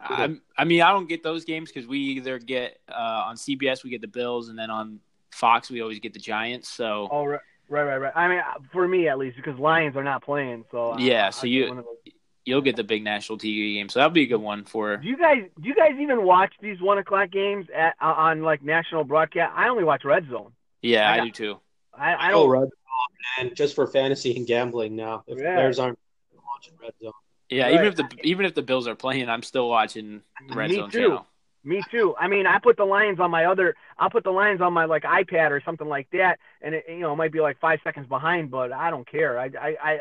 I, 0.00 0.36
I 0.58 0.64
mean, 0.64 0.82
I 0.82 0.90
don't 0.90 1.08
get 1.08 1.22
those 1.22 1.44
games 1.44 1.70
because 1.70 1.86
we 1.86 1.98
either 1.98 2.38
get 2.38 2.78
uh, 2.90 3.26
on 3.26 3.36
CBS 3.36 3.84
we 3.84 3.90
get 3.90 4.00
the 4.00 4.08
Bills, 4.08 4.48
and 4.48 4.58
then 4.58 4.70
on 4.70 4.98
Fox 5.30 5.70
we 5.70 5.80
always 5.80 6.00
get 6.00 6.12
the 6.12 6.18
Giants. 6.18 6.68
So 6.68 7.08
Oh 7.10 7.24
right, 7.24 7.40
right, 7.68 7.84
right, 7.84 7.96
right. 7.98 8.12
I 8.16 8.28
mean, 8.28 8.40
uh, 8.40 8.58
for 8.72 8.86
me 8.88 9.08
at 9.08 9.18
least, 9.18 9.36
because 9.36 9.58
Lions 9.58 9.96
are 9.96 10.04
not 10.04 10.24
playing, 10.24 10.64
so 10.72 10.94
uh, 10.94 10.98
Yeah, 10.98 11.28
I- 11.28 11.30
so 11.30 11.44
I 11.44 11.50
you- 11.50 11.68
one 11.68 11.78
of 11.78 11.84
those. 11.84 12.12
you'll 12.44 12.60
get 12.60 12.74
the 12.74 12.84
big 12.84 13.04
national 13.04 13.38
TV 13.38 13.74
game. 13.74 13.88
So 13.88 14.00
that'll 14.00 14.12
be 14.12 14.24
a 14.24 14.26
good 14.26 14.40
one 14.42 14.64
for. 14.64 14.96
Do 14.96 15.06
you 15.06 15.16
guys 15.16 15.44
do 15.60 15.68
you 15.68 15.74
guys 15.74 15.92
even 16.00 16.24
watch 16.24 16.52
these 16.60 16.80
one 16.80 16.98
o'clock 16.98 17.30
games 17.30 17.66
at 17.74 17.94
uh, 18.02 18.06
on 18.06 18.42
like 18.42 18.62
national 18.62 19.04
broadcast? 19.04 19.52
I 19.56 19.68
only 19.68 19.84
watch 19.84 20.04
Red 20.04 20.28
Zone. 20.28 20.52
Yeah, 20.82 21.10
I 21.10 21.18
I, 21.18 21.20
do 21.20 21.30
too. 21.30 21.60
I, 21.94 22.12
I 22.14 22.28
I 22.28 22.30
don't. 22.30 22.46
go 22.46 22.46
red 22.48 22.60
zone, 22.62 22.70
and 23.38 23.56
just 23.56 23.74
for 23.74 23.86
fantasy 23.86 24.36
and 24.36 24.46
gambling 24.46 24.96
now. 24.96 25.24
If 25.26 25.38
Yeah. 25.38 25.54
Bears 25.56 25.78
aren't 25.78 25.98
watching 26.46 26.74
red 26.80 26.92
zone. 27.02 27.12
Yeah, 27.48 27.70
Right. 27.70 27.74
even 27.74 27.86
if 27.86 27.96
the 27.96 28.08
even 28.22 28.46
if 28.46 28.54
the 28.54 28.62
Bills 28.62 28.86
are 28.88 28.94
playing, 28.94 29.28
I'm 29.28 29.42
still 29.42 29.68
watching 29.68 30.22
Red 30.50 30.70
Me 30.70 30.76
Zone 30.76 30.90
too. 30.90 30.98
channel. 31.08 31.26
Me 31.64 31.82
too. 31.90 32.14
I 32.18 32.26
mean, 32.26 32.46
I 32.46 32.58
put 32.58 32.76
the 32.76 32.84
Lions 32.84 33.20
on 33.20 33.30
my 33.30 33.44
other. 33.44 33.76
I'll 33.98 34.10
put 34.10 34.24
the 34.24 34.32
Lions 34.32 34.60
on 34.60 34.72
my 34.72 34.86
like 34.86 35.04
iPad 35.04 35.50
or 35.50 35.60
something 35.64 35.86
like 35.88 36.08
that, 36.12 36.38
and 36.60 36.74
it 36.74 36.84
you 36.88 37.00
know 37.00 37.12
it 37.12 37.16
might 37.16 37.32
be 37.32 37.40
like 37.40 37.58
five 37.60 37.78
seconds 37.84 38.08
behind, 38.08 38.50
but 38.50 38.72
I 38.72 38.90
don't 38.90 39.08
care. 39.08 39.38
I 39.38 39.46
I, 39.60 39.76
I 39.82 39.98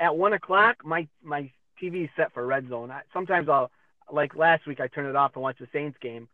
at 0.00 0.16
one 0.16 0.32
o'clock 0.32 0.84
my 0.84 1.06
my 1.22 1.50
TV 1.80 2.04
is 2.04 2.10
set 2.16 2.32
for 2.32 2.44
Red 2.46 2.68
Zone. 2.68 2.90
I, 2.90 3.02
sometimes 3.12 3.48
I'll 3.48 3.70
like 4.10 4.34
last 4.34 4.66
week 4.66 4.80
I 4.80 4.88
turn 4.88 5.06
it 5.06 5.14
off 5.16 5.32
and 5.34 5.42
watch 5.42 5.58
the 5.60 5.68
Saints 5.72 5.96
game. 6.00 6.28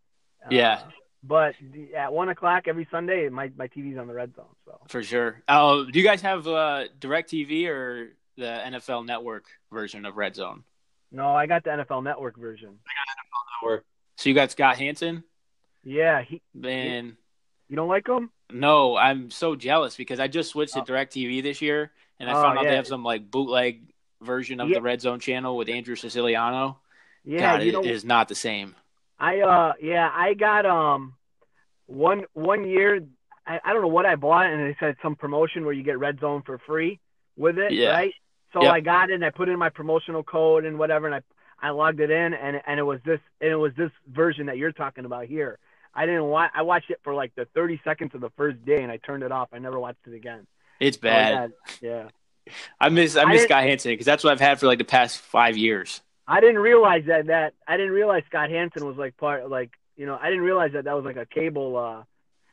Uh, 0.44 0.48
Yeah. 0.50 0.82
But 1.26 1.54
at 1.96 2.12
one 2.12 2.28
o'clock 2.28 2.64
every 2.68 2.86
Sunday, 2.90 3.28
my 3.28 3.50
my 3.56 3.68
TV's 3.68 3.98
on 3.98 4.06
the 4.06 4.14
Red 4.14 4.34
Zone. 4.36 4.44
So 4.64 4.78
For 4.88 5.02
sure. 5.02 5.42
Oh, 5.48 5.84
do 5.84 5.98
you 5.98 6.04
guys 6.04 6.20
have 6.22 6.46
uh, 6.46 6.84
Direct 7.00 7.30
TV 7.30 7.66
or 7.68 8.10
the 8.36 8.44
NFL 8.44 9.06
Network 9.06 9.46
version 9.72 10.04
of 10.06 10.16
Red 10.16 10.34
Zone? 10.36 10.62
no, 11.12 11.28
I 11.34 11.46
got 11.46 11.64
the 11.64 11.70
NFL 11.70 12.02
Network 12.04 12.36
version. 12.38 12.78
Network. 13.62 13.84
So 14.16 14.28
you 14.28 14.34
got 14.34 14.50
Scott 14.50 14.76
Hanson, 14.78 15.24
Yeah, 15.84 16.22
he. 16.22 16.42
man. 16.54 17.16
You 17.68 17.76
don't 17.76 17.88
like 17.88 18.06
him? 18.08 18.30
No, 18.52 18.96
I'm 18.96 19.30
so 19.30 19.56
jealous 19.56 19.96
because 19.96 20.20
I 20.20 20.28
just 20.28 20.50
switched 20.50 20.74
to 20.74 20.82
Direct 20.82 21.12
TV 21.14 21.42
this 21.42 21.60
year, 21.62 21.90
and 22.20 22.28
I 22.30 22.32
Oh, 22.34 22.42
found 22.42 22.58
out 22.58 22.64
yeah. 22.64 22.70
they 22.70 22.76
have 22.76 22.86
some 22.86 23.02
like 23.02 23.30
bootleg 23.30 23.82
version 24.22 24.60
of 24.60 24.68
Yeah. 24.68 24.76
the 24.76 24.82
Red 24.82 25.00
Zone 25.00 25.18
channel 25.20 25.56
with 25.56 25.68
Andrew 25.68 25.96
Siciliano. 25.96 26.78
Yeah, 27.24 27.40
God, 27.56 27.62
you 27.62 27.70
it 27.70 27.72
know. 27.72 27.80
is 27.82 28.04
not 28.04 28.28
the 28.28 28.34
same. 28.36 28.76
I 29.18 29.40
uh 29.40 29.72
yeah, 29.80 30.10
I 30.14 30.34
got 30.34 30.64
um 30.66 31.14
one 31.86 32.24
one 32.34 32.66
year 32.68 33.00
I, 33.46 33.60
I 33.64 33.72
don't 33.72 33.82
know 33.82 33.88
what 33.88 34.06
I 34.06 34.16
bought 34.16 34.46
and 34.46 34.60
they 34.60 34.76
said 34.80 34.96
some 35.02 35.14
promotion 35.16 35.64
where 35.64 35.72
you 35.74 35.82
get 35.82 35.98
red 35.98 36.18
zone 36.20 36.42
for 36.44 36.58
free 36.58 36.98
with 37.36 37.58
it, 37.58 37.72
Yeah. 37.72 37.90
right? 37.90 38.14
So 38.52 38.62
Yep. 38.62 38.72
I 38.72 38.80
got 38.80 39.10
it 39.10 39.14
and 39.14 39.24
I 39.24 39.30
put 39.30 39.48
in 39.48 39.58
my 39.58 39.68
promotional 39.68 40.22
code 40.22 40.64
and 40.64 40.78
whatever 40.78 41.06
and 41.06 41.14
I 41.14 41.20
I 41.60 41.70
logged 41.70 42.00
it 42.00 42.10
in 42.10 42.34
and 42.34 42.60
and 42.66 42.80
it 42.80 42.82
was 42.82 43.00
this 43.04 43.20
and 43.40 43.50
it 43.50 43.56
was 43.56 43.72
this 43.76 43.90
version 44.10 44.46
that 44.46 44.56
you're 44.58 44.72
talking 44.72 45.04
about 45.04 45.26
here. 45.26 45.58
I 45.94 46.04
didn't 46.04 46.24
watch. 46.24 46.50
I 46.54 46.60
watched 46.62 46.90
it 46.90 47.00
for 47.02 47.14
like 47.14 47.34
the 47.36 47.46
30 47.54 47.80
seconds 47.82 48.14
of 48.14 48.20
the 48.20 48.28
first 48.36 48.62
day, 48.66 48.82
and 48.82 48.92
I 48.92 48.98
turned 48.98 49.22
it 49.22 49.32
off. 49.32 49.48
I 49.54 49.58
never 49.58 49.80
watched 49.80 50.06
it 50.06 50.12
again. 50.12 50.46
It's 50.78 50.98
bad. 50.98 51.52
Oh, 51.56 51.72
yeah. 51.80 52.08
I 52.78 52.90
miss 52.90 53.16
I 53.16 53.22
I 53.22 53.24
miss 53.24 53.38
didn't- 53.40 53.48
Scott 53.48 53.62
Hanson 53.64 53.92
because 53.92 54.04
that's 54.04 54.22
what 54.22 54.32
I've 54.32 54.40
had 54.40 54.60
for 54.60 54.66
like 54.66 54.76
the 54.78 54.84
past 54.84 55.18
five 55.18 55.56
years. 55.56 56.02
I 56.28 56.40
didn't 56.40 56.58
realize 56.58 57.04
that 57.06 57.26
that 57.28 57.54
I 57.66 57.76
didn't 57.78 57.92
realize 57.92 58.24
Scott 58.26 58.50
Hanson 58.50 58.86
was 58.86 58.96
like 58.98 59.16
part 59.16 59.48
like 59.48 59.70
you 59.96 60.06
know 60.06 60.18
I 60.20 60.26
didn't 60.28 60.44
realize 60.44 60.72
that 60.72 60.84
that 60.84 60.94
was 60.94 61.04
like 61.04 61.16
a 61.16 61.26
cable. 61.26 61.76
uh 61.76 62.02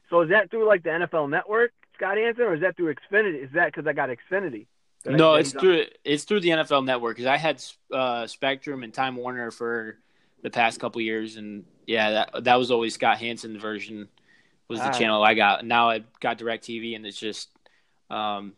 So 0.10 0.22
is 0.22 0.30
that 0.30 0.50
through 0.52 0.68
like 0.68 0.84
the 0.84 0.90
NFL 0.90 1.30
Network, 1.30 1.72
Scott 1.96 2.18
Hanson, 2.18 2.44
or 2.46 2.56
is 2.56 2.62
that 2.62 2.76
through 2.76 2.94
Xfinity? 2.96 3.44
Is 3.44 3.52
that 3.54 3.68
because 3.68 3.88
I 3.88 3.94
got 3.94 4.10
Xfinity? 4.10 4.68
No, 5.06 5.36
it's 5.36 5.54
on? 5.54 5.60
through 5.60 5.86
it's 6.04 6.24
through 6.24 6.40
the 6.42 6.50
NFL 6.50 6.86
Network 6.86 7.18
because 7.18 7.28
I 7.28 7.38
had 7.38 7.62
uh, 7.92 8.26
Spectrum 8.28 8.84
and 8.84 8.94
Time 8.94 9.16
Warner 9.18 9.52
for 9.52 9.98
the 10.44 10.50
past 10.50 10.80
couple 10.80 11.02
years, 11.02 11.36
and 11.38 11.66
yeah, 11.86 12.12
that 12.12 12.44
that 12.46 12.56
was 12.56 12.72
always 12.72 12.94
Scott 12.94 13.18
Hanson's 13.18 13.62
version 13.62 14.08
was 14.70 14.80
the 14.80 14.88
Ah. 14.88 14.92
channel 14.92 15.22
I 15.24 15.34
got. 15.34 15.66
Now 15.66 15.90
I 15.90 16.04
got 16.22 16.38
Directv, 16.38 16.96
and 16.96 17.06
it's 17.06 17.20
just, 17.20 17.50
um, 18.10 18.54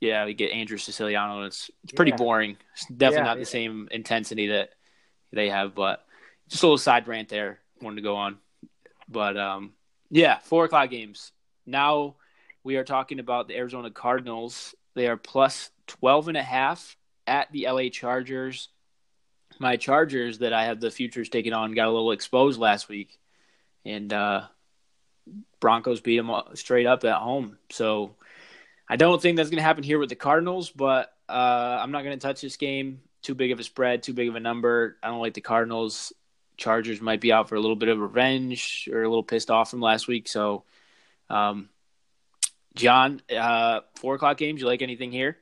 yeah, 0.00 0.24
we 0.24 0.34
get 0.34 0.50
Andrew 0.50 0.78
Siciliano, 0.78 1.38
and 1.38 1.46
it's 1.46 1.70
it's 1.84 1.92
pretty 1.92 2.10
Yeah. 2.10 2.16
boring. 2.16 2.56
It's 2.72 2.86
definitely 2.86 3.18
Yeah, 3.18 3.24
not 3.24 3.36
yeah. 3.36 3.40
the 3.42 3.46
same 3.46 3.88
intensity 3.92 4.48
that 4.48 4.70
they 5.32 5.48
have, 5.48 5.74
but 5.76 6.04
just 6.48 6.62
a 6.64 6.66
little 6.66 6.78
side 6.78 7.06
rant 7.06 7.28
there. 7.28 7.60
Wanted 7.84 7.96
to 7.96 8.02
go 8.02 8.16
on, 8.16 8.38
but 9.10 9.36
um, 9.36 9.74
yeah, 10.10 10.38
four 10.38 10.64
o'clock 10.64 10.88
games. 10.88 11.32
Now 11.66 12.16
we 12.62 12.76
are 12.76 12.84
talking 12.84 13.18
about 13.18 13.46
the 13.46 13.56
Arizona 13.56 13.90
Cardinals. 13.90 14.74
They 14.94 15.06
are 15.06 15.18
plus 15.18 15.70
12 15.88 16.28
and 16.28 16.36
a 16.38 16.42
half 16.42 16.96
at 17.26 17.52
the 17.52 17.66
LA 17.68 17.90
Chargers. 17.90 18.68
My 19.58 19.76
Chargers 19.76 20.38
that 20.38 20.54
I 20.54 20.64
have 20.64 20.80
the 20.80 20.90
futures 20.90 21.28
taken 21.28 21.52
on 21.52 21.74
got 21.74 21.88
a 21.88 21.90
little 21.90 22.12
exposed 22.12 22.58
last 22.58 22.88
week, 22.88 23.18
and 23.84 24.10
uh, 24.10 24.44
Broncos 25.60 26.00
beat 26.00 26.16
them 26.16 26.30
straight 26.54 26.86
up 26.86 27.04
at 27.04 27.16
home. 27.16 27.58
So 27.68 28.16
I 28.88 28.96
don't 28.96 29.20
think 29.20 29.36
that's 29.36 29.50
going 29.50 29.58
to 29.58 29.62
happen 29.62 29.84
here 29.84 29.98
with 29.98 30.08
the 30.08 30.16
Cardinals, 30.16 30.70
but 30.70 31.12
uh, 31.28 31.78
I'm 31.82 31.92
not 31.92 32.02
going 32.02 32.18
to 32.18 32.26
touch 32.26 32.40
this 32.40 32.56
game. 32.56 33.02
Too 33.20 33.34
big 33.34 33.52
of 33.52 33.60
a 33.60 33.62
spread, 33.62 34.02
too 34.02 34.14
big 34.14 34.30
of 34.30 34.36
a 34.36 34.40
number. 34.40 34.96
I 35.02 35.08
don't 35.08 35.20
like 35.20 35.34
the 35.34 35.42
Cardinals. 35.42 36.14
Chargers 36.56 37.00
might 37.00 37.20
be 37.20 37.32
out 37.32 37.48
for 37.48 37.56
a 37.56 37.60
little 37.60 37.76
bit 37.76 37.88
of 37.88 37.98
revenge 37.98 38.88
or 38.92 39.02
a 39.02 39.08
little 39.08 39.22
pissed 39.22 39.50
off 39.50 39.70
from 39.70 39.80
last 39.80 40.06
week. 40.08 40.28
So, 40.28 40.64
um, 41.28 41.68
Jon, 42.74 43.22
uh, 43.36 43.80
four 43.96 44.14
o'clock 44.14 44.36
games. 44.36 44.60
You 44.60 44.66
like 44.66 44.82
anything 44.82 45.12
here? 45.12 45.36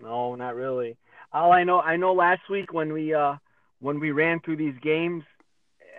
No, 0.00 0.34
not 0.34 0.54
really. 0.54 0.96
All 1.32 1.52
I 1.52 1.64
know, 1.64 1.80
I 1.80 1.96
know 1.96 2.14
last 2.14 2.48
week 2.48 2.72
when 2.72 2.92
we 2.92 3.14
uh 3.14 3.36
when 3.80 4.00
we 4.00 4.12
ran 4.12 4.40
through 4.40 4.56
these 4.56 4.74
games, 4.80 5.24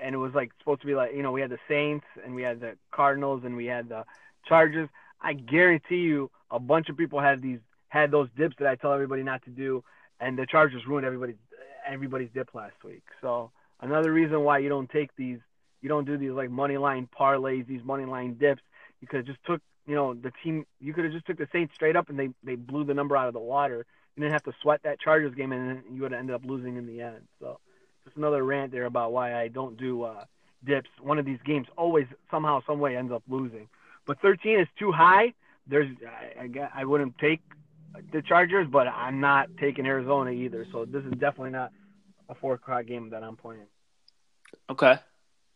and 0.02 0.16
it 0.16 0.18
was 0.18 0.34
like 0.34 0.52
supposed 0.60 0.82
to 0.82 0.88
be 0.88 0.96
like 0.96 1.14
you 1.14 1.24
know 1.24 1.32
we 1.32 1.42
had 1.42 1.50
the 1.50 1.60
Saints 1.68 2.06
and 2.24 2.36
we 2.36 2.42
had 2.42 2.60
the 2.60 2.78
Cardinals 2.92 3.44
and 3.46 3.56
we 3.56 3.66
had 3.66 3.90
the 3.90 4.06
Chargers. 4.48 4.90
I 5.22 5.34
guarantee 5.34 5.98
you, 5.98 6.30
a 6.52 6.60
bunch 6.60 6.90
of 6.90 6.98
people 6.98 7.20
had 7.20 7.42
these 7.42 7.60
had 7.90 8.12
those 8.12 8.30
dips 8.38 8.56
that 8.60 8.68
I 8.68 8.76
tell 8.76 8.94
everybody 8.94 9.24
not 9.24 9.44
to 9.44 9.50
do, 9.50 9.84
and 10.20 10.38
the 10.38 10.46
Chargers 10.46 10.86
ruined 10.88 11.06
everybody's 11.06 11.38
everybody's 11.86 12.30
dip 12.34 12.54
last 12.54 12.84
week. 12.84 13.04
So 13.22 13.52
another 13.82 14.12
reason 14.12 14.42
why 14.42 14.60
you 14.60 14.70
don't 14.70 14.90
take 14.90 15.16
these, 15.16 15.40
you 15.82 15.90
don't 15.90 16.06
do 16.06 16.18
these 16.18 16.32
like 16.32 16.50
money 16.50 16.78
line 16.78 17.08
parlays, 17.18 17.68
these 17.68 17.84
money 17.84 18.06
line 18.06 18.36
dips. 18.36 18.62
You 19.02 19.08
could 19.08 19.18
have 19.18 19.26
just 19.26 19.44
took 19.46 19.62
you 19.86 19.96
know 19.96 20.14
the 20.14 20.32
team. 20.44 20.66
You 20.80 20.94
could 20.94 21.06
have 21.06 21.14
just 21.14 21.26
took 21.26 21.38
the 21.38 21.48
Saints 21.52 21.74
straight 21.76 21.96
up 21.96 22.10
and 22.10 22.18
they 22.18 22.30
they 22.44 22.56
blew 22.56 22.84
the 22.84 22.94
number 22.94 23.16
out 23.16 23.28
of 23.28 23.34
the 23.34 23.40
water. 23.40 23.86
You 24.16 24.22
didn't 24.22 24.34
have 24.34 24.44
to 24.44 24.54
sweat 24.62 24.82
that 24.84 25.00
Chargers 25.00 25.36
game, 25.36 25.52
and 25.52 25.84
you 25.94 26.02
would 26.02 26.12
have 26.12 26.20
ended 26.20 26.36
up 26.36 26.46
losing 26.46 26.78
in 26.78 26.88
the 26.88 27.02
end. 27.02 27.28
So, 27.40 27.60
just 28.06 28.16
another 28.16 28.44
rant 28.44 28.72
there 28.72 28.86
about 28.86 29.12
why 29.12 29.36
I 29.36 29.50
don't 29.50 29.78
do 29.78 30.04
uh, 30.04 30.24
dips. 30.64 30.90
One 31.02 31.20
of 31.20 31.26
these 31.26 31.40
games 31.46 31.68
always 31.78 32.06
somehow, 32.32 32.62
some 32.66 32.80
way 32.80 32.96
ends 32.96 33.12
up 33.12 33.24
losing. 33.28 33.68
But 34.08 34.22
13 34.22 34.60
is 34.60 34.68
too 34.80 34.92
high. 34.92 35.34
There's, 35.68 35.90
I, 36.08 36.44
I, 36.44 36.70
I 36.82 36.86
wouldn't 36.86 37.18
take 37.18 37.42
the 38.14 38.22
Chargers, 38.22 38.68
but 38.72 38.88
I'm 38.88 39.20
not 39.20 39.50
taking 39.60 39.86
Arizona 39.86 40.32
either. 40.32 40.66
So 40.72 40.86
this 40.86 41.04
is 41.04 41.12
definitely 41.14 41.52
not 41.52 41.72
a 42.30 42.36
four 42.36 42.54
o'clock 42.54 42.86
game 42.86 43.10
that 43.10 43.24
I'm 43.24 43.36
playing. 43.36 43.68
Okay. 44.70 44.98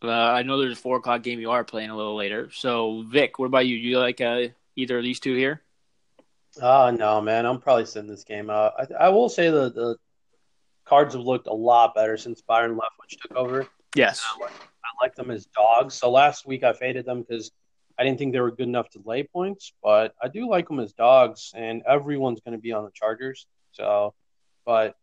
Uh, 0.01 0.09
I 0.09 0.43
know 0.43 0.59
there's 0.59 0.77
a 0.77 0.81
four 0.81 0.97
o'clock 0.97 1.23
game 1.23 1.39
you 1.39 1.51
are 1.51 1.63
playing 1.63 1.89
a 1.89 1.97
little 1.97 2.15
later. 2.15 2.49
So, 2.51 3.03
Vik, 3.07 3.37
what 3.37 3.47
about 3.47 3.67
you? 3.67 3.75
You 3.75 3.99
like 3.99 4.21
uh, 4.21 4.47
either 4.75 4.97
of 4.97 5.03
these 5.03 5.19
two 5.19 5.35
here? 5.35 5.61
Oh 6.61 6.89
no, 6.89 7.21
man! 7.21 7.45
I'm 7.45 7.59
probably 7.59 7.85
sitting 7.85 8.09
this 8.09 8.23
game 8.23 8.49
out. 8.49 8.73
I, 8.77 9.05
I 9.05 9.09
will 9.09 9.29
say 9.29 9.49
the 9.49 9.69
the 9.69 9.97
Cards 10.85 11.13
have 11.13 11.23
looked 11.23 11.47
a 11.47 11.53
lot 11.53 11.93
better 11.93 12.17
since 12.17 12.41
Byron 12.41 12.75
Leftwich 12.75 13.19
took 13.21 13.35
over. 13.35 13.67
Yes. 13.95 14.25
I 14.25 14.41
like, 14.41 14.51
I 14.51 15.05
like 15.05 15.15
them 15.15 15.29
as 15.29 15.45
dogs. 15.45 15.93
So 15.93 16.09
last 16.09 16.47
week 16.47 16.63
I 16.63 16.73
faded 16.73 17.05
them 17.05 17.21
because 17.21 17.51
I 17.99 18.03
didn't 18.03 18.17
think 18.17 18.33
they 18.33 18.39
were 18.39 18.49
good 18.51 18.67
enough 18.67 18.89
to 18.91 19.01
lay 19.05 19.23
points, 19.23 19.73
but 19.83 20.15
I 20.21 20.29
do 20.29 20.49
like 20.49 20.67
them 20.67 20.79
as 20.79 20.93
dogs, 20.93 21.51
and 21.55 21.83
everyone's 21.87 22.39
going 22.39 22.57
to 22.57 22.61
be 22.61 22.71
on 22.71 22.85
the 22.85 22.91
Chargers. 22.91 23.45
So, 23.73 24.15
but 24.65 24.95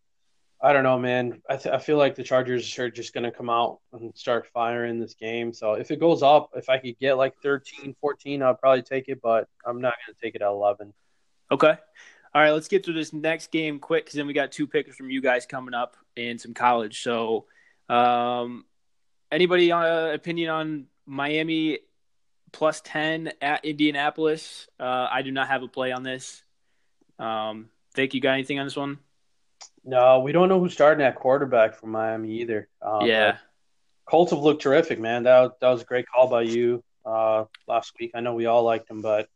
I 0.60 0.72
don't 0.72 0.84
know, 0.84 0.98
man. 0.98 1.42
I, 1.48 1.56
th- 1.56 1.74
I 1.74 1.78
feel 1.78 1.98
like 1.98 2.14
the 2.14 2.22
Chargers 2.22 2.78
are 2.78 2.90
just 2.90 3.12
going 3.12 3.24
to 3.24 3.30
come 3.30 3.50
out 3.50 3.80
and 3.92 4.16
start 4.16 4.46
firing 4.54 4.98
this 4.98 5.14
game. 5.14 5.52
So 5.52 5.74
if 5.74 5.90
it 5.90 6.00
goes 6.00 6.22
up, 6.22 6.50
if 6.54 6.70
I 6.70 6.78
could 6.78 6.98
get 6.98 7.18
like 7.18 7.34
13, 7.42 7.94
14, 8.00 8.42
I'd 8.42 8.58
probably 8.58 8.82
take 8.82 9.08
it, 9.08 9.20
but 9.22 9.48
I'm 9.66 9.80
not 9.80 9.94
going 10.06 10.14
to 10.14 10.20
take 10.20 10.34
it 10.34 10.40
at 10.40 10.48
11. 10.48 10.94
Okay. 11.52 11.74
All 12.34 12.42
right, 12.42 12.50
let's 12.50 12.68
get 12.68 12.84
through 12.84 12.94
this 12.94 13.12
next 13.12 13.50
game 13.50 13.78
quick 13.78 14.04
because 14.06 14.16
then 14.16 14.26
we 14.26 14.32
got 14.32 14.50
two 14.50 14.66
picks 14.66 14.96
from 14.96 15.10
you 15.10 15.20
guys 15.20 15.46
coming 15.46 15.74
up 15.74 15.96
and 16.16 16.40
some 16.40 16.54
college. 16.54 17.02
So, 17.02 17.46
um, 17.88 18.64
anybody 19.30 19.72
uh, 19.72 20.08
opinion 20.08 20.50
on 20.50 20.86
Miami 21.06 21.80
plus 22.52 22.80
10 22.82 23.32
at 23.40 23.64
Indianapolis? 23.64 24.68
Uh, 24.80 25.06
I 25.10 25.22
do 25.22 25.32
not 25.32 25.48
have 25.48 25.62
a 25.62 25.68
play 25.68 25.92
on 25.92 26.02
this. 26.02 26.42
Um, 27.18 27.68
you 27.96 28.20
got 28.20 28.32
anything 28.32 28.58
on 28.58 28.66
this 28.66 28.76
one? 28.76 28.98
No, 29.86 30.18
we 30.18 30.32
don't 30.32 30.48
know 30.48 30.58
who's 30.58 30.72
starting 30.72 31.06
at 31.06 31.14
quarterback 31.14 31.76
for 31.76 31.86
Miami 31.86 32.40
either. 32.40 32.68
Um, 32.82 33.06
yeah. 33.06 33.36
Colts 34.04 34.32
have 34.32 34.40
looked 34.40 34.60
terrific, 34.60 34.98
man. 34.98 35.22
That 35.22 35.52
that 35.60 35.68
was 35.68 35.82
a 35.82 35.84
great 35.84 36.06
call 36.08 36.28
by 36.28 36.42
you 36.42 36.82
uh, 37.04 37.44
last 37.68 37.92
week. 37.98 38.10
I 38.14 38.20
know 38.20 38.34
we 38.34 38.46
all 38.46 38.64
liked 38.64 38.88
them, 38.88 39.00
but 39.00 39.28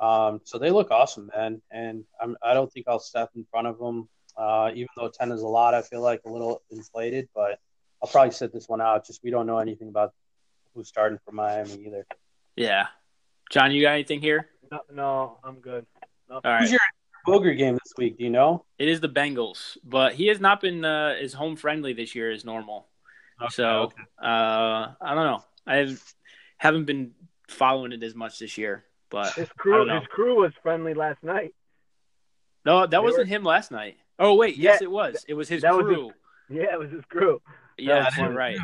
um, 0.00 0.40
so 0.44 0.58
they 0.58 0.70
look 0.70 0.90
awesome, 0.90 1.30
man. 1.36 1.60
And 1.70 2.04
I'm, 2.20 2.36
I 2.42 2.54
don't 2.54 2.72
think 2.72 2.86
I'll 2.88 2.98
step 2.98 3.30
in 3.36 3.46
front 3.50 3.66
of 3.66 3.78
them, 3.78 4.08
uh, 4.36 4.70
even 4.74 4.88
though 4.96 5.08
ten 5.08 5.30
is 5.32 5.42
a 5.42 5.46
lot. 5.46 5.74
I 5.74 5.82
feel 5.82 6.00
like 6.00 6.22
a 6.26 6.30
little 6.30 6.62
inflated, 6.70 7.28
but 7.34 7.58
I'll 8.02 8.08
probably 8.08 8.32
sit 8.32 8.52
this 8.52 8.68
one 8.68 8.80
out. 8.80 9.06
Just 9.06 9.22
we 9.22 9.30
don't 9.30 9.46
know 9.46 9.58
anything 9.58 9.88
about 9.88 10.14
who's 10.74 10.88
starting 10.88 11.18
for 11.24 11.32
Miami 11.32 11.74
either. 11.86 12.06
Yeah. 12.56 12.86
Jon, 13.50 13.72
you 13.72 13.82
got 13.82 13.92
anything 13.92 14.20
here? 14.20 14.48
No, 14.70 14.80
no 14.92 15.38
I'm 15.44 15.60
good. 15.60 15.84
No. 16.28 16.36
All 16.36 16.40
right. 16.44 16.60
Who's 16.60 16.70
your 16.72 16.80
booger 17.26 17.56
game 17.56 17.74
this 17.74 17.92
week? 17.96 18.18
Do 18.18 18.24
you 18.24 18.30
know? 18.30 18.64
It 18.78 18.88
is 18.88 19.00
the 19.00 19.08
Bengals, 19.08 19.76
but 19.84 20.14
he 20.14 20.26
has 20.28 20.40
not 20.40 20.60
been 20.60 20.84
uh, 20.84 21.14
as 21.20 21.32
home 21.32 21.56
friendly 21.56 21.92
this 21.92 22.14
year 22.14 22.30
as 22.30 22.44
normal. 22.44 22.86
so 23.50 23.64
okay. 23.84 24.02
uh, 24.22 24.92
I 25.00 25.14
don't 25.14 25.24
know. 25.26 25.44
I 25.66 25.96
haven't 26.58 26.84
been 26.84 27.12
following 27.48 27.92
it 27.92 28.02
as 28.02 28.14
much 28.14 28.38
this 28.38 28.56
year, 28.58 28.84
but 29.10 29.32
His 29.34 29.48
I 29.48 29.52
crew, 29.56 29.76
don't 29.78 29.86
know. 29.88 29.98
his 30.00 30.08
crew 30.08 30.40
was 30.42 30.52
friendly 30.62 30.94
last 30.94 31.22
night. 31.22 31.54
no, 32.64 32.80
that 32.80 32.90
They 32.90 32.98
wasn't 32.98 33.28
were- 33.28 33.34
him 33.36 33.44
last 33.44 33.70
night. 33.70 33.96
Oh 34.18 34.34
wait, 34.34 34.56
yes, 34.56 34.80
Yeah, 34.80 34.84
it 34.86 34.90
was. 34.90 35.24
It 35.28 35.34
was 35.34 35.48
his 35.48 35.62
that 35.62 35.74
was 35.74 35.84
crew. 35.86 36.12
Yeah, 36.50 36.72
it 36.74 36.78
was 36.78 36.90
his 36.90 37.04
crew. 37.06 37.40
yeah, 37.78 38.04
was 38.04 38.16
you're 38.18 38.32
right. 38.32 38.58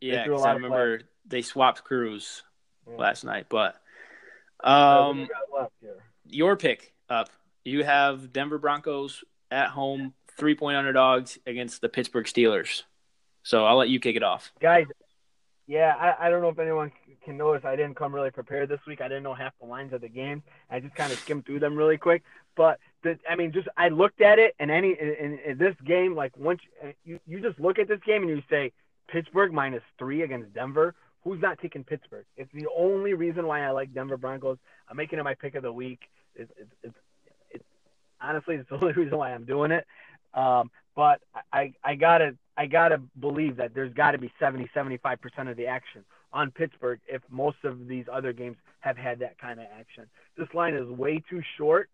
Yeah, 0.00 0.24
threw 0.24 0.34
a 0.34 0.36
'cause 0.36 0.44
I 0.44 0.48
lot 0.48 0.56
of 0.56 0.62
remember 0.62 1.00
they 1.26 1.42
swapped 1.42 1.84
crews 1.84 2.42
Yeah. 2.88 2.96
last 2.96 3.24
night. 3.24 3.46
But 3.50 3.76
um, 4.64 5.28
left 5.54 5.72
here? 5.80 5.96
your 6.26 6.56
pick 6.56 6.94
up. 7.10 7.28
You 7.68 7.84
have 7.84 8.32
Denver 8.32 8.58
Broncos 8.58 9.22
at 9.50 9.68
home, 9.68 10.14
three 10.38 10.54
point 10.54 10.76
underdogs 10.76 11.38
against 11.46 11.80
the 11.80 11.88
Pittsburgh 11.88 12.26
Steelers. 12.26 12.82
So 13.42 13.64
I'll 13.64 13.76
let 13.76 13.88
you 13.88 14.00
kick 14.00 14.16
it 14.16 14.22
off. 14.22 14.52
guys. 14.60 14.86
Yeah, 15.66 15.94
I, 16.00 16.26
I 16.26 16.30
don't 16.30 16.40
know 16.40 16.48
if 16.48 16.58
anyone 16.58 16.90
can 17.22 17.36
notice. 17.36 17.62
I 17.66 17.76
didn't 17.76 17.94
come 17.94 18.14
really 18.14 18.30
prepared 18.30 18.70
this 18.70 18.80
week. 18.86 19.02
I 19.02 19.08
didn't 19.08 19.22
know 19.22 19.34
half 19.34 19.52
the 19.60 19.66
lines 19.66 19.92
of 19.92 20.00
the 20.00 20.08
game. 20.08 20.42
I 20.70 20.80
just 20.80 20.94
kind 20.94 21.12
of 21.12 21.18
skimmed 21.18 21.44
through 21.44 21.60
them 21.60 21.76
really 21.76 21.98
quick. 21.98 22.22
But 22.56 22.78
the, 23.02 23.18
I 23.28 23.36
mean, 23.36 23.52
just 23.52 23.68
I 23.76 23.90
looked 23.90 24.22
at 24.22 24.38
it, 24.38 24.54
and 24.58 24.70
any 24.70 24.96
in, 24.98 25.38
in, 25.44 25.58
this 25.58 25.76
game, 25.84 26.16
like 26.16 26.34
once 26.38 26.60
uh, 26.82 26.92
you 27.04 27.20
you 27.26 27.40
just 27.40 27.60
look 27.60 27.78
at 27.78 27.86
this 27.86 28.00
game 28.06 28.22
and 28.22 28.30
you 28.30 28.42
say 28.48 28.72
Pittsburgh 29.08 29.52
minus 29.52 29.82
three 29.98 30.22
against 30.22 30.54
Denver. 30.54 30.94
Who's 31.22 31.42
not 31.42 31.58
taking 31.58 31.84
Pittsburgh? 31.84 32.24
It's 32.38 32.50
the 32.54 32.66
only 32.74 33.12
reason 33.12 33.46
why 33.46 33.60
I 33.60 33.70
like 33.70 33.92
Denver 33.92 34.16
Broncos. 34.16 34.56
I'm 34.88 34.96
making 34.96 35.18
it 35.18 35.22
my 35.22 35.34
pick 35.34 35.54
of 35.54 35.62
the 35.62 35.72
week. 35.72 36.00
It's 36.34 36.50
it's, 36.56 36.72
it's 36.82 36.96
honestly 38.20 38.56
it's 38.56 38.68
the 38.70 38.76
only 38.76 38.92
reason 38.92 39.18
why 39.18 39.32
I'm 39.32 39.44
doing 39.44 39.70
it. 39.70 39.86
Um, 40.34 40.70
but 40.94 41.20
I, 41.52 41.72
I 41.84 41.94
gotta 41.94 42.36
I 42.56 42.66
gotta 42.66 43.00
believe 43.20 43.56
that 43.56 43.74
there's 43.74 43.94
got 43.94 44.12
to 44.12 44.18
be 44.18 44.32
70 44.38 44.68
75 44.74 45.20
percent 45.20 45.48
of 45.48 45.56
the 45.56 45.66
action 45.66 46.04
on 46.32 46.50
Pittsburgh 46.50 47.00
if 47.06 47.22
most 47.30 47.58
of 47.64 47.86
these 47.86 48.04
other 48.12 48.32
games 48.32 48.56
have 48.80 48.96
had 48.96 49.20
that 49.20 49.38
kind 49.38 49.60
of 49.60 49.66
action. 49.78 50.06
This 50.36 50.48
line 50.54 50.74
is 50.74 50.88
way 50.88 51.22
too 51.30 51.42
short. 51.56 51.88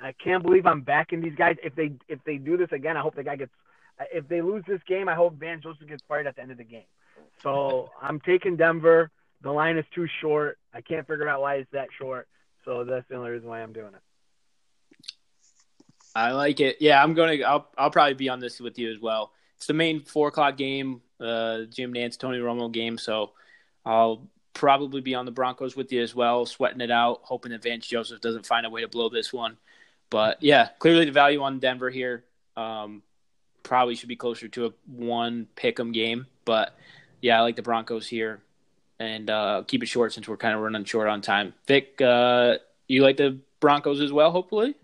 I 0.00 0.12
can't 0.12 0.42
believe 0.42 0.66
I'm 0.66 0.82
backing 0.82 1.20
these 1.20 1.34
guys. 1.34 1.56
If 1.62 1.74
they 1.74 1.92
if 2.08 2.22
they 2.24 2.36
do 2.36 2.56
this 2.56 2.70
again, 2.72 2.96
I 2.96 3.00
hope 3.00 3.16
the 3.16 3.24
guy 3.24 3.36
gets. 3.36 3.52
If 4.12 4.28
they 4.28 4.40
lose 4.40 4.64
this 4.66 4.80
game, 4.86 5.08
I 5.08 5.14
hope 5.14 5.34
Vance 5.34 5.62
Joseph 5.62 5.86
gets 5.88 6.02
fired 6.08 6.26
at 6.26 6.36
the 6.36 6.42
end 6.42 6.50
of 6.50 6.58
the 6.58 6.64
game. 6.64 6.84
So 7.42 7.90
I'm 8.02 8.20
taking 8.20 8.56
Denver. 8.56 9.10
the 9.42 9.50
line 9.50 9.76
is 9.76 9.84
too 9.94 10.06
short. 10.20 10.58
I 10.72 10.80
can't 10.80 11.06
figure 11.06 11.28
out 11.28 11.40
why 11.40 11.56
it's 11.56 11.70
that 11.72 11.88
short. 11.98 12.28
So 12.64 12.84
that's 12.84 13.06
the 13.08 13.16
only 13.16 13.30
reason 13.30 13.48
why 13.48 13.62
I'm 13.62 13.72
doing 13.72 13.94
it. 13.94 14.00
I 16.14 16.32
like 16.32 16.60
it. 16.60 16.78
Yeah, 16.80 17.02
I'm 17.02 17.14
gonna. 17.14 17.42
I'll 17.42 17.68
I'll 17.78 17.90
probably 17.90 18.14
be 18.14 18.28
on 18.28 18.40
this 18.40 18.60
with 18.60 18.78
you 18.78 18.90
as 18.92 19.00
well. 19.00 19.32
It's 19.56 19.66
the 19.66 19.74
main 19.74 20.00
four 20.00 20.28
o'clock 20.28 20.56
game, 20.56 21.02
uh, 21.20 21.62
Jim 21.70 21.92
Nantz, 21.92 22.18
Tony 22.18 22.38
Romo 22.38 22.72
game. 22.72 22.98
So 22.98 23.32
I'll 23.84 24.26
probably 24.54 25.00
be 25.00 25.14
on 25.14 25.24
the 25.24 25.30
Broncos 25.30 25.76
with 25.76 25.92
you 25.92 26.02
as 26.02 26.14
well, 26.14 26.46
sweating 26.46 26.80
it 26.80 26.90
out, 26.90 27.20
hoping 27.22 27.52
that 27.52 27.62
Vance 27.62 27.86
Joseph 27.86 28.20
doesn't 28.20 28.46
find 28.46 28.66
a 28.66 28.70
way 28.70 28.80
to 28.80 28.88
blow 28.88 29.08
this 29.08 29.32
one. 29.32 29.56
But 30.10 30.42
yeah, 30.42 30.70
clearly 30.78 31.04
the 31.04 31.12
value 31.12 31.42
on 31.42 31.60
Denver 31.60 31.90
here 31.90 32.24
um, 32.56 33.02
probably 33.62 33.94
should 33.94 34.08
be 34.08 34.16
closer 34.16 34.48
to 34.48 34.66
a 34.66 34.70
one 34.86 35.46
pick'em 35.56 35.92
game. 35.94 36.26
But 36.44 36.76
yeah, 37.20 37.38
I 37.38 37.42
like 37.42 37.56
the 37.56 37.62
Broncos 37.62 38.08
here, 38.08 38.40
and 38.98 39.30
uh, 39.30 39.62
keep 39.66 39.82
it 39.82 39.86
short 39.86 40.12
since 40.12 40.26
we're 40.26 40.36
kind 40.36 40.54
of 40.54 40.60
running 40.60 40.84
short 40.84 41.08
on 41.08 41.22
time. 41.22 41.54
Vik, 41.66 42.00
uh, 42.02 42.56
you 42.88 43.02
like 43.02 43.16
the 43.16 43.38
Broncos 43.60 44.00
as 44.00 44.12
well? 44.12 44.32
Hopefully. 44.32 44.74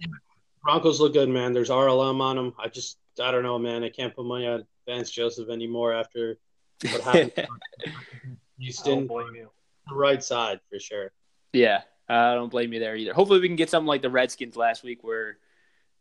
Broncos 0.66 0.98
look 0.98 1.12
good, 1.12 1.28
man. 1.28 1.52
There's 1.52 1.70
RLM 1.70 2.20
on 2.20 2.34
them. 2.34 2.52
I 2.58 2.66
just, 2.66 2.98
I 3.22 3.30
don't 3.30 3.44
know, 3.44 3.56
man. 3.56 3.84
I 3.84 3.88
can't 3.88 4.14
put 4.14 4.24
money 4.24 4.48
on 4.48 4.66
Vance 4.84 5.12
Joseph 5.12 5.48
anymore 5.48 5.92
after 5.92 6.38
what 6.82 7.00
happened. 7.02 7.46
Houston, 8.58 9.06
the 9.06 9.94
right 9.94 10.24
side 10.24 10.58
for 10.68 10.80
sure. 10.80 11.12
Yeah, 11.52 11.82
I 12.08 12.34
don't 12.34 12.50
blame 12.50 12.72
you 12.72 12.80
there 12.80 12.96
either. 12.96 13.14
Hopefully, 13.14 13.38
we 13.38 13.46
can 13.46 13.54
get 13.54 13.70
something 13.70 13.86
like 13.86 14.02
the 14.02 14.10
Redskins 14.10 14.56
last 14.56 14.82
week, 14.82 15.04
where 15.04 15.38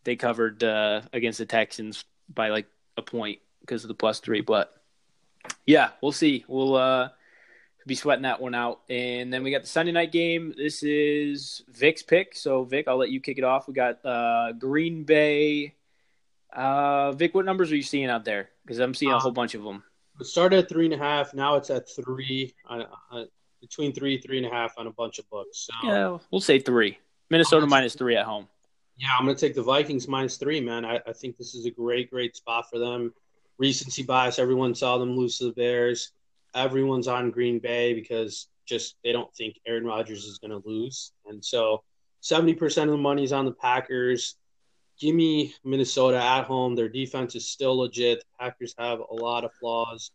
they 0.04 0.16
covered 0.16 0.64
uh, 0.64 1.02
against 1.14 1.38
the 1.38 1.46
Texans 1.46 2.04
by 2.34 2.50
like 2.50 2.66
a 2.98 3.04
point 3.04 3.38
because 3.62 3.84
of 3.84 3.90
the 3.90 3.94
plus 3.94 4.20
three. 4.20 4.42
But 4.42 4.74
yeah, 5.68 5.92
we'll 6.02 6.12
see. 6.12 6.44
We'll 6.48 6.76
uh, 6.76 7.10
be 7.86 7.96
sweating 7.96 8.24
that 8.24 8.42
one 8.42 8.56
out. 8.56 8.82
And 8.90 9.32
then 9.32 9.44
we 9.44 9.52
got 9.52 9.62
the 9.62 9.68
Sunday 9.68 9.92
night 9.92 10.12
game. 10.12 10.54
This 10.58 10.84
is 10.84 11.64
Vik's 11.70 12.04
pick. 12.04 12.36
So 12.36 12.64
Vik, 12.64 12.88
I'll 12.88 12.98
let 12.98 13.10
you 13.10 13.20
kick 13.20 13.38
it 13.38 13.44
off. 13.44 13.68
We 13.68 13.74
got 13.74 14.04
uh, 14.06 14.54
Green 14.54 15.04
Bay. 15.04 15.76
Uh, 16.54 17.12
Vik, 17.12 17.36
what 17.36 17.46
numbers 17.46 17.72
are 17.72 17.76
you 17.76 17.84
seeing 17.84 18.10
out 18.10 18.26
there? 18.26 18.50
Because 18.64 18.80
I'm 18.80 18.94
seeing 18.94 19.12
a 19.12 19.20
whole 19.20 19.32
bunch 19.32 19.56
of 19.56 19.64
them. 19.64 19.84
It 20.20 20.26
started 20.26 20.60
at 20.60 20.70
three 20.70 20.86
and 20.86 20.94
a 20.94 20.98
half. 20.98 21.34
Now 21.34 21.56
it's 21.56 21.70
at 21.70 21.90
three. 21.90 22.54
Uh, 22.68 22.84
uh, 23.12 23.26
between 23.62 23.94
three, 23.94 24.20
three 24.20 24.38
and 24.38 24.46
a 24.46 24.50
half 24.50 24.74
on 24.78 24.88
a 24.88 24.92
bunch 24.92 25.18
of 25.18 25.28
books. 25.30 25.68
So, 25.68 25.88
yeah, 25.88 26.18
we'll 26.32 26.42
say 26.42 26.60
three. 26.60 27.00
Minnesota 27.30 27.66
minus 27.66 27.96
three 27.96 28.16
at 28.16 28.26
home. 28.26 28.48
Yeah, 28.98 29.10
I'm 29.18 29.26
going 29.26 29.36
to 29.36 29.42
take 29.42 29.56
the 29.56 29.64
Vikings 29.64 30.08
minus 30.08 30.38
three, 30.38 30.62
man. 30.62 30.86
I, 30.86 31.00
I 31.08 31.14
think 31.14 31.38
this 31.38 31.56
is 31.56 31.66
a 31.66 31.72
great, 31.72 32.12
great 32.12 32.36
spot 32.36 32.70
for 32.70 32.80
them. 32.80 33.14
Recency 33.58 34.04
bias. 34.04 34.38
Everyone 34.38 34.76
saw 34.76 34.98
them 34.98 35.18
lose 35.18 35.38
to 35.40 35.46
the 35.46 35.54
Bears 35.54 36.12
everyone's 36.56 37.08
on 37.08 37.32
Green 37.32 37.60
Bay 37.60 37.94
because 37.94 38.48
just 38.66 38.96
they 39.04 39.12
don't 39.12 39.34
think 39.36 39.60
Aaron 39.68 39.86
Rodgers 39.86 40.26
is 40.26 40.40
going 40.40 40.52
to 40.52 40.68
lose. 40.68 41.12
And 41.28 41.44
so 41.44 41.84
70% 42.24 42.84
of 42.84 42.90
the 42.90 42.98
money 42.98 43.24
is 43.24 43.34
on 43.34 43.46
the 43.46 43.52
Packers. 43.52 44.36
Give 45.00 45.14
me 45.14 45.54
Minnesota 45.64 46.18
at 46.18 46.46
home. 46.46 46.76
Their 46.76 46.90
defense 46.90 47.36
is 47.36 47.48
still 47.48 47.78
legit. 47.78 48.20
The 48.20 48.46
Packers 48.46 48.74
have 48.80 49.00
a 49.00 49.14
lot 49.14 49.44
of 49.44 49.52
flaws. 49.60 50.12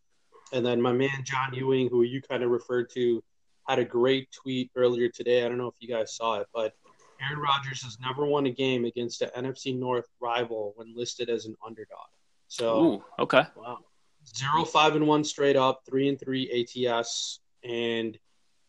And 0.53 0.67
then 0.67 0.81
my 0.81 0.93
man 0.93 1.23
John 1.25 1.55
Ewing, 1.55 1.89
who 1.89 2.03
you 2.03 2.21
kind 2.23 2.43
of 2.43 2.51
referred 2.51 2.91
to, 2.95 3.23
had 3.69 3.79
a 3.79 3.85
great 3.85 4.29
tweet 4.33 4.71
earlier 4.75 5.09
today. 5.09 5.45
I 5.45 5.49
don't 5.49 5.59
know 5.59 5.69
if 5.69 5.75
you 5.79 5.89
guys 5.89 6.17
saw 6.17 6.41
it, 6.41 6.49
but 6.53 6.73
Aaron 7.23 7.39
Rodgers 7.39 7.83
has 7.83 7.99
never 8.01 8.25
won 8.25 8.47
a 8.47 8.51
game 8.51 8.87
against 8.87 9.23
an 9.23 9.31
NFC 9.37 9.79
North 9.79 10.09
rival 10.21 10.73
when 10.77 10.97
listed 10.97 11.29
as 11.29 11.45
an 11.45 11.55
underdog. 11.65 12.09
So, 12.49 12.83
Ooh, 12.83 13.05
okay. 13.21 13.43
Wow 13.55 13.79
zero 14.37 14.65
five 14.65 14.97
and 14.97 15.07
one 15.07 15.25
straight 15.25 15.57
up, 15.57 15.83
three 15.87 16.09
and 16.09 16.19
three 16.19 16.69
ATS, 16.87 17.41
and 17.65 18.19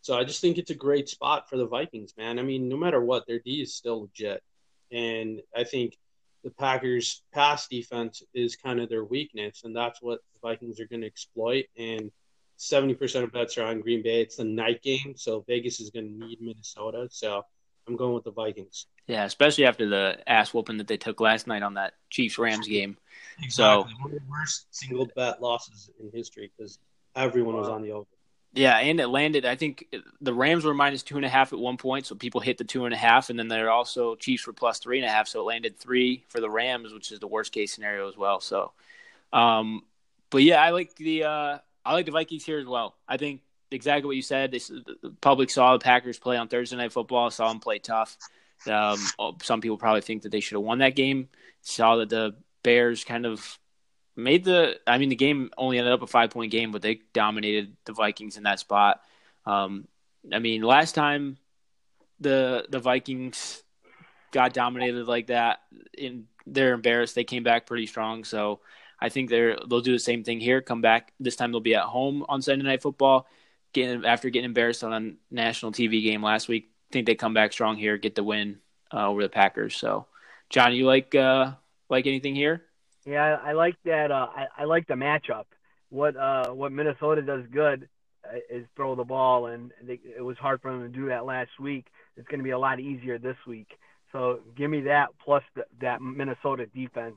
so 0.02 0.18
I 0.18 0.24
just 0.24 0.42
think 0.42 0.58
it's 0.58 0.72
a 0.72 0.76
great 0.76 1.10
spot 1.10 1.50
for 1.50 1.58
the 1.58 1.68
Vikings, 1.68 2.14
man. 2.18 2.40
I 2.40 2.42
mean, 2.42 2.68
no 2.68 2.78
matter 2.78 3.04
what, 3.04 3.28
their 3.28 3.40
D 3.40 3.62
is 3.62 3.76
still 3.76 4.02
legit, 4.02 4.42
and 4.92 5.42
I 5.56 5.64
think 5.64 5.98
the 6.44 6.50
Packers' 6.50 7.22
pass 7.34 7.68
defense 7.68 8.24
is 8.34 8.56
kind 8.56 8.80
of 8.80 8.90
their 8.90 9.06
weakness, 9.06 9.62
and 9.64 9.76
that's 9.76 10.02
what 10.02 10.20
the 10.34 10.40
Vikings 10.42 10.80
are 10.80 10.88
going 10.88 11.02
to 11.02 11.08
exploit. 11.08 11.66
And 11.78 12.12
seventy 12.58 12.96
percent 12.96 13.26
of 13.26 13.32
bets 13.32 13.58
are 13.58 13.66
on 13.66 13.82
Green 13.82 14.02
Bay. 14.02 14.22
It's 14.22 14.38
the 14.38 14.44
night 14.44 14.82
game, 14.82 15.14
so 15.16 15.44
Vegas 15.48 15.80
is 15.80 15.92
going 15.92 16.08
to 16.08 16.26
need 16.26 16.42
Minnesota. 16.42 17.08
So 17.12 17.44
I'm 17.88 17.96
going 17.96 18.14
with 18.14 18.24
the 18.24 18.32
Vikings. 18.32 18.86
Yeah, 19.08 19.26
especially 19.26 19.66
after 19.66 19.88
the 19.88 20.18
ass 20.28 20.54
whooping 20.54 20.78
that 20.78 20.88
they 20.88 20.98
took 20.98 21.20
last 21.20 21.48
night 21.48 21.64
on 21.64 21.74
that 21.76 21.94
Chiefs 22.10 22.38
Rams 22.38 22.68
game. 22.68 22.98
Exactly. 23.42 23.52
So 23.52 23.82
one 24.02 24.06
of 24.06 24.12
the 24.12 24.22
worst 24.30 24.68
single 24.72 25.08
bet 25.16 25.42
losses 25.42 25.90
in 26.00 26.12
history 26.12 26.52
because 26.56 26.80
everyone 27.16 27.56
was 27.56 27.68
on 27.68 27.82
the 27.82 27.92
over. 27.92 28.08
Yeah, 28.54 28.78
and 28.78 29.00
it 29.00 29.08
landed. 29.08 29.46
I 29.46 29.56
think 29.56 29.86
the 30.20 30.34
Rams 30.34 30.66
were 30.66 30.74
minus 30.74 31.04
two 31.04 31.16
and 31.16 31.26
a 31.26 31.30
half 31.30 31.54
at 31.54 31.60
one 31.60 31.78
point, 31.78 32.06
so 32.06 32.16
people 32.16 32.42
hit 32.42 32.58
the 32.58 32.66
two 32.66 32.84
and 32.84 32.94
a 32.94 32.98
half, 32.98 33.30
and 33.30 33.40
then 33.40 33.48
they're 33.48 33.72
also 33.72 34.16
Chiefs 34.16 34.46
were 34.46 34.52
plus 34.52 34.80
three 34.80 34.98
and 34.98 35.08
a 35.08 35.12
half, 35.12 35.30
so 35.30 35.40
it 35.40 35.44
landed 35.44 35.80
three 35.80 36.26
for 36.28 36.42
the 36.42 36.50
Rams, 36.50 36.94
which 36.94 37.14
is 37.14 37.20
the 37.20 37.28
worst 37.28 37.54
case 37.54 37.74
scenario 37.74 38.10
as 38.10 38.18
well. 38.18 38.42
So, 38.42 38.74
um, 39.32 39.84
but 40.30 40.44
yeah, 40.44 40.62
I 40.62 40.72
like 40.72 40.96
the 40.96 41.24
uh, 41.24 41.58
I 41.86 41.94
like 41.94 42.06
the 42.06 42.12
Vikings 42.12 42.46
here 42.46 42.60
as 42.60 42.66
well. 42.68 42.96
I 43.08 43.16
think 43.16 43.42
exactly 43.72 44.08
what 44.08 44.16
you 44.16 44.22
said. 44.22 44.52
The 44.52 45.16
public 45.22 45.50
saw 45.50 45.74
the 45.74 45.84
Packers 45.84 46.20
play 46.20 46.38
on 46.38 46.48
Thursday 46.48 46.76
Night 46.78 46.94
Football, 46.94 47.32
saw 47.32 47.48
them 47.48 47.60
play 47.60 47.80
tough. 47.80 48.18
Um, 48.68 49.00
some 49.42 49.62
people 49.62 49.78
probably 49.78 50.02
think 50.02 50.24
that 50.24 50.32
they 50.32 50.40
should 50.40 50.56
have 50.56 50.64
won 50.64 50.80
that 50.80 50.96
game. 50.96 51.30
Saw 51.62 51.96
that 51.98 52.10
the 52.10 52.36
Bears 52.64 53.04
kind 53.04 53.26
of 53.26 53.58
made 54.16 54.44
the. 54.44 54.80
I 54.86 54.98
mean, 54.98 55.10
the 55.10 55.16
game 55.16 55.52
only 55.58 55.78
ended 55.78 55.94
up 55.94 56.02
a 56.02 56.08
five 56.08 56.30
point 56.30 56.52
game, 56.52 56.72
but 56.72 56.82
they 56.82 57.02
dominated 57.14 57.76
the 57.86 57.94
Vikings 57.94 58.38
in 58.38 58.44
that 58.44 58.60
spot. 58.60 59.02
Um, 59.46 59.88
I 60.32 60.40
mean, 60.40 60.62
last 60.62 60.94
time 60.94 61.38
the 62.20 62.66
the 62.70 62.80
Vikings 62.80 63.64
got 64.32 64.54
dominated 64.54 65.08
like 65.08 65.28
that, 65.28 65.60
in 65.98 66.28
they're 66.46 66.74
embarrassed. 66.74 67.16
They 67.16 67.24
came 67.24 67.44
back 67.44 67.66
pretty 67.66 67.88
strong, 67.88 68.24
so 68.24 68.60
I 69.00 69.10
think 69.10 69.30
they're 69.30 69.58
they'll 69.68 69.82
do 69.82 69.94
the 69.94 70.00
same 70.00 70.24
thing 70.24 70.40
here. 70.40 70.62
Come 70.62 70.82
back 70.82 71.14
this 71.20 71.36
time. 71.36 71.52
They'll 71.52 71.62
be 71.62 71.76
at 71.76 71.84
home 71.84 72.26
on 72.30 72.42
Sunday 72.42 72.66
Night 72.66 72.82
Football. 72.82 73.28
Getting 73.74 74.06
after 74.06 74.30
getting 74.30 74.46
embarrassed 74.46 74.84
on 74.84 74.94
a 74.94 75.34
national 75.34 75.72
TV 75.72 76.04
game 76.04 76.22
last 76.22 76.48
week, 76.48 76.70
I 76.90 76.94
think 76.94 77.06
they 77.06 77.16
come 77.16 77.34
back 77.34 77.54
strong 77.54 77.78
here, 77.78 77.98
get 77.98 78.16
the 78.16 78.24
win 78.24 78.60
uh, 78.94 79.08
over 79.08 79.22
the 79.22 79.30
Packers. 79.30 79.76
So, 79.78 80.08
Jon, 80.50 80.74
you 80.74 80.86
like 80.86 81.16
uh, 81.16 81.54
like 81.90 82.08
anything 82.08 82.36
here? 82.36 82.64
Yeah, 83.06 83.40
I, 83.44 83.50
I 83.50 83.54
like 83.54 83.76
that. 83.86 84.12
Uh, 84.12 84.28
I, 84.36 84.48
I 84.60 84.64
like 84.66 84.88
the 84.88 84.94
matchup. 84.96 85.46
What 85.90 86.16
uh, 86.18 86.50
what 86.50 86.72
Minnesota 86.72 87.22
does 87.22 87.46
good 87.52 87.88
uh, 88.26 88.38
is 88.50 88.66
throw 88.76 88.96
the 88.96 89.04
ball, 89.04 89.48
and 89.48 89.72
they, 89.82 90.00
it 90.18 90.22
was 90.22 90.38
hard 90.38 90.62
for 90.62 90.72
them 90.72 90.82
to 90.82 90.90
do 90.90 91.08
that 91.08 91.26
last 91.26 91.52
week. 91.60 91.88
It's 92.18 92.28
going 92.28 92.40
to 92.40 92.44
be 92.44 92.52
a 92.52 92.60
lot 92.60 92.80
easier 92.80 93.18
this 93.18 93.38
week. 93.48 93.70
So 94.12 94.42
give 94.58 94.70
me 94.70 94.82
that 94.82 95.10
plus 95.24 95.44
the, 95.56 95.66
that 95.80 96.02
Minnesota 96.02 96.66
defense. 96.66 97.16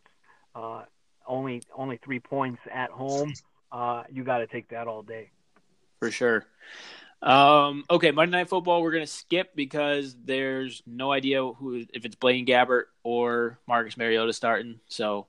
Uh, 0.55 0.85
only 1.27 1.63
only 1.77 1.99
three 2.05 2.21
points 2.21 2.61
at 2.73 2.91
home. 2.91 3.33
You 4.11 4.23
got 4.25 4.39
to 4.39 4.47
take 4.47 4.69
that 4.69 4.87
all 4.87 5.03
day. 5.03 5.31
For 6.05 6.11
sure. 6.11 6.47
Um, 7.23 7.85
okay, 7.89 8.11
Monday 8.11 8.37
Night 8.37 8.51
Football 8.51 8.83
we're 8.83 8.93
gonna 8.93 9.07
skip 9.07 9.57
because 9.57 10.15
there's 10.23 10.83
no 10.87 11.11
idea 11.11 11.43
who 11.43 11.87
if 11.95 12.05
it's 12.05 12.17
Blaine 12.17 12.45
Gabbert 12.45 12.85
or 13.03 13.59
Marcus 13.67 13.97
Mariota 13.97 14.33
starting. 14.35 14.81
So 14.89 15.27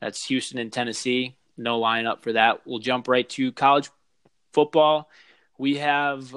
that's 0.00 0.26
Houston 0.26 0.58
and 0.58 0.72
Tennessee. 0.72 1.36
No 1.56 1.80
lineup 1.80 2.22
for 2.22 2.32
that. 2.32 2.66
We'll 2.66 2.80
jump 2.80 3.06
right 3.06 3.28
to 3.30 3.52
college 3.52 3.90
football. 4.52 5.08
We 5.56 5.76
have 5.76 6.36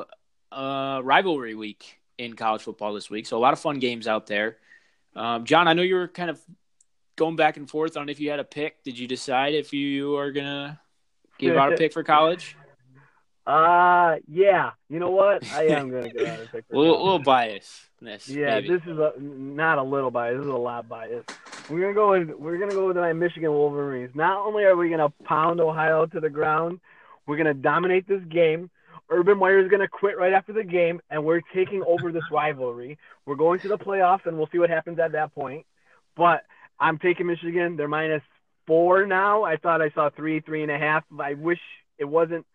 a 0.51 1.01
rivalry 1.03 1.55
week 1.55 1.99
in 2.19 2.35
college 2.35 2.61
football 2.61 2.93
this 2.93 3.09
week, 3.09 3.25
so 3.25 3.35
a 3.35 3.39
lot 3.39 3.53
of 3.53 3.59
fun 3.59 3.79
games 3.79 4.07
out 4.07 4.27
there. 4.27 4.57
Um, 5.15 5.43
Jon, 5.43 5.67
I 5.67 5.73
know 5.73 5.81
you 5.81 5.95
were 5.95 6.07
kind 6.07 6.29
of 6.29 6.39
going 7.15 7.35
back 7.35 7.57
and 7.57 7.67
forth 7.67 7.97
on 7.97 8.09
if 8.09 8.19
you 8.19 8.29
had 8.29 8.39
a 8.39 8.43
pick. 8.43 8.83
Did 8.83 8.99
you 8.99 9.07
decide 9.07 9.55
if 9.55 9.73
you 9.73 10.17
are 10.17 10.31
gonna 10.31 10.79
give 11.39 11.57
out 11.57 11.73
a 11.73 11.77
pick 11.77 11.93
for 11.93 12.03
college? 12.03 12.55
Uh, 13.45 14.17
yeah. 14.27 14.71
You 14.89 14.99
know 14.99 15.11
what? 15.11 15.43
I 15.53 15.67
am 15.67 15.89
gonna 15.89 16.11
go 16.11 16.25
out 16.25 16.39
and 16.39 16.51
pick. 16.51 16.65
a 16.71 16.77
little, 16.77 17.03
little 17.03 17.19
bias. 17.19 17.89
Yeah, 18.01 18.55
maybe. 18.55 18.69
this 18.69 18.81
is 18.83 18.97
a, 18.97 19.13
not 19.19 19.77
a 19.77 19.83
little 19.83 20.11
bias. 20.11 20.37
This 20.37 20.45
is 20.45 20.51
a 20.51 20.57
lot 20.57 20.87
bias. 20.87 21.25
We're 21.69 21.81
gonna 21.81 21.93
go 21.93 22.11
with 22.11 22.29
we're 22.39 22.57
gonna 22.57 22.73
go 22.73 22.87
with 22.87 22.97
my 22.97 23.13
Michigan 23.13 23.51
Wolverines. 23.51 24.15
Not 24.15 24.45
only 24.45 24.63
are 24.63 24.75
we 24.75 24.89
gonna 24.89 25.09
pound 25.25 25.59
Ohio 25.59 26.05
to 26.05 26.19
the 26.19 26.29
ground, 26.29 26.79
we're 27.27 27.37
gonna 27.37 27.53
dominate 27.53 28.07
this 28.07 28.23
game. 28.23 28.69
Urban 29.09 29.37
Meyer 29.37 29.59
is 29.59 29.69
gonna 29.69 29.87
quit 29.87 30.17
right 30.17 30.33
after 30.33 30.53
the 30.53 30.63
game, 30.63 31.01
and 31.09 31.25
we're 31.25 31.41
taking 31.53 31.83
over 31.83 32.11
this 32.11 32.23
rivalry. 32.31 32.97
We're 33.25 33.35
going 33.35 33.59
to 33.61 33.67
the 33.67 33.77
playoffs, 33.77 34.25
and 34.25 34.37
we'll 34.37 34.49
see 34.51 34.59
what 34.59 34.69
happens 34.69 34.99
at 34.99 35.11
that 35.11 35.33
point. 35.35 35.65
But 36.15 36.43
I'm 36.79 36.97
taking 36.97 37.27
Michigan. 37.27 37.75
They're 37.75 37.87
minus 37.87 38.23
four 38.65 39.05
now. 39.05 39.43
I 39.43 39.57
thought 39.57 39.81
I 39.81 39.89
saw 39.89 40.09
three, 40.09 40.39
three 40.39 40.61
and 40.61 40.71
a 40.71 40.77
half. 40.77 41.03
I 41.19 41.33
wish 41.33 41.59
it 41.97 42.05
wasn't. 42.05 42.45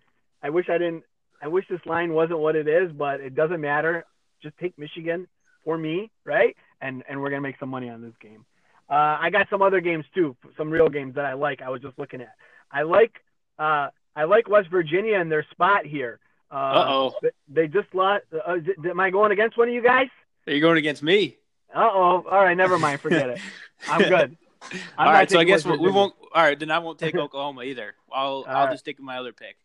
I 0.45 0.51
wish 0.51 0.69
I 0.69 0.79
didn't. 0.79 1.03
I 1.43 1.49
wish 1.49 1.65
this 1.69 1.81
line 1.87 2.13
wasn't 2.13 2.39
what 2.39 2.55
it 2.55 2.69
is, 2.69 2.93
but 2.93 3.21
it 3.21 3.35
doesn't 3.35 3.61
matter. 3.61 4.05
Just 4.43 4.57
take 4.59 4.79
Michigan 4.79 5.27
for 5.65 5.77
me, 5.77 6.11
right? 6.25 6.55
And 6.83 7.03
and 7.09 7.21
we're 7.21 7.31
gonna 7.31 7.41
make 7.41 7.59
some 7.59 7.71
money 7.71 7.89
on 7.89 8.03
this 8.03 8.13
game. 8.21 8.45
Uh, 8.89 9.17
I 9.21 9.31
got 9.31 9.49
some 9.49 9.63
other 9.63 9.81
games 9.81 10.05
too, 10.15 10.37
some 10.59 10.71
real 10.71 10.91
games 10.91 11.15
that 11.15 11.25
I 11.25 11.33
like. 11.33 11.63
I 11.63 11.71
was 11.71 11.81
just 11.81 11.99
looking 11.99 12.21
at. 12.21 12.35
I 12.71 12.83
like 12.83 13.13
uh, 13.59 13.89
I 14.15 14.25
like 14.25 14.49
West 14.49 14.69
Virginia 14.71 15.19
and 15.19 15.33
their 15.33 15.47
spot 15.51 15.87
here. 15.87 16.21
Uh 16.51 16.85
oh. 16.87 17.15
They, 17.49 17.67
just 17.67 17.93
lost. 17.95 18.25
Uh, 18.33 18.59
am 18.89 19.01
I 19.01 19.11
going 19.11 19.33
against 19.33 19.57
one 19.57 19.69
of 19.69 19.75
you 19.75 19.83
guys? 19.83 20.09
Are 20.47 20.53
you 20.53 20.61
going 20.61 20.77
against 20.77 21.03
me? 21.03 21.39
Uh 21.75 21.89
oh. 21.91 22.25
All 22.31 22.45
right, 22.45 22.57
never 22.57 22.79
mind. 22.79 23.01
Forget 23.01 23.31
it. 23.31 23.41
I'm 23.89 24.03
good. 24.09 24.37
I'm 24.97 25.09
all 25.09 25.13
right, 25.13 25.31
so 25.31 25.39
I 25.39 25.45
guess 25.45 25.65
we, 25.65 25.77
we 25.77 25.91
won't. 25.91 26.15
All 26.35 26.43
right, 26.43 26.59
then 26.59 26.71
I 26.71 26.79
won't 26.79 26.99
take 26.99 27.15
Oklahoma 27.25 27.63
either. 27.63 27.95
I'll 28.13 28.27
All 28.27 28.45
I'll 28.47 28.65
right. 28.67 28.73
just 28.73 28.85
stick 28.85 28.99
with 28.99 29.05
my 29.05 29.19
other 29.19 29.33
pick. 29.33 29.57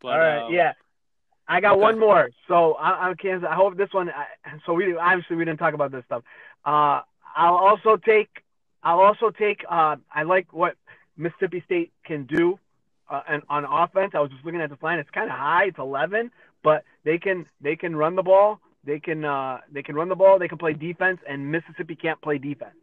But 0.00 0.08
All 0.08 0.18
right, 0.18 0.42
um, 0.46 0.52
yeah. 0.52 0.72
I 1.48 1.60
got 1.60 1.72
okay. 1.72 1.80
one 1.80 1.98
more. 1.98 2.30
So 2.46 2.74
I, 2.74 3.08
I'm 3.08 3.16
Kansas. 3.16 3.48
I 3.50 3.54
hope 3.54 3.76
this 3.76 3.92
one. 3.92 4.10
I, 4.10 4.26
so 4.66 4.74
we 4.74 4.96
obviously 4.96 5.36
we 5.36 5.44
didn't 5.44 5.58
talk 5.58 5.74
about 5.74 5.90
this 5.90 6.04
stuff. 6.04 6.22
Uh, 6.64 7.00
I'll 7.34 7.56
also 7.56 7.96
take. 7.96 8.28
I'll 8.82 9.00
also 9.00 9.30
take. 9.30 9.64
Uh, 9.68 9.96
I 10.14 10.24
like 10.24 10.52
what 10.52 10.76
Mississippi 11.16 11.62
State 11.64 11.92
can 12.04 12.24
do, 12.24 12.58
uh, 13.08 13.22
and 13.28 13.42
on 13.48 13.64
offense. 13.64 14.12
I 14.14 14.20
was 14.20 14.30
just 14.30 14.44
looking 14.44 14.60
at 14.60 14.70
this 14.70 14.82
line. 14.82 14.98
It's 14.98 15.10
kind 15.10 15.30
of 15.30 15.36
high. 15.36 15.64
It's 15.64 15.78
11, 15.78 16.30
but 16.62 16.84
they 17.04 17.18
can 17.18 17.46
they 17.60 17.76
can 17.76 17.96
run 17.96 18.14
the 18.14 18.22
ball. 18.22 18.60
They 18.84 19.00
can 19.00 19.24
uh, 19.24 19.58
they 19.72 19.82
can 19.82 19.94
run 19.94 20.08
the 20.08 20.16
ball. 20.16 20.38
They 20.38 20.48
can 20.48 20.58
play 20.58 20.74
defense, 20.74 21.18
and 21.26 21.50
Mississippi 21.50 21.96
can't 21.96 22.20
play 22.20 22.36
defense. 22.38 22.76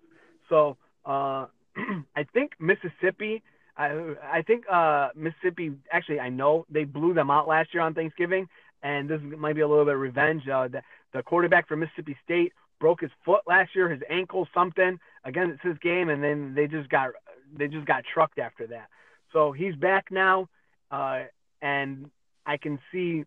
So 0.50 0.78
uh, 1.06 1.46
I 2.16 2.24
think 2.34 2.54
Mississippi. 2.60 3.44
I 3.78 4.16
I 4.32 4.42
think 4.42 4.66
uh, 4.72 5.10
Mississippi. 5.16 5.74
Actually, 5.92 6.20
I 6.20 6.30
know 6.30 6.66
they 6.70 6.84
blew 6.84 7.14
them 7.14 7.30
out 7.30 7.48
last 7.48 7.74
year 7.74 7.84
on 7.84 7.94
Thanksgiving, 7.94 8.48
and 8.84 9.10
this 9.10 9.20
might 9.22 9.56
be 9.56 9.62
a 9.62 9.68
little 9.68 9.86
bit 9.86 9.96
of 9.96 10.00
revenge. 10.00 10.48
Uh, 10.48 10.68
the, 10.68 10.82
the 11.14 11.24
quarterback 11.24 11.68
for 11.68 11.76
Mississippi 11.76 12.18
State 12.24 12.54
broke 12.80 13.02
his 13.02 13.12
foot 13.24 13.42
last 13.48 13.76
year, 13.76 13.90
his 13.90 14.02
ankle, 14.10 14.48
something. 14.54 15.00
Again, 15.24 15.50
it's 15.52 15.64
his 15.64 15.78
game, 15.80 16.10
and 16.10 16.24
then 16.24 16.54
they 16.56 16.68
just 16.68 16.90
got 16.90 17.10
they 17.58 17.68
just 17.68 17.86
got 17.86 18.04
trucked 18.14 18.40
after 18.40 18.68
that. 18.68 18.88
So 19.34 19.52
he's 19.52 19.76
back 19.76 20.06
now, 20.12 20.48
uh, 20.92 21.24
and 21.62 22.10
I 22.46 22.58
can 22.58 22.80
see 22.92 23.26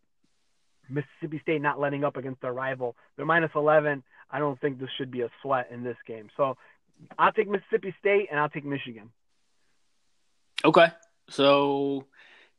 Mississippi 0.88 1.40
State 1.42 1.60
not 1.60 1.78
letting 1.78 2.04
up 2.04 2.16
against 2.16 2.40
their 2.40 2.52
rival. 2.52 2.96
They're 3.16 3.26
minus 3.26 3.50
11. 3.54 4.02
I 4.30 4.38
don't 4.38 4.60
think 4.60 4.78
this 4.78 4.90
should 4.96 5.10
be 5.10 5.22
a 5.22 5.28
sweat 5.42 5.68
in 5.70 5.82
this 5.82 5.96
game. 6.06 6.28
So 6.36 6.56
I'll 7.18 7.32
take 7.32 7.48
Mississippi 7.48 7.94
State 7.98 8.28
and 8.30 8.40
I'll 8.40 8.48
take 8.48 8.64
Michigan. 8.64 9.10
Okay, 10.64 10.86
so 11.30 12.06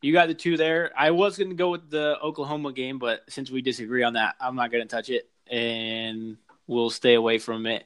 you 0.02 0.14
got 0.14 0.28
the 0.28 0.34
two 0.34 0.56
there. 0.58 0.92
I 0.98 1.12
was 1.12 1.38
going 1.38 1.50
to 1.50 1.56
go 1.56 1.70
with 1.72 1.90
the 1.90 2.18
Oklahoma 2.22 2.72
game, 2.72 2.98
but 3.00 3.24
since 3.30 3.52
we 3.52 3.62
disagree 3.62 4.04
on 4.04 4.14
that, 4.14 4.36
I'm 4.40 4.56
not 4.56 4.72
going 4.72 4.88
to 4.88 4.88
touch 4.88 5.10
it, 5.10 5.30
and 5.52 6.38
we'll 6.68 6.90
stay 6.90 7.16
away 7.16 7.40
from 7.40 7.66
it. 7.66 7.86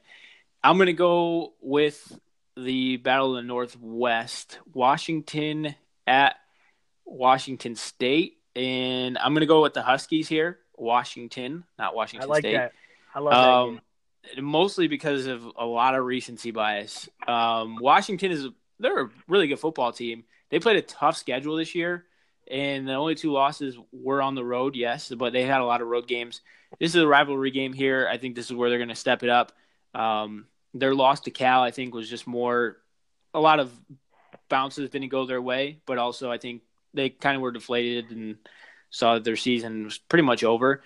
I'm 0.62 0.76
going 0.76 0.86
to 0.86 0.92
go 0.92 1.54
with 1.60 2.18
the 2.56 2.96
Battle 2.98 3.36
of 3.36 3.42
the 3.42 3.46
Northwest, 3.48 4.60
Washington 4.72 5.74
at 6.06 6.36
Washington 7.04 7.74
State, 7.74 8.38
and 8.54 9.18
I'm 9.18 9.32
going 9.34 9.40
to 9.40 9.46
go 9.46 9.62
with 9.62 9.74
the 9.74 9.82
Huskies 9.82 10.28
here, 10.28 10.60
Washington, 10.76 11.64
not 11.76 11.96
Washington 11.96 12.28
I 12.30 12.32
like 12.32 12.42
State. 12.42 12.52
that. 12.54 12.72
I 13.14 13.18
love 13.18 13.32
that 13.32 13.36
Um, 13.48 13.80
game. 14.36 14.44
mostly 14.44 14.86
because 14.86 15.26
of 15.26 15.44
a 15.58 15.66
lot 15.66 15.96
of 15.96 16.04
recency 16.04 16.52
bias. 16.52 17.08
Um, 17.26 17.76
Washington 17.80 18.30
is 18.30 18.46
they're 18.84 19.04
a 19.04 19.10
really 19.26 19.48
good 19.48 19.58
football 19.58 19.92
team. 19.92 20.24
They 20.50 20.60
played 20.60 20.76
a 20.76 20.82
tough 20.82 21.16
schedule 21.16 21.56
this 21.56 21.74
year, 21.74 22.04
and 22.50 22.86
the 22.86 22.92
only 22.92 23.14
two 23.14 23.32
losses 23.32 23.76
were 23.92 24.22
on 24.22 24.34
the 24.34 24.44
road. 24.44 24.76
Yes, 24.76 25.08
but 25.08 25.32
they 25.32 25.44
had 25.44 25.60
a 25.60 25.64
lot 25.64 25.80
of 25.80 25.88
road 25.88 26.06
games. 26.06 26.42
This 26.78 26.94
is 26.94 27.02
a 27.02 27.06
rivalry 27.06 27.50
game 27.50 27.72
here. 27.72 28.06
I 28.10 28.18
think 28.18 28.34
this 28.34 28.46
is 28.46 28.52
where 28.52 28.68
they're 28.68 28.78
going 28.78 28.88
to 28.90 28.94
step 28.94 29.22
it 29.22 29.30
up. 29.30 29.52
Um, 29.94 30.46
their 30.74 30.94
loss 30.94 31.20
to 31.20 31.30
Cal, 31.30 31.62
I 31.62 31.70
think, 31.70 31.94
was 31.94 32.10
just 32.10 32.26
more 32.26 32.76
a 33.32 33.40
lot 33.40 33.58
of 33.58 33.72
bounces 34.48 34.90
didn't 34.90 35.08
go 35.08 35.26
their 35.26 35.42
way, 35.42 35.80
but 35.86 35.98
also 35.98 36.30
I 36.30 36.38
think 36.38 36.62
they 36.92 37.08
kind 37.08 37.36
of 37.36 37.42
were 37.42 37.52
deflated 37.52 38.10
and 38.10 38.36
saw 38.90 39.14
that 39.14 39.24
their 39.24 39.36
season 39.36 39.84
was 39.84 39.98
pretty 39.98 40.22
much 40.22 40.44
over 40.44 40.82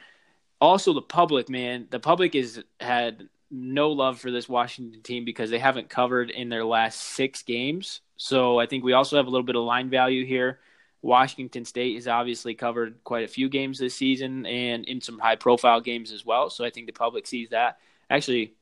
also 0.61 0.93
the 0.93 1.03
public 1.03 1.49
man 1.49 1.87
the 1.91 2.01
public 2.01 2.35
is 2.35 2.63
had 2.81 3.29
no 3.51 3.91
love 3.91 4.21
for 4.21 4.31
this 4.31 4.49
washington 4.49 5.01
team 5.03 5.25
because 5.25 5.51
they 5.51 5.59
haven't 5.59 5.89
covered 5.89 6.31
in 6.31 6.49
their 6.49 6.65
last 6.65 7.01
six 7.01 7.43
games. 7.43 8.01
So 8.17 8.59
i 8.59 8.67
think 8.67 8.85
we 8.85 8.93
also 8.93 9.17
have 9.17 9.27
a 9.27 9.31
little 9.31 9.47
bit 9.47 9.57
of 9.57 9.65
line 9.65 9.91
value 9.91 10.25
here. 10.25 10.61
Washington 11.01 11.65
state 11.65 11.95
has 11.95 12.09
obviously 12.09 12.55
covered 12.55 13.03
quite 13.05 13.25
a 13.25 13.29
few 13.29 13.49
games 13.49 13.79
this 13.79 13.95
season 13.95 14.45
and 14.47 14.85
in 14.87 15.01
some 15.01 15.19
high 15.21 15.37
profile 15.37 15.81
games 15.81 16.13
as 16.13 16.25
well. 16.25 16.51
So 16.51 16.65
i 16.65 16.71
think 16.71 16.87
the 16.87 16.93
public 16.93 17.27
sees 17.27 17.51
that. 17.51 17.79
Actually 18.11 18.55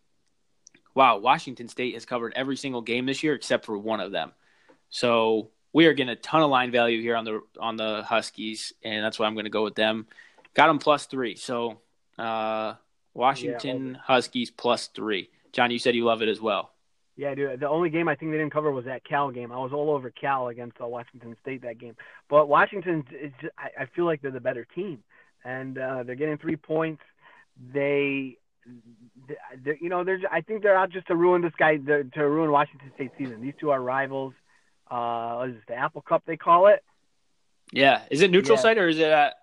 wow 0.95 1.19
washington 1.19 1.69
state 1.69 1.95
has 1.95 2.07
covered 2.07 2.33
every 2.37 2.57
single 2.57 2.81
game 2.81 3.05
this 3.05 3.23
year 3.23 3.35
except 3.35 3.65
for 3.65 3.77
one 3.77 4.01
of 4.01 4.13
them. 4.13 4.33
So 4.91 5.51
we 5.73 5.87
are 5.87 5.93
getting 5.93 6.11
a 6.11 6.17
ton 6.17 6.43
of 6.43 6.51
line 6.51 6.71
value 6.71 7.03
here 7.03 7.17
on 7.17 7.25
the 7.25 7.43
on 7.59 7.77
the 7.77 8.03
huskies 8.03 8.73
and 8.83 9.05
that's 9.05 9.19
why 9.19 9.27
i'm 9.27 9.35
going 9.35 9.45
to 9.45 9.51
go 9.51 9.65
with 9.65 9.75
them. 9.75 10.07
Got 10.55 10.69
them 10.69 10.79
plus 10.79 11.07
three. 11.07 11.37
So 11.37 11.81
uh, 12.19 12.75
Washington 13.17 13.99
Huskies 14.03 14.51
plus 14.51 14.89
three. 14.89 15.31
Jon, 15.53 15.71
you 15.71 15.79
said 15.79 15.95
you 15.95 16.05
love 16.05 16.23
it 16.23 16.29
as 16.29 16.41
well. 16.41 16.71
Yeah, 17.17 17.35
dude. 17.35 17.61
The 17.61 17.69
only 17.69 17.89
game 17.89 18.09
I 18.09 18.15
think 18.15 18.31
they 18.31 18.37
didn't 18.37 18.53
cover 18.53 18.71
was 18.71 18.85
that 18.85 19.03
Cal 19.05 19.31
game. 19.31 19.51
I 19.51 19.57
was 19.57 19.73
all 19.73 19.91
over 19.91 20.11
Cal 20.11 20.49
against 20.49 20.79
uh, 20.81 20.87
Washington 20.87 21.35
State 21.41 21.63
that 21.63 21.79
game. 21.79 21.97
But 22.29 22.47
Washington, 22.47 23.07
is 23.11 23.33
just, 23.41 23.55
I, 23.59 23.85
I 23.85 23.87
feel 23.87 24.05
like 24.05 24.21
they're 24.21 24.31
the 24.31 24.41
better 24.41 24.67
team, 24.75 25.03
and 25.43 25.79
uh, 25.79 26.03
they're 26.03 26.15
getting 26.15 26.37
three 26.37 26.57
points. 26.57 27.03
They, 27.73 28.37
they 29.65 29.79
you 29.81 29.89
know, 29.89 30.05
they're. 30.05 30.21
I 30.31 30.43
think 30.43 30.63
they're 30.63 30.77
out 30.77 30.91
just 30.91 31.07
to 31.07 31.17
ruin 31.17 31.41
this 31.41 31.55
guy, 31.59 31.79
to, 31.79 32.05
to 32.05 32.29
ruin 32.29 32.51
Washington 32.51 32.93
State 32.97 33.13
season. 33.17 33.41
These 33.41 33.55
two 33.59 33.71
are 33.71 33.81
rivals. 33.81 34.35
Uh, 34.91 35.47
is 35.49 35.57
the 35.69 35.75
Apple 35.75 36.03
Cup 36.03 36.23
they 36.27 36.37
call 36.37 36.67
it? 36.67 36.85
Yeah, 37.73 38.03
is 38.11 38.21
it 38.21 38.31
neutral 38.31 38.57
Yeah. 38.57 38.63
site 38.63 38.79
or 38.79 38.89
is 38.89 38.99
it 38.99 39.09
at 39.09 39.35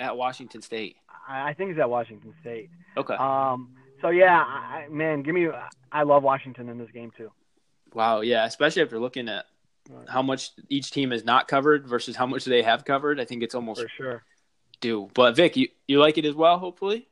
at 0.00 0.16
Washington 0.16 0.60
State? 0.60 0.96
I, 1.28 1.50
I 1.50 1.54
think 1.54 1.70
he's 1.70 1.78
at 1.78 1.88
Washington 1.90 2.34
State. 2.40 2.70
Okay. 2.96 3.14
Um. 3.14 3.70
So 4.02 4.10
yeah, 4.10 4.42
I, 4.46 4.84
I- 4.84 4.88
man, 4.88 5.22
give 5.22 5.34
me. 5.34 5.48
I 5.92 6.02
love 6.02 6.22
Washington 6.22 6.68
in 6.68 6.78
this 6.78 6.90
game 6.92 7.10
too. 7.16 7.30
wow. 7.94 8.20
Yeah, 8.20 8.44
especially 8.44 8.82
after 8.82 8.98
looking 8.98 9.28
at 9.28 9.46
how 10.08 10.20
much 10.22 10.50
each 10.68 10.90
team 10.90 11.12
has 11.12 11.24
not 11.24 11.46
covered 11.48 11.86
versus 11.86 12.16
how 12.16 12.26
much 12.26 12.44
they 12.44 12.62
have 12.62 12.84
covered. 12.84 13.20
I 13.20 13.24
think 13.24 13.42
it's 13.42 13.54
almost 13.54 13.80
For 13.82 13.88
sure. 13.88 14.24
due. 14.80 15.08
But 15.14 15.36
Vik, 15.36 15.56
you 15.56 15.68
you 15.86 15.98
like 16.00 16.18
it 16.18 16.24
as 16.24 16.34
well? 16.34 16.58
Hopefully. 16.58 17.08